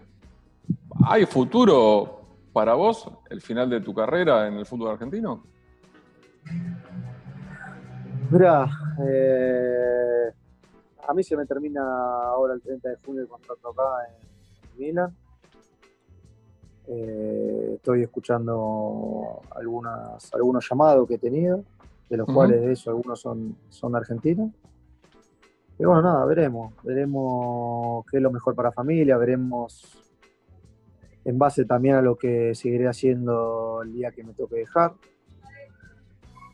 ¿Hay 1.05 1.25
futuro 1.25 2.21
para 2.53 2.73
vos, 2.75 3.09
el 3.29 3.41
final 3.41 3.69
de 3.69 3.81
tu 3.81 3.93
carrera 3.93 4.47
en 4.47 4.55
el 4.55 4.65
fútbol 4.65 4.91
argentino? 4.91 5.43
Mira, 8.31 8.69
eh, 9.07 10.31
a 11.07 11.13
mí 11.13 11.23
se 11.23 11.35
me 11.35 11.45
termina 11.45 11.81
ahora 11.81 12.53
el 12.53 12.61
30 12.61 12.89
de 12.89 12.95
junio 12.97 13.21
el 13.23 13.27
contrato 13.27 13.69
acá 13.69 14.07
en 14.07 14.79
Milan 14.79 15.15
eh, 16.91 17.73
estoy 17.75 18.01
escuchando 18.01 19.41
algunas, 19.51 20.33
algunos 20.33 20.67
llamados 20.67 21.07
que 21.07 21.15
he 21.15 21.19
tenido, 21.19 21.63
de 22.09 22.17
los 22.17 22.27
cuales 22.27 22.61
de 22.61 22.71
eso 22.71 22.89
algunos 22.89 23.21
son, 23.21 23.55
son 23.69 23.95
argentinos. 23.95 24.51
Y 25.77 25.85
bueno, 25.85 26.01
nada, 26.01 26.25
veremos, 26.25 26.73
veremos 26.83 28.03
qué 28.09 28.17
es 28.17 28.23
lo 28.23 28.31
mejor 28.31 28.55
para 28.55 28.69
la 28.69 28.73
familia, 28.73 29.17
veremos 29.17 30.11
en 31.25 31.37
base 31.37 31.63
también 31.65 31.95
a 31.95 32.01
lo 32.01 32.15
que 32.15 32.55
seguiré 32.55 32.87
haciendo 32.87 33.83
el 33.83 33.93
día 33.93 34.11
que 34.11 34.23
me 34.23 34.33
toque 34.33 34.55
dejar. 34.55 34.93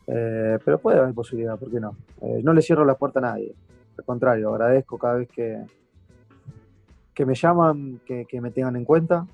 Eh, 0.08 0.60
pero 0.64 0.80
puede 0.80 1.00
haber 1.00 1.14
posibilidad, 1.14 1.58
¿por 1.58 1.72
qué 1.72 1.80
no? 1.80 1.96
Eh, 2.22 2.42
no 2.44 2.54
le 2.54 2.62
cierro 2.62 2.86
la 2.86 2.96
puerta 2.96 3.20
a 3.20 3.24
nadie. 3.24 3.54
Al 3.98 4.06
contrario, 4.06 4.50
agradezco 4.50 4.98
cada 4.98 5.16
vez 5.16 5.30
que, 5.30 5.64
que 7.14 7.26
me 7.26 7.34
llaman, 7.34 8.02
que, 8.06 8.26
que 8.26 8.42
me 8.42 8.52
tengan 8.52 8.76
en 8.76 8.86
cuenta. 8.86 9.26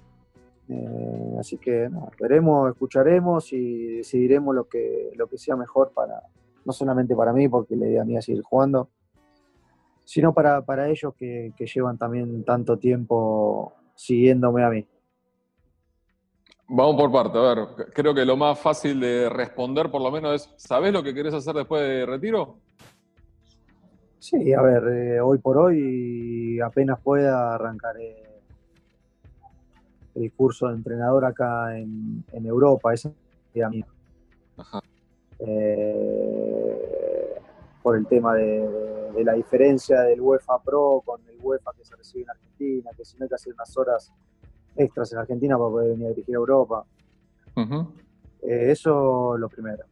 Eh, 0.70 1.36
así 1.40 1.58
que 1.58 1.90
veremos, 2.20 2.70
escucharemos 2.72 3.52
y 3.52 3.98
decidiremos 3.98 4.56
lo 4.56 4.70
que, 4.70 5.12
lo 5.16 5.28
que 5.28 5.38
sea 5.38 5.58
mejor 5.58 5.92
para, 5.94 6.22
no 6.64 6.72
solamente 6.72 7.16
para 7.16 7.34
mí, 7.34 7.50
porque 7.50 7.76
la 7.76 7.88
idea 7.88 8.06
mía 8.06 8.20
es 8.20 8.26
seguir 8.26 8.44
jugando, 8.44 8.90
sino 10.06 10.34
para, 10.34 10.62
para 10.62 10.90
ellos 10.90 11.14
que, 11.16 11.54
llevan 11.58 11.98
también 11.98 12.44
tanto 12.44 12.78
tiempo 12.78 13.74
siguiéndome 13.96 14.64
a 14.64 14.70
mí. 14.70 14.88
Vamos 16.74 16.96
por 16.96 17.12
parte, 17.12 17.38
a 17.38 17.42
ver, 17.42 17.68
creo 17.94 18.14
que 18.14 18.24
lo 18.24 18.38
más 18.38 18.58
fácil 18.58 19.02
de 19.02 19.28
responder 19.28 19.92
por 19.92 20.02
lo 20.02 20.10
menos 20.10 20.36
es, 20.36 20.54
¿sabés 20.56 20.94
lo 20.94 21.04
que 21.04 21.14
querés 21.14 21.34
hacer 21.34 21.54
después 21.54 21.82
de 21.82 22.06
retiro? 22.06 22.60
Sí, 24.20 24.54
a 24.54 24.62
ver, 24.62 24.84
eh, 24.88 25.20
hoy 25.20 25.40
por 25.40 25.58
hoy 25.58 26.62
apenas 26.62 26.98
pueda 27.02 27.56
arrancaré 27.56 28.24
el 30.16 30.32
curso 30.32 30.70
de 30.70 30.76
entrenador 30.76 31.26
acá 31.26 31.78
en, 31.78 32.24
Europa, 32.32 32.94
esa 32.94 33.12
idea 33.54 33.68
mía. 33.68 33.88
Eh, 35.40 37.36
por 37.84 37.98
el 37.98 38.08
tema 38.08 38.36
de, 38.36 39.22
la 39.26 39.34
diferencia 39.34 40.04
del 40.04 40.22
UEFA 40.22 40.60
Pro 40.64 41.04
con 41.04 41.20
el 41.28 41.38
UEFA 41.42 41.74
que 41.74 41.84
se 41.84 41.98
recibe 41.98 42.24
en 42.24 42.30
Argentina, 42.30 42.92
que 42.96 43.04
si 43.04 43.18
no 43.18 43.24
hay 43.24 43.30
que 43.30 43.36
hacer 43.36 43.54
unas 43.54 43.76
horas 43.76 44.14
extras 44.76 45.12
en 45.14 45.20
Argentina 45.20 45.58
para 45.58 45.70
poder 45.70 45.92
venir 45.92 46.08
a 46.08 46.10
dirigir 46.10 46.36
a 46.36 46.40
Europa. 46.40 46.86
Eh, 47.56 48.72
eso 48.72 49.38
lo 49.38 49.50
primero. 49.50 49.84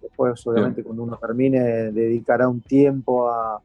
Después, 0.00 0.46
obviamente, 0.46 0.82
cuando 0.82 1.02
uno 1.04 1.16
termine, 1.16 1.92
dedicará 1.92 2.48
un 2.48 2.60
tiempo 2.60 3.28
a, 3.28 3.56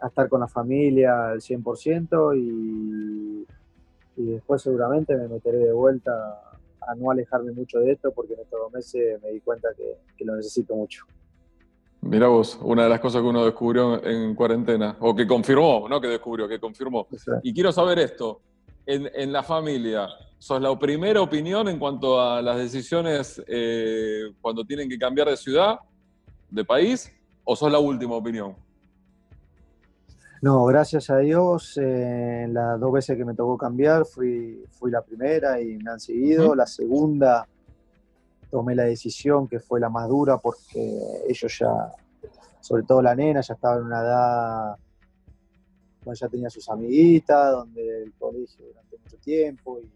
a 0.00 0.06
estar 0.06 0.28
con 0.28 0.40
la 0.40 0.48
familia 0.48 1.30
al 1.30 1.40
100% 1.40 2.36
y 2.36 3.46
y 4.18 4.24
después 4.24 4.60
seguramente 4.60 5.16
me 5.16 5.28
meteré 5.28 5.58
de 5.58 5.72
vuelta 5.72 6.10
a 6.80 6.94
no 6.96 7.10
alejarme 7.10 7.52
mucho 7.52 7.78
de 7.78 7.92
esto 7.92 8.12
porque 8.12 8.34
en 8.34 8.40
estos 8.40 8.58
dos 8.60 8.72
meses 8.72 9.22
me 9.22 9.30
di 9.30 9.40
cuenta 9.40 9.68
que, 9.76 10.24
lo 10.24 10.34
necesito 10.34 10.74
mucho. 10.74 11.04
Mira 12.00 12.26
vos, 12.26 12.58
una 12.62 12.84
de 12.84 12.88
las 12.88 13.00
cosas 13.00 13.22
que 13.22 13.28
uno 13.28 13.44
descubrió 13.44 14.04
en 14.04 14.34
cuarentena, 14.34 14.96
o 15.00 15.14
que 15.14 15.26
confirmó, 15.26 15.88
no 15.88 16.00
que 16.00 16.08
descubrió, 16.08 16.48
que 16.48 16.58
confirmó. 16.58 17.06
Y 17.42 17.54
quiero 17.54 17.70
saber 17.72 17.98
esto, 18.00 18.40
en, 18.88 19.32
la 19.32 19.42
familia, 19.42 20.08
¿sos 20.38 20.62
la 20.62 20.76
primera 20.78 21.20
opinión 21.20 21.68
en 21.68 21.78
cuanto 21.78 22.20
a 22.20 22.40
las 22.40 22.56
decisiones 22.56 23.42
eh, 23.46 24.32
cuando 24.40 24.64
tienen 24.64 24.88
que 24.88 24.98
cambiar 24.98 25.28
de 25.28 25.36
ciudad, 25.36 25.78
de 26.50 26.64
país, 26.64 27.12
o 27.44 27.54
sos 27.54 27.70
la 27.70 27.78
última 27.78 28.14
opinión? 28.14 28.56
No, 30.40 30.64
gracias 30.64 31.10
a 31.10 31.18
Dios, 31.18 31.78
eh, 31.82 32.46
las 32.48 32.80
dos 32.80 32.92
veces 32.92 33.18
que 33.18 33.24
me 33.26 33.34
tocó 33.34 33.58
cambiar 33.58 34.06
fui, 34.06 34.64
fui 34.70 34.90
la 34.90 35.02
primera 35.02 35.60
y 35.60 35.76
me 35.76 35.90
han 35.90 36.00
seguido. 36.00 36.54
La 36.54 36.66
segunda 36.66 37.46
tomé 38.50 38.74
la 38.74 38.84
decisión 38.84 39.48
que 39.48 39.60
fue 39.60 39.80
la 39.80 39.90
más 39.90 40.08
dura 40.08 40.38
porque 40.38 40.98
ellos 41.28 41.58
ya, 41.58 41.92
sobre 42.60 42.84
todo 42.84 43.02
la 43.02 43.14
nena, 43.14 43.42
ya 43.42 43.52
estaba 43.52 43.76
en 43.76 43.82
una 43.82 44.00
edad 44.00 44.76
ya 46.14 46.28
tenía 46.28 46.50
sus 46.50 46.68
amiguitas, 46.68 47.52
donde 47.52 48.04
el 48.04 48.12
colegio 48.14 48.66
durante 48.66 48.98
mucho 48.98 49.16
tiempo 49.18 49.80
y, 49.80 49.90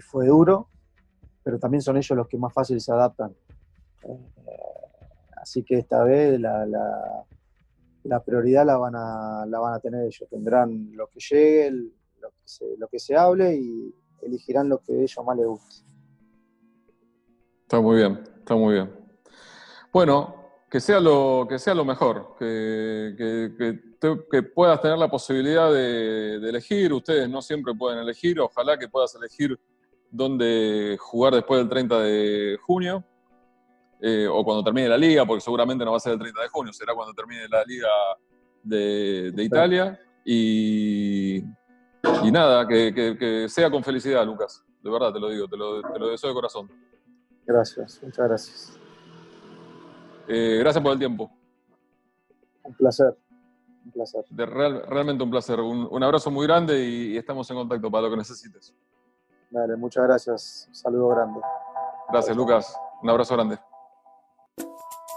fue 0.00 0.26
duro, 0.26 0.68
pero 1.44 1.56
también 1.56 1.80
son 1.80 1.96
ellos 1.96 2.16
los 2.16 2.26
que 2.26 2.36
más 2.36 2.52
fácil 2.52 2.80
se 2.80 2.90
adaptan. 2.90 3.32
Eh, 4.02 4.18
así 5.36 5.62
que 5.62 5.78
esta 5.78 6.02
vez 6.02 6.40
la 6.40 6.66
la 8.04 8.22
prioridad 8.22 8.64
la 8.66 8.76
van 8.76 8.94
a, 8.96 9.46
la 9.46 9.58
van 9.58 9.74
a 9.74 9.80
tener 9.80 10.02
ellos. 10.04 10.28
Tendrán 10.28 10.90
lo 10.92 11.08
que 11.08 11.20
llegue, 11.20 11.70
lo 12.20 12.30
que, 12.30 12.42
se, 12.44 12.76
lo 12.78 12.88
que 12.88 12.98
se 12.98 13.16
hable 13.16 13.56
y 13.56 13.94
elegirán 14.22 14.68
lo 14.68 14.78
que 14.78 14.92
a 14.92 15.02
ellos 15.02 15.24
más 15.24 15.36
les 15.36 15.46
guste. 15.46 15.86
Está 17.62 17.80
muy 17.80 17.96
bien, 17.96 18.20
está 18.38 18.54
muy 18.54 18.74
bien. 18.74 18.90
Bueno, 19.92 20.43
que 20.74 20.80
sea 20.80 20.98
lo, 20.98 21.46
que 21.48 21.56
sea 21.56 21.72
lo 21.72 21.84
mejor, 21.84 22.34
que, 22.36 23.14
que, 24.28 24.42
puedas 24.42 24.82
tener 24.82 24.98
la 24.98 25.06
posibilidad 25.06 25.72
de, 25.72 26.40
de, 26.40 26.48
elegir. 26.48 26.92
Ustedes 26.92 27.30
no 27.30 27.40
siempre 27.42 27.72
pueden 27.76 28.00
elegir, 28.00 28.40
ojalá 28.40 28.76
que 28.76 28.88
puedas 28.88 29.14
elegir 29.14 29.56
dónde 30.10 30.96
jugar 30.98 31.32
después 31.32 31.60
del 31.60 31.68
30 31.68 32.00
de 32.00 32.58
junio. 32.60 33.04
Eh, 34.00 34.26
o 34.28 34.42
cuando 34.42 34.64
termine 34.64 34.88
la 34.88 34.98
liga, 34.98 35.24
porque 35.24 35.42
seguramente 35.42 35.84
no 35.84 35.92
va 35.92 35.98
a 35.98 36.00
ser 36.00 36.14
el 36.14 36.18
30 36.18 36.42
de 36.42 36.48
junio, 36.48 36.72
será 36.72 36.92
cuando 36.92 37.14
termine 37.14 37.46
la 37.48 37.62
liga 37.62 37.88
de, 38.64 39.32
Italia. 39.44 39.96
Y, 40.24 41.36
y 41.36 42.32
nada, 42.32 42.66
que, 42.66 43.46
sea 43.48 43.70
con 43.70 43.84
felicidad, 43.84 44.26
Lucas. 44.26 44.64
De 44.82 44.90
verdad 44.90 45.12
te 45.12 45.20
lo 45.20 45.28
digo, 45.28 45.46
te 45.46 45.56
lo, 45.56 45.80
te 45.82 45.98
lo 46.00 46.08
deseo 46.08 46.30
de 46.30 46.34
corazón. 46.34 46.68
Gracias, 47.46 48.02
muchas 48.02 48.26
gracias. 48.26 48.83
Eh, 50.28 50.56
gracias 50.60 50.82
por 50.82 50.92
el 50.92 50.98
tiempo. 50.98 51.30
Un 52.62 52.74
placer, 52.74 53.16
un 53.84 53.92
placer. 53.92 54.24
De 54.30 54.46
realmente 54.46 55.22
un 55.22 55.30
placer. 55.30 55.60
Un, 55.60 56.02
abrazo 56.02 56.30
muy 56.30 56.46
grande 56.46 56.84
y, 56.84 57.16
estamos 57.16 57.48
en 57.50 57.56
contacto 57.56 57.90
para 57.90 58.04
lo 58.04 58.10
que 58.10 58.16
necesites. 58.16 58.74
Dale, 59.50 59.76
muchas 59.76 60.04
gracias. 60.04 60.64
Un 60.68 60.74
saludo 60.74 61.08
grande. 61.08 61.40
Gracias, 62.10 62.36
Lucas. 62.36 62.76
Un 63.02 63.10
abrazo 63.10 63.34
grande. 63.34 63.58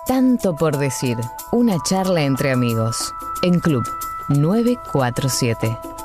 Tanto 0.05 0.55
por 0.55 0.77
decir. 0.77 1.17
Una 1.51 1.77
charla 1.83 2.21
entre 2.21 2.51
amigos. 2.51 3.13
En 3.43 3.59
Club 3.59 3.83
947. 4.29 5.96